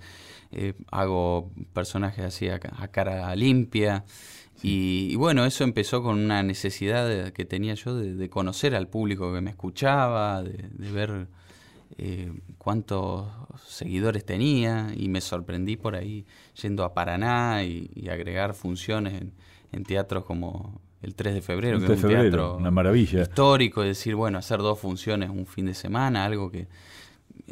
hago 0.92 1.52
personajes 1.74 2.26
así 2.26 2.50
a 2.50 2.60
cara 2.60 3.34
limpia. 3.36 4.04
Y, 4.64 5.10
y 5.12 5.16
bueno, 5.16 5.46
eso 5.46 5.64
empezó 5.64 6.02
con 6.02 6.18
una 6.18 6.42
necesidad 6.44 7.08
de- 7.08 7.34
que 7.34 7.46
tenía 7.46 7.74
yo 7.76 7.96
de, 7.96 8.16
de 8.16 8.30
conocer 8.30 8.76
al 8.76 8.88
público 8.88 9.34
que 9.34 9.42
me 9.42 9.50
escuchaba, 9.52 10.42
de, 10.42 10.70
de 10.72 10.92
ver 10.92 11.28
eh, 11.98 12.32
cuántos 12.58 13.28
seguidores 13.68 14.26
tenía 14.26 14.88
y 14.96 15.08
me 15.10 15.22
sorprendí 15.22 15.76
por 15.78 15.96
ahí 15.96 16.26
yendo 16.62 16.84
a 16.84 16.94
Paraná 16.94 17.64
y, 17.64 17.92
y 17.94 18.10
agregar 18.10 18.54
funciones 18.54 19.22
en, 19.22 19.34
en 19.72 19.84
teatros 19.84 20.26
como 20.26 20.82
el 21.02 21.14
3 21.14 21.36
de 21.36 21.42
febrero, 21.42 21.80
que 21.80 21.86
3 21.86 21.98
es 22.00 22.04
un 22.04 22.10
febrero, 22.10 22.32
teatro 22.32 22.58
una 22.58 22.72
maravilla. 22.72 23.22
histórico, 23.22 23.84
es 23.84 23.90
decir, 23.90 24.16
bueno, 24.16 24.40
hacer 24.40 24.60
dos 24.60 24.80
funciones 24.80 25.30
un 25.30 25.46
fin 25.46 25.68
de 25.68 25.76
semana, 25.76 26.26
algo 26.26 26.50
que 26.50 26.68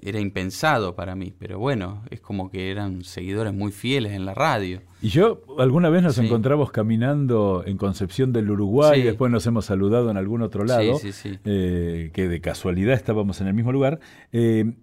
era 0.01 0.19
impensado 0.19 0.95
para 0.95 1.15
mí, 1.15 1.33
pero 1.37 1.59
bueno, 1.59 2.03
es 2.09 2.19
como 2.19 2.49
que 2.49 2.71
eran 2.71 3.03
seguidores 3.03 3.53
muy 3.53 3.71
fieles 3.71 4.13
en 4.13 4.25
la 4.25 4.33
radio. 4.33 4.81
Y 5.01 5.09
yo, 5.09 5.41
alguna 5.59 5.89
vez 5.89 6.01
nos 6.03 6.15
Sí. 6.15 6.25
encontramos 6.25 6.71
caminando 6.71 7.63
en 7.65 7.77
Concepción 7.77 8.33
del 8.33 8.49
Uruguay, 8.51 9.01
Sí. 9.01 9.05
después 9.07 9.31
nos 9.31 9.45
hemos 9.47 9.65
saludado 9.65 10.09
en 10.11 10.17
algún 10.17 10.41
otro 10.41 10.65
lado, 10.65 10.97
Sí, 10.99 11.11
eh, 11.45 12.09
que 12.13 12.27
de 12.27 12.41
casualidad 12.41 12.95
estábamos 12.95 13.39
en 13.41 13.47
el 13.47 13.53
mismo 13.53 13.71
lugar. 13.71 13.99
Eh, 14.31 14.73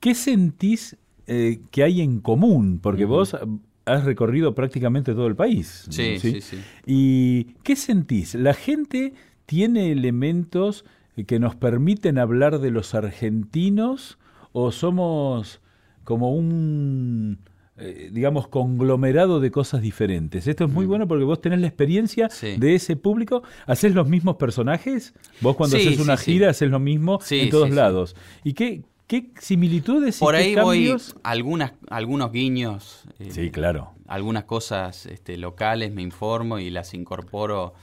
¿Qué 0.00 0.14
sentís 0.14 0.96
eh, 1.26 1.60
que 1.70 1.82
hay 1.84 2.00
en 2.00 2.20
común? 2.20 2.80
Porque 2.82 3.04
vos 3.04 3.36
has 3.84 4.04
recorrido 4.04 4.54
prácticamente 4.54 5.12
todo 5.12 5.26
el 5.28 5.36
país. 5.36 5.86
Sí, 5.90 6.18
sí, 6.18 6.40
sí. 6.40 6.58
¿Y 6.86 7.44
qué 7.62 7.76
sentís? 7.76 8.34
¿La 8.34 8.54
gente 8.54 9.14
tiene 9.46 9.92
elementos 9.92 10.84
que 11.26 11.38
nos 11.38 11.54
permiten 11.56 12.18
hablar 12.18 12.58
de 12.60 12.70
los 12.70 12.94
argentinos 12.94 14.18
o 14.52 14.72
somos 14.72 15.60
como 16.04 16.32
un, 16.34 17.38
eh, 17.76 18.10
digamos, 18.12 18.48
conglomerado 18.48 19.40
de 19.40 19.50
cosas 19.50 19.82
diferentes? 19.82 20.46
Esto 20.46 20.64
es 20.64 20.70
muy 20.72 20.86
bueno 20.86 21.06
porque 21.06 21.24
vos 21.24 21.40
tenés 21.40 21.60
la 21.60 21.66
experiencia 21.68 22.26
Mm. 22.26 22.30
Sí. 22.32 22.56
de 22.56 22.74
ese 22.74 22.96
público. 22.96 23.42
¿Haces 23.66 23.94
los 23.94 24.08
mismos 24.08 24.36
personajes? 24.36 25.14
Vos 25.40 25.56
cuando 25.56 25.76
Sí, 25.76 25.86
haces 25.88 26.00
una 26.00 26.16
sí, 26.16 26.32
gira 26.32 26.50
haces 26.50 26.70
lo 26.70 26.78
mismo 26.80 27.18
en 27.30 27.50
todos 27.50 27.70
lados. 27.70 28.16
¿Y 28.44 28.54
qué, 28.54 28.82
qué 29.06 29.30
similitudes 29.38 30.18
Por 30.18 30.34
y 30.34 30.38
qué 30.38 30.42
ahí 30.44 30.54
voy 30.56 30.76
cambios? 30.78 31.14
algunas, 31.22 31.72
algunos 31.88 32.32
guiños. 32.32 33.04
eh, 33.18 33.28
Sí, 33.30 33.50
claro. 33.50 33.92
Algunas 34.06 34.44
cosas 34.44 35.06
este, 35.06 35.36
locales 35.38 35.92
me 35.92 36.02
informo 36.02 36.58
y 36.58 36.70
las 36.70 36.92
incorporo 36.94 37.74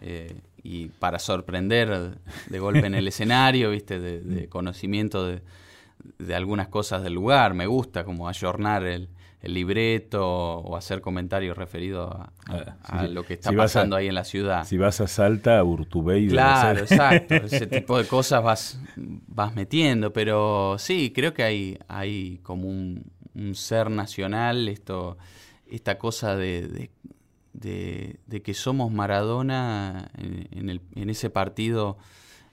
eh, 0.00 0.34
y 0.62 0.88
para 0.88 1.18
sorprender 1.18 2.18
de 2.48 2.58
golpe 2.58 2.86
en 2.86 2.94
el 2.94 3.08
escenario, 3.08 3.70
viste, 3.70 3.98
de, 4.00 4.20
de 4.20 4.48
conocimiento 4.48 5.26
de, 5.26 5.42
de 6.18 6.34
algunas 6.34 6.68
cosas 6.68 7.02
del 7.02 7.14
lugar. 7.14 7.54
Me 7.54 7.66
gusta 7.66 8.04
como 8.04 8.28
ayornar 8.28 8.84
el, 8.84 9.08
el 9.40 9.54
libreto 9.54 10.24
o 10.24 10.76
hacer 10.76 11.00
comentarios 11.00 11.56
referidos 11.56 12.12
a, 12.14 12.32
a- 12.48 12.76
Ah, 12.84 13.00
a 13.00 13.08
lo 13.08 13.24
que 13.24 13.34
está 13.34 13.50
Si 13.50 13.56
vas 13.56 13.74
a- 13.74 13.80
pasando 13.80 13.96
ahí 13.96 14.06
en 14.06 14.14
la 14.14 14.24
ciudad. 14.24 14.64
Si 14.64 14.76
vas 14.78 15.00
a 15.00 15.08
Salta, 15.08 15.58
a 15.58 15.64
Urtubey, 15.64 16.28
Claro, 16.28 16.80
exacto. 16.80 17.34
Ese 17.34 17.66
tipo 17.66 17.98
de 17.98 18.06
cosas 18.06 18.42
vas, 18.42 18.78
vas 18.96 19.54
metiendo. 19.54 20.12
Pero 20.12 20.76
sí, 20.78 21.12
creo 21.14 21.34
que 21.34 21.42
hay, 21.42 21.78
hay 21.88 22.38
como 22.44 22.68
un, 22.68 23.02
un 23.34 23.54
ser 23.56 23.90
nacional, 23.90 24.68
esto, 24.68 25.18
esta 25.68 25.98
cosa 25.98 26.36
de, 26.36 26.68
de, 26.68 26.90
de- 27.62 28.18
de 28.26 28.42
que 28.42 28.52
somos 28.54 28.92
Maradona 28.92 30.10
en, 30.18 30.48
en 30.50 30.68
el- 30.70 30.80
en 30.94 31.08
ese 31.10 31.30
partido 31.30 31.96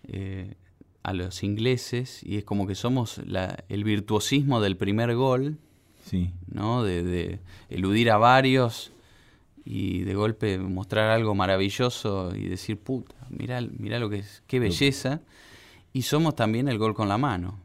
eh, 0.07 0.55
a 1.03 1.13
los 1.13 1.43
ingleses 1.43 2.23
y 2.23 2.37
es 2.37 2.43
como 2.45 2.67
que 2.67 2.75
somos 2.75 3.17
la- 3.25 3.63
el 3.69 3.83
virtuosismo 3.83 4.61
del 4.61 4.77
primer 4.77 5.15
gol. 5.15 5.57
Sí. 6.05 6.31
¿no? 6.47 6.83
De, 6.83 7.03
de 7.03 7.39
eludir 7.69 8.09
a 8.11 8.17
varios 8.17 8.91
y 9.65 9.99
de 10.03 10.15
golpe 10.15 10.57
mostrar 10.57 11.11
algo 11.11 11.35
maravilloso 11.35 12.33
y 12.35 12.47
decir, 12.47 12.77
puta, 12.79 13.13
mirá, 13.29 13.61
mirá 13.61 13.99
lo 13.99 14.09
que 14.09 14.19
es, 14.19 14.41
qué 14.47 14.59
belleza. 14.59 15.21
Y 15.93 16.03
somos 16.03 16.35
también 16.35 16.67
el 16.67 16.77
gol 16.79 16.93
con 16.95 17.07
la 17.09 17.17
mano. 17.17 17.59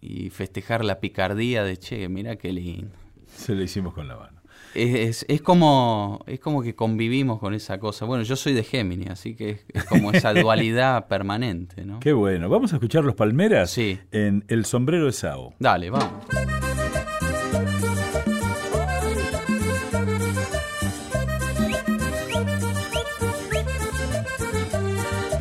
Y 0.00 0.30
festejar 0.30 0.84
la 0.84 1.00
picardía 1.00 1.64
de, 1.64 1.76
che, 1.76 2.08
mira 2.08 2.36
qué 2.36 2.52
lindo. 2.52 2.94
Se 3.26 3.54
lo 3.54 3.62
hicimos 3.62 3.94
con 3.94 4.06
la 4.06 4.16
mano. 4.16 4.37
Es, 4.74 5.24
es, 5.28 5.42
como, 5.42 6.22
es 6.26 6.40
como 6.40 6.62
que 6.62 6.74
convivimos 6.74 7.38
con 7.40 7.54
esa 7.54 7.78
cosa. 7.78 8.04
Bueno, 8.04 8.22
yo 8.24 8.36
soy 8.36 8.52
de 8.52 8.62
Géminis, 8.62 9.10
así 9.10 9.34
que 9.34 9.50
es, 9.50 9.60
es 9.72 9.84
como 9.84 10.12
esa 10.12 10.32
dualidad 10.34 11.08
permanente, 11.08 11.84
¿no? 11.84 12.00
Qué 12.00 12.12
bueno. 12.12 12.48
Vamos 12.48 12.72
a 12.72 12.76
escuchar 12.76 13.04
los 13.04 13.14
Palmeras 13.14 13.70
Sí. 13.70 13.98
en 14.12 14.44
El 14.48 14.64
sombrero 14.64 15.06
de 15.06 15.12
Sao. 15.12 15.54
Dale, 15.58 15.90
vamos. 15.90 16.12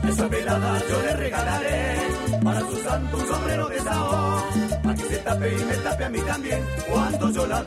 Esa 0.10 0.28
velada 0.28 0.82
yo 0.90 1.02
le 1.04 1.16
regalaré 1.16 1.96
para 2.44 2.60
su 2.62 2.76
santo 2.78 3.18
un 3.18 3.28
sombrero 3.28 3.68
de 3.70 3.80
sao. 3.80 4.38
A 4.90 4.96
que 4.96 5.04
se 5.04 5.18
tape 5.18 5.52
y 5.52 5.66
me 5.66 5.74
tape 5.84 6.04
a 6.06 6.10
mí 6.10 6.20
también 6.26 6.60
cuando 6.90 7.32
yo 7.32 7.46
la 7.48 7.62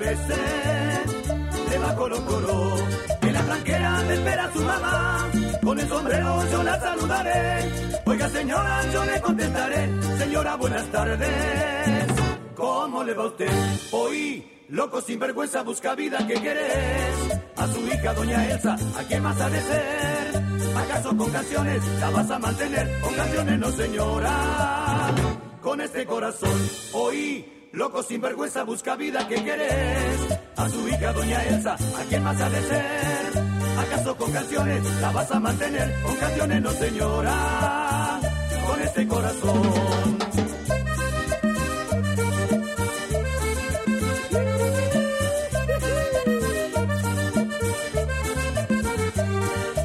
bese. 1.70 1.78
Debajo 1.78 2.08
lo 2.08 2.24
coro, 2.26 2.76
en 3.22 3.32
la 3.32 3.42
blanquera 3.42 4.02
me 4.06 4.14
espera 4.14 4.52
su 4.52 4.60
mamá. 4.60 5.30
Con 5.62 5.78
el 5.78 5.88
sombrero 5.88 6.50
yo 6.50 6.62
la 6.62 6.80
saludaré. 6.80 8.00
Oiga 8.06 8.28
señora, 8.28 8.92
yo 8.92 9.04
le 9.04 9.20
contestaré. 9.20 9.88
Señora, 10.18 10.56
buenas 10.56 10.86
tardes. 10.90 12.06
¿Cómo 12.54 13.04
le 13.04 13.14
va 13.14 13.24
a 13.24 13.26
usted? 13.26 13.50
Hoy, 13.92 14.66
loco 14.68 15.00
sin 15.00 15.18
vergüenza, 15.18 15.62
busca 15.62 15.94
vida 15.94 16.18
que 16.26 16.34
querés. 16.34 17.40
A 17.56 17.66
su 17.66 17.86
hija, 17.86 18.14
doña 18.14 18.50
Elsa, 18.50 18.76
¿a 18.98 19.02
quién 19.04 19.22
más 19.22 19.40
ha 19.40 19.50
de 19.50 19.60
ser? 19.60 20.42
¿Acaso 20.76 21.16
con 21.16 21.30
canciones 21.30 21.82
la 22.00 22.10
vas 22.10 22.30
a 22.30 22.38
mantener? 22.38 23.00
Con 23.00 23.14
canciones 23.14 23.58
no, 23.58 23.70
señora. 23.70 25.14
Con 25.60 25.80
este 25.80 26.06
corazón, 26.06 26.70
hoy, 26.92 27.68
loco 27.72 28.02
sin 28.02 28.20
vergüenza, 28.20 28.64
busca 28.64 28.96
vida 28.96 29.28
que 29.28 29.44
querés. 29.44 30.39
A 30.60 30.68
su 30.68 30.88
hija, 30.88 31.12
doña 31.14 31.42
Elsa, 31.44 31.72
¿a 31.72 32.02
quién 32.06 32.22
más 32.22 32.38
ha 32.38 32.50
de 32.50 32.60
ser? 32.60 32.84
¿Acaso 33.78 34.14
con 34.14 34.30
canciones 34.30 34.84
la 35.00 35.10
vas 35.10 35.30
a 35.30 35.40
mantener? 35.40 36.02
Con 36.02 36.16
canciones 36.16 36.60
no, 36.62 36.70
señora. 36.72 38.20
Con 38.66 38.82
este 38.82 39.08
corazón. 39.08 40.18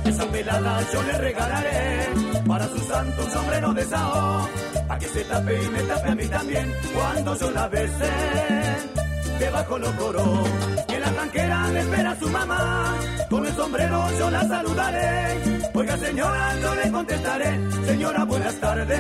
Esa 0.06 0.26
pelada 0.28 0.82
yo 0.92 1.04
le 1.04 1.18
regalaré 1.20 2.10
para 2.46 2.68
su 2.68 2.80
santo 2.80 3.24
un 3.24 3.32
sombrero 3.32 3.74
de 3.74 3.86
sao, 3.86 4.50
a 4.90 5.00
que 5.00 5.08
se 5.08 5.24
tape 5.24 5.64
y 5.64 5.70
me 5.70 5.80
tape 5.84 6.10
a 6.10 6.16
mí 6.16 6.28
también 6.28 6.74
cuando 6.94 7.40
yo 7.40 7.52
la 7.52 7.68
bese. 7.70 9.05
Debajo 9.40 9.78
lo 9.78 9.96
coro, 9.98 10.44
que 10.88 11.00
la 11.00 11.12
tranquera 11.12 11.70
le 11.72 11.80
espera 11.82 12.20
su 12.20 12.30
mamá, 12.30 12.98
con 13.30 13.46
el 13.46 13.54
sombrero 13.54 14.08
yo 14.18 14.32
la 14.32 14.48
saludaré. 14.48 15.42
Oiga 15.74 15.98
señora, 15.98 16.60
yo 16.62 16.76
le 16.76 16.92
contestaré, 16.92 17.60
señora 17.86 18.24
buenas 18.24 18.60
tardes. 18.60 19.00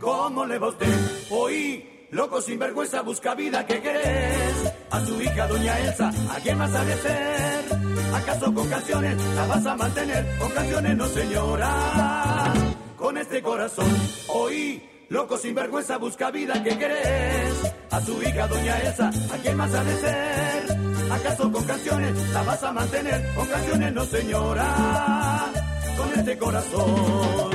¿Cómo 0.00 0.46
le 0.46 0.58
va 0.58 0.66
a 0.66 0.70
usted? 0.70 0.94
Hoy, 1.30 2.06
loco 2.10 2.40
sin 2.40 2.58
vergüenza, 2.58 3.02
busca 3.02 3.34
vida 3.34 3.66
que 3.66 3.80
querés. 3.80 4.74
A 4.90 5.00
su 5.04 5.20
hija, 5.20 5.46
doña 5.46 5.78
Elsa, 5.80 6.08
¿a 6.08 6.40
quién 6.40 6.58
más 6.58 6.74
ha 6.74 6.84
de 6.84 6.96
ser? 6.96 7.78
¿Acaso 8.14 8.54
con 8.54 8.68
canciones 8.68 9.16
la 9.34 9.46
vas 9.46 9.66
a 9.66 9.76
mantener? 9.76 10.38
Con 10.38 10.50
canciones 10.50 10.96
no, 10.96 11.06
señora. 11.08 12.52
Con 12.96 13.16
este 13.16 13.42
corazón, 13.42 13.90
hoy, 14.28 14.82
loco 15.08 15.36
sin 15.36 15.54
vergüenza, 15.54 15.96
busca 15.98 16.30
vida 16.30 16.62
que 16.62 16.76
querés. 16.78 17.74
A 17.90 18.00
su 18.00 18.22
hija, 18.22 18.46
doña 18.46 18.78
Elsa, 18.80 19.08
¿a 19.08 19.36
quién 19.42 19.56
más 19.56 19.74
ha 19.74 19.84
de 19.84 19.96
ser? 19.96 20.78
¿Acaso 21.10 21.50
con 21.50 21.64
canciones 21.64 22.32
la 22.32 22.42
vas 22.42 22.62
a 22.62 22.72
mantener? 22.72 23.34
Con 23.34 23.46
canciones 23.46 23.92
no, 23.94 24.04
señora. 24.04 25.46
Con 25.96 26.18
este 26.18 26.38
corazón. 26.38 27.47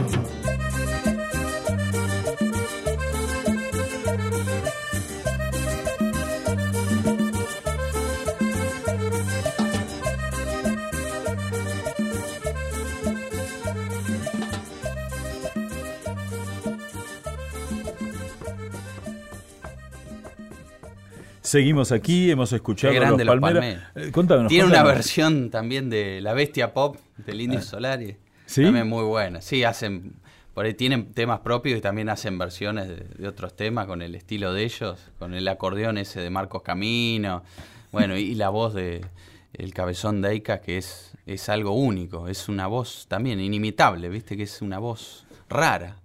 Seguimos 21.53 21.91
aquí, 21.91 22.31
hemos 22.31 22.51
escuchado 22.51 22.91
los 22.95 23.39
Palmeras. 23.39 23.83
Eh, 23.93 24.11
Tiene 24.47 24.65
una 24.65 24.81
versión 24.81 25.51
también 25.51 25.87
de 25.87 26.19
La 26.19 26.33
Bestia 26.33 26.73
Pop 26.73 26.97
del 27.27 27.41
Indio 27.41 27.61
Solari. 27.61 28.17
¿Sí? 28.47 28.63
También 28.63 28.89
muy 28.89 29.03
buena. 29.03 29.39
Sí, 29.39 29.63
hacen. 29.63 30.13
Por 30.55 30.65
ahí 30.65 30.73
tienen 30.73 31.13
temas 31.13 31.41
propios 31.41 31.77
y 31.77 31.81
también 31.81 32.09
hacen 32.09 32.39
versiones 32.39 32.87
de, 32.87 32.95
de 32.95 33.27
otros 33.27 33.55
temas 33.55 33.85
con 33.85 34.01
el 34.01 34.15
estilo 34.15 34.51
de 34.51 34.63
ellos, 34.63 34.97
con 35.19 35.35
el 35.35 35.47
acordeón 35.47 35.99
ese 35.99 36.21
de 36.21 36.31
Marcos 36.31 36.63
Camino. 36.63 37.43
Bueno, 37.91 38.17
y, 38.17 38.21
y 38.21 38.33
la 38.33 38.49
voz 38.49 38.73
de 38.73 39.05
el 39.53 39.75
cabezón 39.75 40.23
de 40.23 40.31
Eika, 40.31 40.59
que 40.59 40.79
es, 40.79 41.13
es 41.27 41.49
algo 41.49 41.73
único. 41.73 42.29
Es 42.29 42.49
una 42.49 42.65
voz 42.65 43.05
también 43.07 43.39
inimitable, 43.39 44.09
¿viste? 44.09 44.35
Que 44.35 44.43
es 44.43 44.63
una 44.63 44.79
voz 44.79 45.27
rara. 45.49 45.97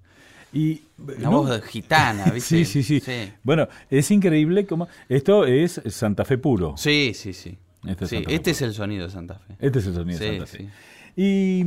Y, 0.53 0.83
Una 0.99 1.19
no, 1.19 1.43
voz 1.43 1.63
gitana, 1.63 2.25
¿viste? 2.35 2.65
Sí, 2.65 2.65
sí, 2.65 2.83
sí, 2.83 3.01
Sí, 3.01 3.33
Bueno, 3.43 3.69
es 3.91 4.11
increíble 4.11 4.67
como... 4.67 4.89
Esto 5.09 5.45
es 5.45 5.81
Santa 5.87 6.25
Fe 6.25 6.39
puro. 6.39 6.75
sí, 6.77 7.13
sí. 7.15 7.33
sí. 7.33 7.57
Este 7.87 8.05
es 8.05 8.11
Sí, 8.11 8.25
este 8.29 8.51
es 8.51 8.63
el 8.63 8.75
sonido 8.75 9.07
de 9.07 9.13
Santa 9.13 9.39
Fe. 9.39 9.55
Este 9.61 9.79
es 9.79 9.87
el 9.87 9.95
sonido 9.95 10.19
de 10.19 10.39
Santa 10.39 10.47
Fe. 10.47 10.69
Y 11.17 11.65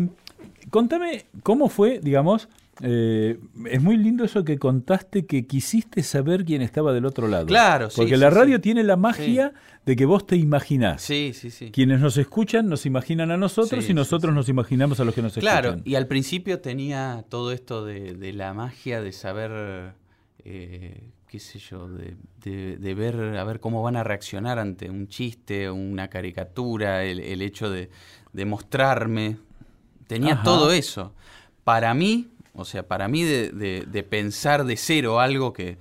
contame, 0.70 1.26
¿cómo 1.44 1.70
fue, 1.70 2.00
digamos, 2.00 2.50
eh, 2.82 3.40
es 3.70 3.82
muy 3.82 3.98
lindo 3.98 4.24
eso 4.24 4.44
que 4.44 4.58
contaste 4.58 5.26
que 5.26 5.46
quisiste 5.48 6.04
saber 6.04 6.44
quién 6.46 6.62
estaba 6.62 6.94
del 6.94 7.06
otro 7.06 7.28
lado. 7.28 7.46
Claro, 7.46 7.90
sí, 7.90 7.98
Porque 7.98 8.16
sí, 8.16 8.20
la 8.22 8.30
sí. 8.30 8.36
radio 8.38 8.62
tiene 8.62 8.84
la 8.84 8.96
magia 8.98 9.54
de 9.86 9.96
que 9.96 10.06
vos 10.06 10.26
te 10.28 10.36
imaginás. 10.36 11.02
Sí, 11.02 11.32
sí, 11.34 11.52
sí. 11.52 11.72
Quienes 11.72 12.00
nos 12.00 12.18
escuchan 12.18 12.68
nos 12.70 12.86
imaginan 12.86 13.32
a 13.32 13.38
nosotros 13.38 13.90
y 13.90 13.94
nosotros 13.94 14.34
nos 14.34 14.50
imaginamos 14.50 15.00
a 15.00 15.06
los 15.06 15.14
que 15.16 15.22
nos 15.22 15.34
Claro, 15.34 15.70
escuchan. 15.70 15.88
y 15.92 15.96
al 15.96 16.08
principio 16.08 16.60
tenía 16.60 17.26
todo 17.30 17.52
esto 17.52 17.86
de, 17.86 18.14
de 18.16 18.34
la 18.34 18.54
magia 18.54 19.02
de 19.02 19.12
saber, 19.12 19.94
eh, 20.44 21.10
qué 21.28 21.40
sé 21.40 21.60
yo, 21.60 21.88
de, 21.88 22.16
de- 22.44 22.78
de 22.78 22.94
ver 22.96 23.16
a 23.38 23.44
ver 23.44 23.60
cómo 23.60 23.82
van 23.84 23.96
a 23.96 24.04
reaccionar 24.04 24.60
ante 24.60 24.90
un 24.90 25.08
chiste, 25.08 25.70
una 25.72 26.08
caricatura, 26.10 27.04
el, 27.04 27.20
el 27.20 27.42
hecho 27.42 27.70
de, 27.70 27.90
de 28.34 28.46
mostrarme. 28.46 29.38
Tenía 30.08 30.34
Ajá. 30.34 30.44
todo 30.44 30.72
eso. 30.74 31.14
Para 31.64 31.94
mí, 31.94 32.28
o 32.54 32.66
sea, 32.66 32.88
para 32.88 33.08
mí 33.08 33.24
de, 33.24 33.50
de- 33.52 33.86
de 33.88 34.04
pensar 34.04 34.64
de 34.66 34.76
cero 34.78 35.20
algo 35.20 35.54
que 35.54 35.78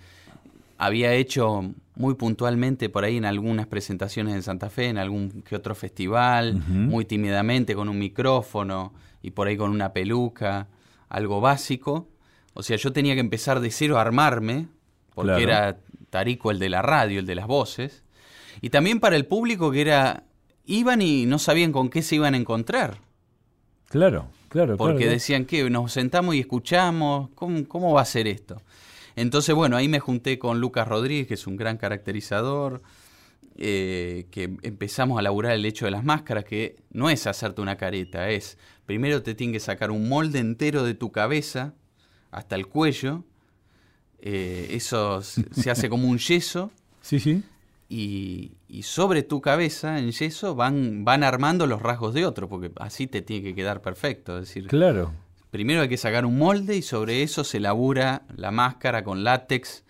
había 0.78 1.12
hecho 1.14 1.72
muy 1.96 2.14
puntualmente 2.14 2.88
por 2.88 3.04
ahí 3.04 3.16
en 3.18 3.24
algunas 3.26 3.66
presentaciones 3.66 4.34
en 4.34 4.42
Santa 4.42 4.70
Fe, 4.70 4.86
en 4.88 4.96
algún 4.98 5.42
que 5.42 5.54
otro 5.56 5.74
festival, 5.74 6.54
muy 6.54 7.04
tímidamente 7.04 7.74
con 7.74 7.88
un 7.90 7.98
micrófono 7.98 8.94
y 9.22 9.32
por 9.32 9.48
ahí 9.48 9.56
con 9.56 9.70
una 9.70 9.92
peluca, 9.92 10.68
algo 11.10 11.40
básico. 11.42 12.08
O 12.54 12.62
sea, 12.62 12.76
yo 12.78 12.92
tenía 12.92 13.14
que 13.14 13.20
empezar 13.20 13.60
de 13.60 13.70
cero 13.70 13.98
a 13.98 14.00
armarme, 14.00 14.68
porque 15.14 15.32
Claro. 15.32 15.42
era 15.42 15.78
Tarico 16.08 16.50
el 16.50 16.58
de 16.58 16.70
la 16.70 16.80
radio, 16.82 17.20
el 17.20 17.26
de 17.26 17.34
las 17.34 17.46
voces. 17.46 18.02
Y 18.62 18.70
también 18.70 18.98
para 18.98 19.16
el 19.16 19.26
público 19.26 19.70
que 19.70 19.82
era, 19.82 20.24
iban 20.64 21.02
y 21.02 21.26
no 21.26 21.38
sabían 21.38 21.72
con 21.72 21.90
qué 21.90 22.00
se 22.02 22.14
iban 22.16 22.32
a 22.34 22.38
encontrar. 22.38 22.98
Claro, 23.88 24.28
claro. 24.50 24.76
Porque 24.76 24.98
claro. 24.98 25.12
decían 25.12 25.46
que 25.46 25.70
nos 25.70 25.92
sentamos 25.92 26.34
y 26.34 26.40
escuchamos, 26.40 27.30
¿cómo, 27.34 27.66
¿cómo 27.66 27.94
va 27.94 28.02
a 28.02 28.04
ser 28.04 28.28
esto? 28.28 28.60
Entonces, 29.16 29.54
bueno, 29.54 29.78
ahí 29.78 29.88
me 29.88 29.98
junté 29.98 30.38
con 30.38 30.60
Lucas 30.60 30.86
Rodríguez, 30.86 31.26
que 31.26 31.34
es 31.34 31.46
un 31.46 31.56
gran 31.56 31.78
caracterizador, 31.78 32.82
eh, 33.56 34.26
que 34.30 34.44
empezamos 34.62 35.18
a 35.18 35.22
laburar 35.22 35.52
el 35.52 35.64
hecho 35.64 35.86
de 35.86 35.90
las 35.90 36.04
máscaras, 36.04 36.44
que 36.44 36.76
no 36.90 37.08
es 37.08 37.26
hacerte 37.26 37.62
una 37.62 37.76
careta, 37.76 38.28
es 38.28 38.58
primero 38.86 39.22
te 39.22 39.34
tienen 39.34 39.54
que 39.54 39.60
sacar 39.60 39.90
un 39.90 40.08
molde 40.08 40.38
entero 40.38 40.84
de 40.84 40.94
tu 40.94 41.10
cabeza 41.10 41.74
hasta 42.30 42.56
el 42.56 42.66
cuello, 42.66 43.24
eh, 44.20 44.68
eso 44.70 45.22
se 45.22 45.42
se 45.52 45.70
hace 45.70 45.88
como 45.88 46.08
un 46.08 46.18
yeso, 46.18 46.70
Sí, 47.02 47.18
sí. 47.18 47.42
Y, 47.90 48.52
y 48.68 48.84
sobre 48.84 49.22
tu 49.24 49.40
cabeza 49.42 49.98
en 49.98 50.12
yeso 50.12 50.54
van, 50.54 51.04
van 51.04 51.22
armando 51.24 51.66
los 51.66 51.82
rasgos 51.82 52.14
de 52.14 52.24
otro, 52.24 52.48
porque 52.48 52.70
así 52.76 53.06
te 53.08 53.20
tiene 53.20 53.42
que 53.42 53.54
quedar 53.54 53.82
perfecto. 53.82 54.38
Es 54.38 54.46
decir, 54.48 54.66
Claro. 54.68 55.12
primero 55.50 55.82
hay 55.82 55.88
que 55.88 55.96
sacar 55.96 56.24
un 56.24 56.38
molde 56.38 56.76
y 56.76 56.82
sobre 56.82 57.22
eso 57.22 57.42
se 57.44 57.58
labura 57.60 58.22
la 58.36 58.50
máscara 58.52 59.02
con 59.04 59.24
látex. 59.24 59.84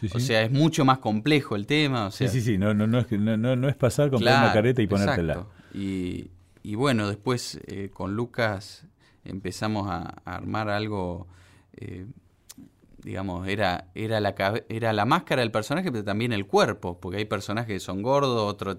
Sí, 0.00 0.08
sí. 0.08 0.16
O 0.16 0.20
sea, 0.20 0.42
es 0.42 0.50
mucho 0.50 0.84
más 0.84 0.98
complejo 0.98 1.54
el 1.54 1.66
tema. 1.66 2.06
O 2.06 2.10
sí, 2.10 2.18
sea, 2.24 2.28
sí, 2.28 2.40
sí. 2.40 2.58
No, 2.58 2.72
no, 2.74 2.86
no, 2.88 2.98
es, 3.00 3.12
no, 3.12 3.36
no- 3.36 3.68
es 3.68 3.76
pasar, 3.76 4.08
claro, 4.10 4.46
una 4.46 4.52
careta 4.52 4.82
y 4.82 4.86
ponértela. 4.88 5.46
Y 5.74 6.30
y 6.64 6.74
bueno, 6.76 7.08
después 7.08 7.60
eh, 7.66 7.90
con 7.92 8.14
Lucas 8.16 8.86
empezamos 9.24 9.88
a, 9.90 10.14
a 10.24 10.36
armar 10.36 10.68
algo, 10.70 11.26
eh, 11.76 12.06
digamos, 13.02 13.48
era, 13.48 13.88
era, 13.94 14.20
la, 14.20 14.34
era 14.68 14.92
la 14.92 15.04
máscara 15.04 15.42
del 15.42 15.50
personaje, 15.50 15.90
pero 15.90 16.04
también 16.04 16.32
el 16.32 16.46
cuerpo, 16.46 16.98
porque 17.00 17.18
hay 17.18 17.24
personajes 17.24 17.74
que 17.74 17.80
son 17.80 18.02
gordos, 18.02 18.50
otros... 18.50 18.78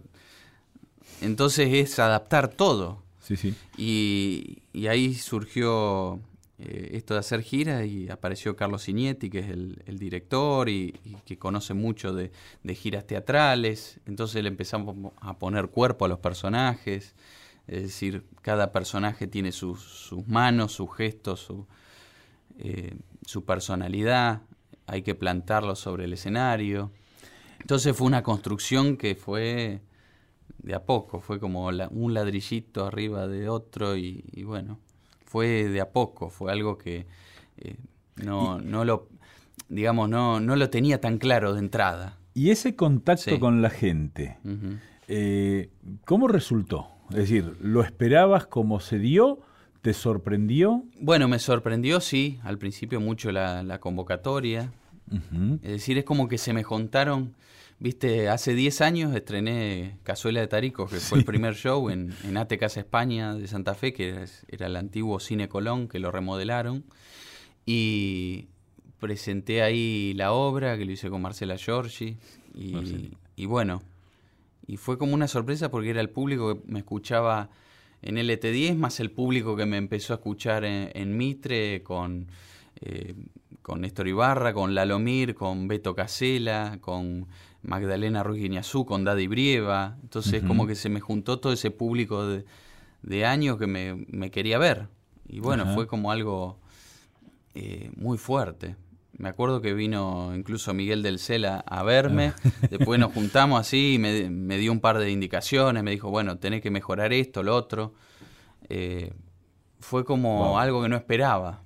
Entonces 1.21 1.69
es 1.73 1.99
adaptar 1.99 2.49
todo. 2.49 3.03
Sí, 3.19 3.37
sí. 3.37 3.55
Y, 3.77 4.63
y 4.73 4.87
ahí 4.87 5.13
surgió 5.15 6.19
eh, 6.59 6.89
esto 6.93 7.13
de 7.13 7.21
hacer 7.21 7.41
giras 7.41 7.85
y 7.85 8.09
apareció 8.09 8.55
Carlos 8.55 8.83
Signetti, 8.83 9.29
que 9.29 9.39
es 9.39 9.49
el, 9.49 9.81
el 9.85 9.99
director 9.99 10.67
y, 10.67 10.99
y 11.05 11.15
que 11.25 11.37
conoce 11.37 11.73
mucho 11.73 12.13
de, 12.13 12.31
de 12.63 12.75
giras 12.75 13.07
teatrales. 13.07 13.99
Entonces 14.05 14.43
le 14.43 14.49
empezamos 14.49 15.13
a 15.21 15.37
poner 15.37 15.67
cuerpo 15.67 16.05
a 16.05 16.07
los 16.09 16.19
personajes. 16.19 17.15
Es 17.67 17.83
decir, 17.83 18.25
cada 18.41 18.73
personaje 18.73 19.27
tiene 19.27 19.53
sus, 19.53 19.81
sus 19.81 20.27
manos, 20.27 20.73
sus 20.73 20.93
gestos, 20.93 21.39
su, 21.39 21.65
eh, 22.59 22.93
su 23.25 23.45
personalidad. 23.45 24.41
Hay 24.87 25.01
que 25.01 25.15
plantarlo 25.15 25.75
sobre 25.75 26.05
el 26.05 26.13
escenario. 26.13 26.91
Entonces 27.59 27.95
fue 27.95 28.07
una 28.07 28.23
construcción 28.23 28.97
que 28.97 29.15
fue 29.15 29.81
de 30.57 30.75
a 30.75 30.83
poco, 30.85 31.19
fue 31.21 31.39
como 31.39 31.71
la- 31.71 31.87
un 31.89 32.13
ladrillito 32.13 32.85
arriba 32.85 33.27
de 33.27 33.49
otro 33.49 33.95
y, 33.97 34.23
y 34.31 34.43
bueno, 34.43 34.79
fue 35.25 35.67
de 35.69 35.81
a 35.81 35.89
poco, 35.91 36.29
fue 36.29 36.51
algo 36.51 36.77
que 36.77 37.05
eh, 37.57 37.75
no, 38.17 38.59
no 38.59 38.83
lo, 38.85 39.07
digamos, 39.69 40.09
no, 40.09 40.39
no 40.39 40.55
lo 40.55 40.69
tenía 40.69 40.99
tan 41.01 41.17
claro 41.17 41.53
de 41.53 41.59
entrada. 41.59 42.17
Y 42.33 42.49
ese 42.49 42.75
contacto 42.75 43.31
Sí. 43.31 43.39
con 43.39 43.61
la 43.61 43.69
gente, 43.69 44.37
eh, 45.07 45.69
¿cómo 46.05 46.27
resultó? 46.27 46.87
Es 47.11 47.15
decir, 47.17 47.57
¿lo 47.61 47.81
esperabas 47.83 48.47
como 48.47 48.79
se 48.79 48.99
dio? 48.99 49.39
¿Te 49.83 49.93
sorprendió? 49.93 50.85
Bueno, 51.01 51.27
me 51.27 51.39
sorprendió, 51.39 51.99
sí, 51.99 52.39
al 52.43 52.57
principio 52.57 53.01
mucho 53.01 53.33
la, 53.33 53.63
la 53.63 53.81
convocatoria. 53.81 54.71
Es 55.61 55.71
decir, 55.71 55.97
es 55.97 56.05
como 56.05 56.29
que 56.29 56.37
se 56.37 56.53
me 56.53 56.63
juntaron, 56.63 57.35
viste, 57.79 58.29
hace 58.29 58.53
10 58.55 58.79
años 58.79 59.13
estrené 59.13 59.97
Cazuela 60.03 60.39
de 60.39 60.47
Taricos, 60.47 60.89
que 60.89 61.01
fue 61.01 61.19
el 61.19 61.25
primer 61.25 61.55
show 61.55 61.89
en, 61.89 62.15
en 62.23 62.37
Ate 62.37 62.57
Casa 62.57 62.79
España 62.79 63.35
de 63.35 63.45
Santa 63.45 63.75
Fe, 63.75 63.91
que 63.91 64.07
era, 64.07 64.25
era 64.47 64.67
el 64.67 64.77
antiguo 64.77 65.19
Cine 65.19 65.49
Colón, 65.49 65.89
que 65.89 65.99
lo 65.99 66.11
remodelaron. 66.11 66.85
Y 67.65 68.47
presenté 69.01 69.63
ahí 69.63 70.13
la 70.15 70.31
obra, 70.31 70.77
que 70.77 70.85
lo 70.85 70.93
hice 70.93 71.09
con 71.09 71.21
Marcela 71.21 71.57
Giorgi. 71.57 72.15
Y, 72.55 73.11
y 73.35 73.45
bueno, 73.47 73.83
y 74.65 74.77
fue 74.77 74.97
como 74.97 75.13
una 75.13 75.27
sorpresa 75.27 75.69
porque 75.69 75.89
era 75.89 75.99
el 75.99 76.09
público 76.09 76.55
que 76.55 76.71
me 76.71 76.79
escuchaba 76.79 77.49
en 78.03 78.17
LT10, 78.17 78.75
más 78.75 78.99
el 78.99 79.11
público 79.11 79.55
que 79.55 79.65
me 79.65 79.77
empezó 79.77 80.13
a 80.13 80.17
escuchar 80.17 80.65
en, 80.65 80.91
en 80.93 81.17
Mitre 81.17 81.81
con, 81.83 82.27
eh, 82.81 83.15
con 83.61 83.81
Néstor 83.81 84.07
Ibarra, 84.07 84.53
con 84.53 84.75
Lalomir, 84.75 85.33
con 85.33 85.67
Beto 85.67 85.95
Casela, 85.95 86.77
con 86.81 87.27
Magdalena 87.61 88.23
Ruiz 88.23 88.41
Guiñazú, 88.41 88.85
con 88.85 89.03
Daddy 89.03 89.27
Brieva. 89.27 89.97
Entonces 90.03 90.43
como 90.43 90.67
que 90.67 90.75
se 90.75 90.89
me 90.89 90.99
juntó 90.99 91.39
todo 91.39 91.53
ese 91.53 91.71
público 91.71 92.27
de, 92.27 92.45
de 93.01 93.25
años 93.25 93.57
que 93.57 93.67
me, 93.67 94.05
me 94.09 94.29
quería 94.29 94.57
ver. 94.57 94.89
Y 95.27 95.39
bueno, 95.39 95.73
fue 95.73 95.87
como 95.87 96.11
algo 96.11 96.59
eh, 97.55 97.89
muy 97.95 98.17
fuerte. 98.17 98.75
Me 99.17 99.29
acuerdo 99.29 99.61
que 99.61 99.73
vino 99.73 100.33
incluso 100.35 100.73
Miguel 100.73 101.03
del 101.03 101.19
Cela 101.19 101.59
a 101.67 101.83
verme, 101.83 102.33
después 102.69 102.99
nos 102.99 103.13
juntamos 103.13 103.59
así 103.59 103.93
y 103.95 103.99
me, 103.99 104.29
me 104.29 104.57
dio 104.57 104.71
un 104.71 104.79
par 104.79 104.97
de 104.97 105.11
indicaciones, 105.11 105.83
me 105.83 105.91
dijo, 105.91 106.09
bueno, 106.09 106.37
tenés 106.39 106.61
que 106.61 106.71
mejorar 106.71 107.13
esto, 107.13 107.43
lo 107.43 107.55
otro. 107.55 107.93
Eh, 108.69 109.13
fue 109.79 110.03
como 110.05 110.37
Wow. 110.49 110.57
algo 110.57 110.81
que 110.81 110.89
no 110.89 110.95
esperaba. 110.95 111.61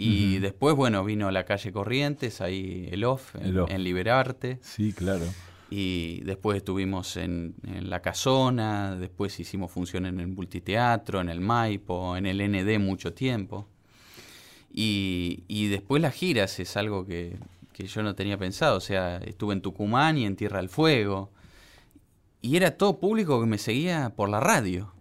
Y 0.00 0.38
después, 0.38 0.76
bueno, 0.76 1.04
vino 1.04 1.28
la 1.32 1.44
calle 1.44 1.72
Corrientes, 1.72 2.40
ahí 2.40 2.88
el 2.92 3.02
off, 3.04 3.34
en, 3.34 3.46
El 3.46 3.58
off. 3.58 3.70
en 3.70 3.82
Liberarte. 3.82 4.58
Sí, 4.62 4.92
claro. 4.92 5.24
Y 5.70 6.20
después 6.20 6.56
estuvimos 6.58 7.16
en, 7.16 7.56
en 7.66 7.90
La 7.90 8.00
Casona, 8.00 8.94
después 8.94 9.38
hicimos 9.40 9.72
funciones 9.72 10.12
en 10.12 10.20
el 10.20 10.28
Multiteatro, 10.28 11.20
en 11.20 11.28
el 11.28 11.40
Maipo, 11.40 12.16
en 12.16 12.26
el 12.26 12.38
ND 12.48 12.78
mucho 12.78 13.12
tiempo. 13.12 13.68
Y, 14.72 15.44
y 15.48 15.68
después 15.68 16.00
las 16.02 16.14
giras 16.14 16.58
es 16.60 16.76
algo 16.76 17.06
que, 17.06 17.36
que 17.72 17.86
yo 17.86 18.02
no 18.02 18.14
tenía 18.14 18.38
pensado. 18.38 18.76
O 18.76 18.80
sea, 18.80 19.18
estuve 19.18 19.54
en 19.54 19.60
Tucumán 19.62 20.18
y 20.18 20.24
en 20.26 20.36
Tierra 20.36 20.58
del 20.58 20.68
Fuego. 20.68 21.30
Y 22.40 22.56
era 22.56 22.72
todo 22.76 23.00
público 23.00 23.40
que 23.40 23.46
me 23.46 23.58
seguía 23.58 24.10
por 24.14 24.28
la 24.28 24.40
radio. 24.40 24.92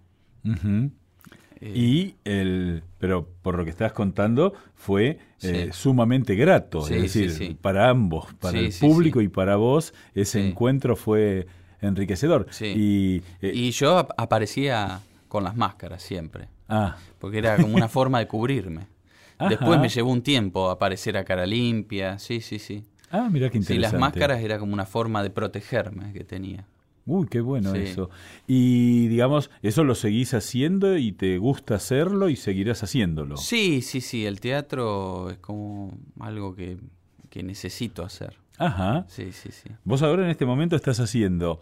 Eh, 1.60 1.72
Y 1.76 2.16
el, 2.24 2.84
pero 3.00 3.28
por 3.42 3.58
lo 3.58 3.64
que 3.64 3.72
estás 3.72 3.92
contando, 3.94 4.54
fue 4.76 5.20
eh, 5.42 5.70
sumamente 5.74 6.36
grato. 6.36 6.82
Sí, 6.84 6.94
es 6.96 7.02
decir, 7.04 7.32
sí, 7.32 7.58
para 7.60 7.90
ambos, 7.90 8.34
para 8.36 8.58
el 8.60 8.74
público 8.80 9.22
y 9.22 9.28
para 9.28 9.56
vos, 9.56 9.94
ese 10.14 10.48
encuentro 10.48 10.96
fue 10.96 11.48
enriquecedor. 11.82 12.48
Y, 12.76 13.22
eh, 13.42 13.52
y 13.54 13.72
yo 13.72 13.98
ap- 13.98 14.12
aparecía 14.18 15.02
con 15.28 15.44
las 15.44 15.56
máscaras 15.56 16.02
siempre. 16.02 16.48
ah, 16.70 16.96
Porque 17.20 17.40
era 17.40 17.58
como 17.58 17.76
una 17.76 17.88
forma 17.90 18.20
de 18.20 18.28
cubrirme. 18.28 18.88
Ajá. 19.38 19.50
Después 19.50 19.80
me 19.80 19.90
llevó 19.90 20.12
un 20.12 20.22
tiempo 20.22 20.70
aparecer 20.70 21.18
a 21.18 21.24
cara 21.24 21.46
limpia. 21.46 22.18
Sí, 22.20 22.42
sí, 22.42 22.60
sí. 22.60 22.84
ah, 23.12 23.30
mira 23.32 23.50
qué 23.50 23.54
Sí, 23.54 23.60
interesante. 23.74 23.82
las 23.94 24.00
máscaras 24.00 24.42
era 24.42 24.58
como 24.60 24.74
una 24.74 24.86
forma 24.86 25.22
de 25.24 25.30
protegerme 25.30 26.12
que 26.14 26.24
tenía. 26.24 26.66
Uy, 27.06 27.28
qué 27.30 27.40
bueno 27.40 27.72
Sí. 27.74 27.80
eso. 27.84 28.10
Y 28.48 29.08
digamos, 29.08 29.50
eso 29.62 29.84
lo 29.86 29.96
seguís 29.96 30.34
haciendo 30.34 30.98
y 30.98 31.14
te 31.14 31.38
gusta 31.38 31.76
hacerlo 31.76 32.28
y 32.28 32.36
seguirás 32.36 32.84
haciéndolo. 32.84 33.38
Sí, 33.38 33.82
sí, 33.82 34.02
sí, 34.02 34.26
el 34.26 34.42
teatro 34.42 35.30
es 35.30 35.38
como 35.38 35.98
algo 36.20 36.54
que, 36.56 36.78
que 37.30 37.44
necesito 37.44 38.04
hacer. 38.04 38.36
Ajá. 38.58 39.06
Sí, 39.08 39.32
sí, 39.32 39.52
sí. 39.52 39.70
Vos 39.86 40.02
ahora 40.02 40.26
en 40.26 40.32
este 40.32 40.46
momento 40.46 40.76
estás 40.76 41.00
haciendo 41.00 41.60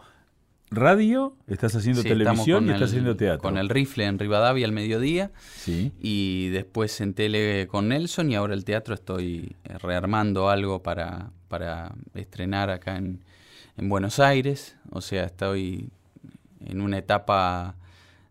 radio, 0.72 1.36
estás 1.48 1.76
haciendo 1.76 2.02
Sí, 2.02 2.10
televisión 2.10 2.66
y 2.66 2.68
estás 2.70 2.82
el- 2.82 2.88
haciendo 2.88 3.16
teatro. 3.16 3.42
Con 3.42 3.58
el 3.58 3.70
rifle 3.70 4.06
en 4.06 4.20
Rivadavia 4.20 4.66
al 4.66 4.72
mediodía 4.72 5.32
Sí. 5.56 5.92
y 6.00 6.50
después 6.50 7.00
en 7.02 7.14
tele 7.14 7.68
con 7.68 7.88
Nelson 7.90 8.32
y 8.32 8.36
ahora 8.36 8.54
el 8.54 8.66
teatro 8.66 8.94
estoy 8.96 9.56
eh, 9.64 9.78
rearmando 9.78 10.50
algo 10.50 10.82
para, 10.84 11.32
para 11.48 11.94
estrenar 12.14 12.70
acá 12.70 12.98
en, 12.98 13.22
en 13.78 13.90
Buenos 13.90 14.20
Aires. 14.20 14.76
O 14.92 15.02
sea, 15.02 15.26
estoy 15.26 15.90
en 16.66 16.82
una 16.82 16.98
etapa 16.98 17.76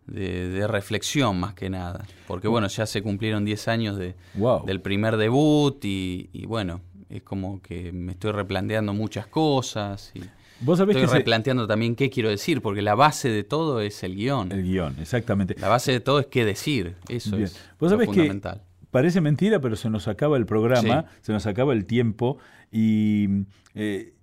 de, 0.06 0.48
de 0.50 0.66
reflexión 0.66 1.38
más 1.40 1.54
que 1.54 1.70
nada. 1.70 2.04
Porque 2.26 2.48
bueno, 2.48 2.66
ya 2.68 2.84
se 2.84 3.00
cumplieron 3.00 3.44
10 3.44 3.68
años 3.68 3.96
de, 3.96 4.16
Wow. 4.34 4.66
del 4.66 4.80
primer 4.80 5.16
debut 5.16 5.82
y, 5.84 6.28
y 6.32 6.44
bueno, 6.46 6.80
es 7.08 7.22
como 7.22 7.62
que 7.62 7.92
me 7.92 8.12
estoy 8.12 8.32
replanteando 8.32 8.92
muchas 8.92 9.26
cosas 9.28 10.10
y 10.14 10.20
Vos 10.60 10.78
sabés 10.78 10.96
estoy 10.96 11.06
que 11.06 11.12
se- 11.12 11.18
replanteando 11.18 11.66
también 11.66 11.96
qué 11.96 12.10
quiero 12.10 12.28
decir, 12.30 12.62
porque 12.62 12.80
la 12.82 12.94
base 12.94 13.28
de 13.28 13.44
todo 13.44 13.80
es 13.80 14.02
el 14.04 14.14
guion. 14.16 14.52
el 14.52 14.62
guion, 14.62 14.96
exactamente. 15.00 15.56
La 15.58 15.68
base 15.68 15.92
de 15.92 16.00
todo 16.00 16.20
es 16.20 16.26
qué 16.26 16.44
decir, 16.44 16.94
eso 17.08 17.32
Bien. 17.36 17.44
es 17.44 17.54
Vos 17.78 17.90
lo 17.90 17.96
sabés 17.96 18.08
que 18.08 18.14
fundamental. 18.14 18.62
parece 18.90 19.20
mentira, 19.20 19.60
pero 19.60 19.76
se 19.76 19.90
nos 19.90 20.06
acaba 20.08 20.36
el 20.36 20.46
programa, 20.46 21.06
se 21.22 21.32
nos 21.32 21.46
acaba 21.46 21.72
el 21.72 21.84
tiempo 21.86 22.38
y 22.70 23.26
eh, 23.74 24.14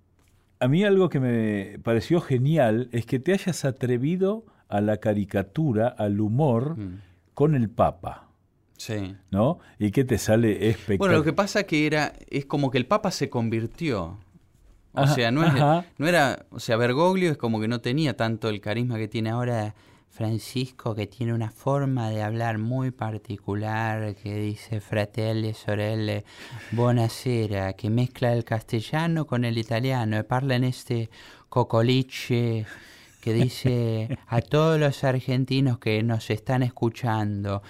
a 0.59 0.67
mí 0.67 0.83
algo 0.83 1.09
que 1.09 1.19
me 1.19 1.79
pareció 1.83 2.21
genial 2.21 2.87
es 2.91 3.05
que 3.05 3.19
te 3.19 3.33
hayas 3.33 3.65
atrevido 3.65 4.45
a 4.69 4.79
la 4.79 4.97
caricatura, 4.97 5.87
al 5.89 6.21
humor 6.21 6.77
Mm. 6.77 7.01
con 7.33 7.55
el 7.55 7.69
Papa, 7.69 8.29
Sí. 8.77 9.15
¿no? 9.31 9.59
Y 9.79 9.91
que 9.91 10.05
te 10.05 10.17
sale 10.17 10.69
espectacular. 10.69 10.97
Bueno, 10.99 11.17
lo 11.17 11.23
que 11.23 11.33
pasa 11.33 11.63
que 11.63 11.85
era 11.85 12.13
es 12.29 12.45
como 12.45 12.71
que 12.71 12.77
el 12.77 12.85
Papa 12.87 13.11
se 13.11 13.29
convirtió. 13.29 14.17
O 14.93 14.99
Ajá, 15.01 15.15
sea, 15.15 15.31
no, 15.31 15.43
es- 15.45 15.53
no 15.97 16.07
era, 16.07 16.45
o 16.51 16.59
sea, 16.59 16.75
Bergoglio 16.77 17.31
es 17.31 17.37
como 17.37 17.59
que 17.61 17.67
no 17.67 17.79
tenía 17.81 18.15
tanto 18.17 18.49
el 18.49 18.59
carisma 18.61 18.97
que 18.97 19.07
tiene 19.07 19.29
ahora 19.29 19.73
Francisco, 20.09 20.93
que 20.93 21.07
tiene 21.07 21.33
una 21.33 21.49
forma 21.51 22.09
de 22.09 22.21
hablar 22.21 22.57
muy 22.57 22.91
particular, 22.91 24.15
que 24.15 24.35
dice 24.35 24.81
fratelli, 24.81 25.53
sorelle, 25.53 26.25
buonasera, 26.71 27.73
que 27.73 27.89
mezcla 27.89 28.33
el 28.33 28.43
castellano 28.43 29.25
con 29.25 29.45
el 29.45 29.57
italiano 29.57 30.19
y 30.19 30.23
parla 30.23 30.55
en 30.57 30.65
este 30.65 31.09
cocoliche 31.47 32.65
que 33.21 33.33
dice 33.33 34.17
a 34.27 34.41
todos 34.41 34.77
los 34.79 35.03
argentinos 35.05 35.79
que 35.79 36.03
nos 36.03 36.29
están 36.29 36.61
escuchando, 36.63 37.61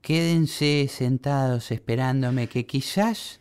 quédense 0.00 0.86
sentados 0.88 1.70
esperándome 1.70 2.46
que 2.48 2.64
quizás 2.66 3.40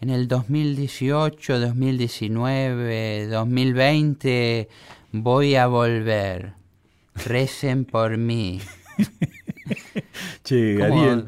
en 0.00 0.10
el 0.10 0.28
2018, 0.28 1.58
2019, 1.60 3.26
2020 3.28 4.68
voy 5.12 5.54
a 5.56 5.66
volver. 5.66 6.52
Recen 7.26 7.84
por 7.84 8.16
mí. 8.16 8.60
Che, 10.44 10.78
Como 10.78 11.00
Ariel. 11.02 11.26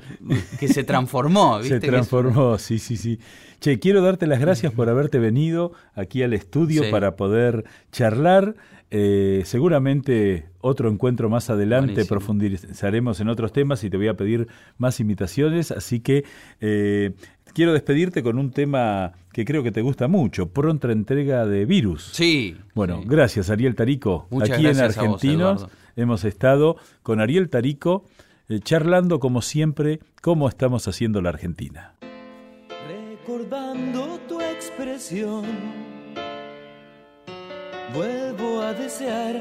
Que 0.59 0.69
se 0.69 0.85
transformó, 0.85 1.59
¿viste? 1.61 1.81
Se 1.81 1.87
transformó, 1.87 2.57
sí, 2.59 2.79
sí, 2.79 2.97
sí. 2.97 3.19
Che, 3.61 3.79
quiero 3.79 4.01
darte 4.01 4.27
las 4.27 4.41
gracias 4.41 4.73
por 4.73 4.89
haberte 4.89 5.19
venido 5.19 5.73
aquí 5.95 6.23
al 6.23 6.33
estudio 6.33 6.85
Sí. 6.85 6.91
para 6.91 7.17
poder 7.17 7.65
charlar. 7.93 8.55
Eh, 8.93 9.43
seguramente 9.45 10.47
otro 10.61 10.91
encuentro 10.91 11.29
más 11.31 11.49
adelante 11.49 11.93
Buenísimo. 11.93 12.09
profundizaremos 12.19 13.21
en 13.21 13.29
otros 13.29 13.53
temas 13.53 13.85
y 13.85 13.91
te 13.91 13.97
voy 13.97 14.09
a 14.09 14.15
pedir 14.15 14.49
más 14.79 14.99
invitaciones. 14.99 15.71
Así 15.71 16.01
que 16.01 16.25
eh, 16.61 17.13
quiero 17.53 17.73
despedirte 17.73 18.23
con 18.23 18.39
un 18.39 18.51
tema 18.51 19.13
que 19.33 19.45
creo 19.45 19.63
que 19.63 19.73
te 19.73 19.83
gusta 19.83 20.09
mucho, 20.09 20.49
pronta 20.49 20.91
entrega 20.91 21.47
de 21.47 21.65
virus. 21.65 22.11
Sí. 22.13 22.57
Bueno, 22.75 23.01
sí. 23.03 23.09
gracias 23.09 23.51
Ariel 23.51 23.75
Tarico. 23.75 24.27
Muchas 24.31 24.51
Aquí 24.51 24.63
gracias 24.63 24.79
en 24.79 24.85
a 24.85 24.87
vos, 24.87 24.97
Argentinos 24.97 25.67
hemos 25.97 26.25
estado 26.25 26.77
con 27.03 27.21
Ariel 27.21 27.51
Tarico 27.51 28.05
eh, 28.49 28.61
charlando 28.61 29.21
como 29.21 29.43
siempre 29.43 30.01
cómo 30.23 30.49
estamos 30.49 30.89
haciendo 30.89 31.21
la 31.23 31.31
Argentina. 31.31 31.95
Recordando 32.89 34.19
tu 34.29 34.41
expresión, 34.41 35.45
vuelvo 37.95 38.61
a 38.61 38.73
desear 38.75 39.37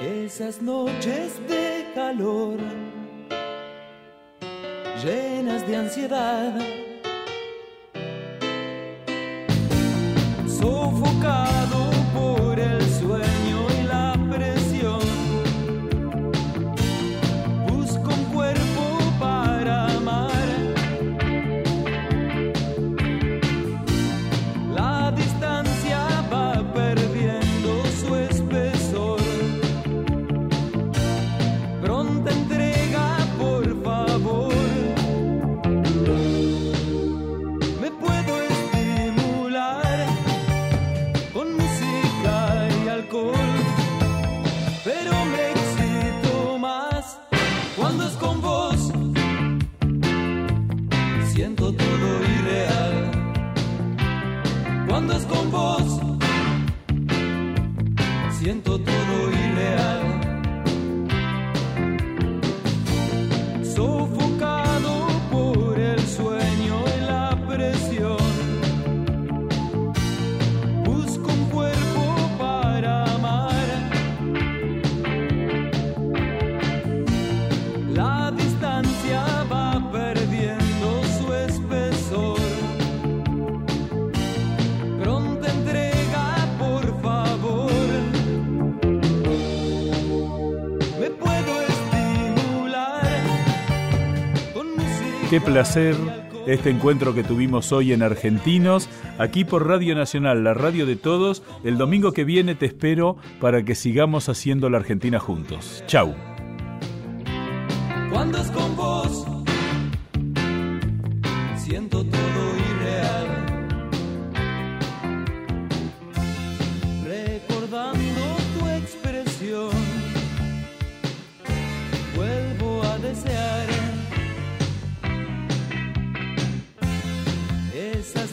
esas 0.00 0.62
noches 0.62 1.40
de 1.48 1.86
calor, 1.94 2.58
llenas 5.02 5.66
de 5.66 5.76
ansiedad, 5.76 6.54
sofocado 10.46 11.57
Qué 95.38 95.44
placer 95.44 95.94
este 96.48 96.68
encuentro 96.68 97.14
que 97.14 97.22
tuvimos 97.22 97.70
hoy 97.70 97.92
en 97.92 98.02
Argentinos, 98.02 98.88
aquí 99.18 99.44
por 99.44 99.68
Radio 99.68 99.94
Nacional, 99.94 100.42
la 100.42 100.52
radio 100.52 100.84
de 100.84 100.96
todos. 100.96 101.44
El 101.62 101.78
domingo 101.78 102.10
que 102.10 102.24
viene 102.24 102.56
te 102.56 102.66
espero 102.66 103.16
para 103.40 103.62
que 103.62 103.76
sigamos 103.76 104.28
haciendo 104.28 104.68
la 104.68 104.78
Argentina 104.78 105.20
juntos. 105.20 105.84
Chau. 105.86 106.12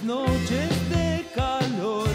Noches 0.05 0.89
de 0.89 1.25
calor, 1.33 2.09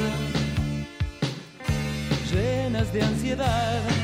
llenas 2.32 2.92
de 2.92 3.02
ansiedad. 3.02 3.99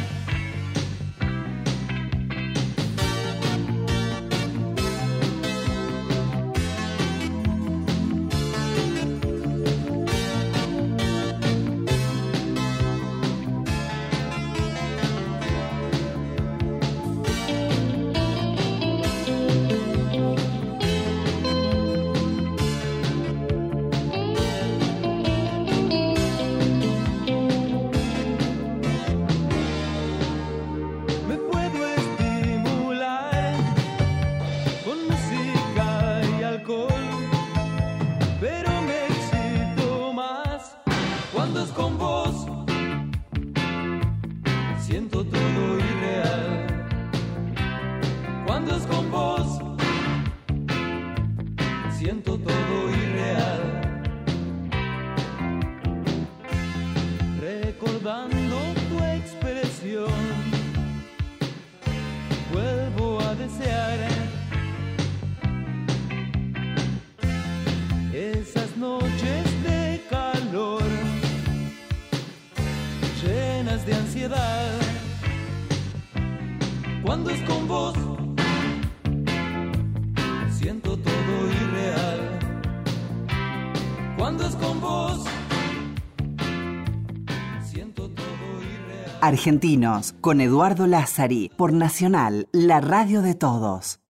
Argentinos 89.26 90.14
con 90.20 90.40
Eduardo 90.40 90.86
Lázari 90.86 91.50
por 91.56 91.72
Nacional, 91.72 92.46
la 92.52 92.80
radio 92.80 93.22
de 93.22 93.34
todos. 93.34 93.98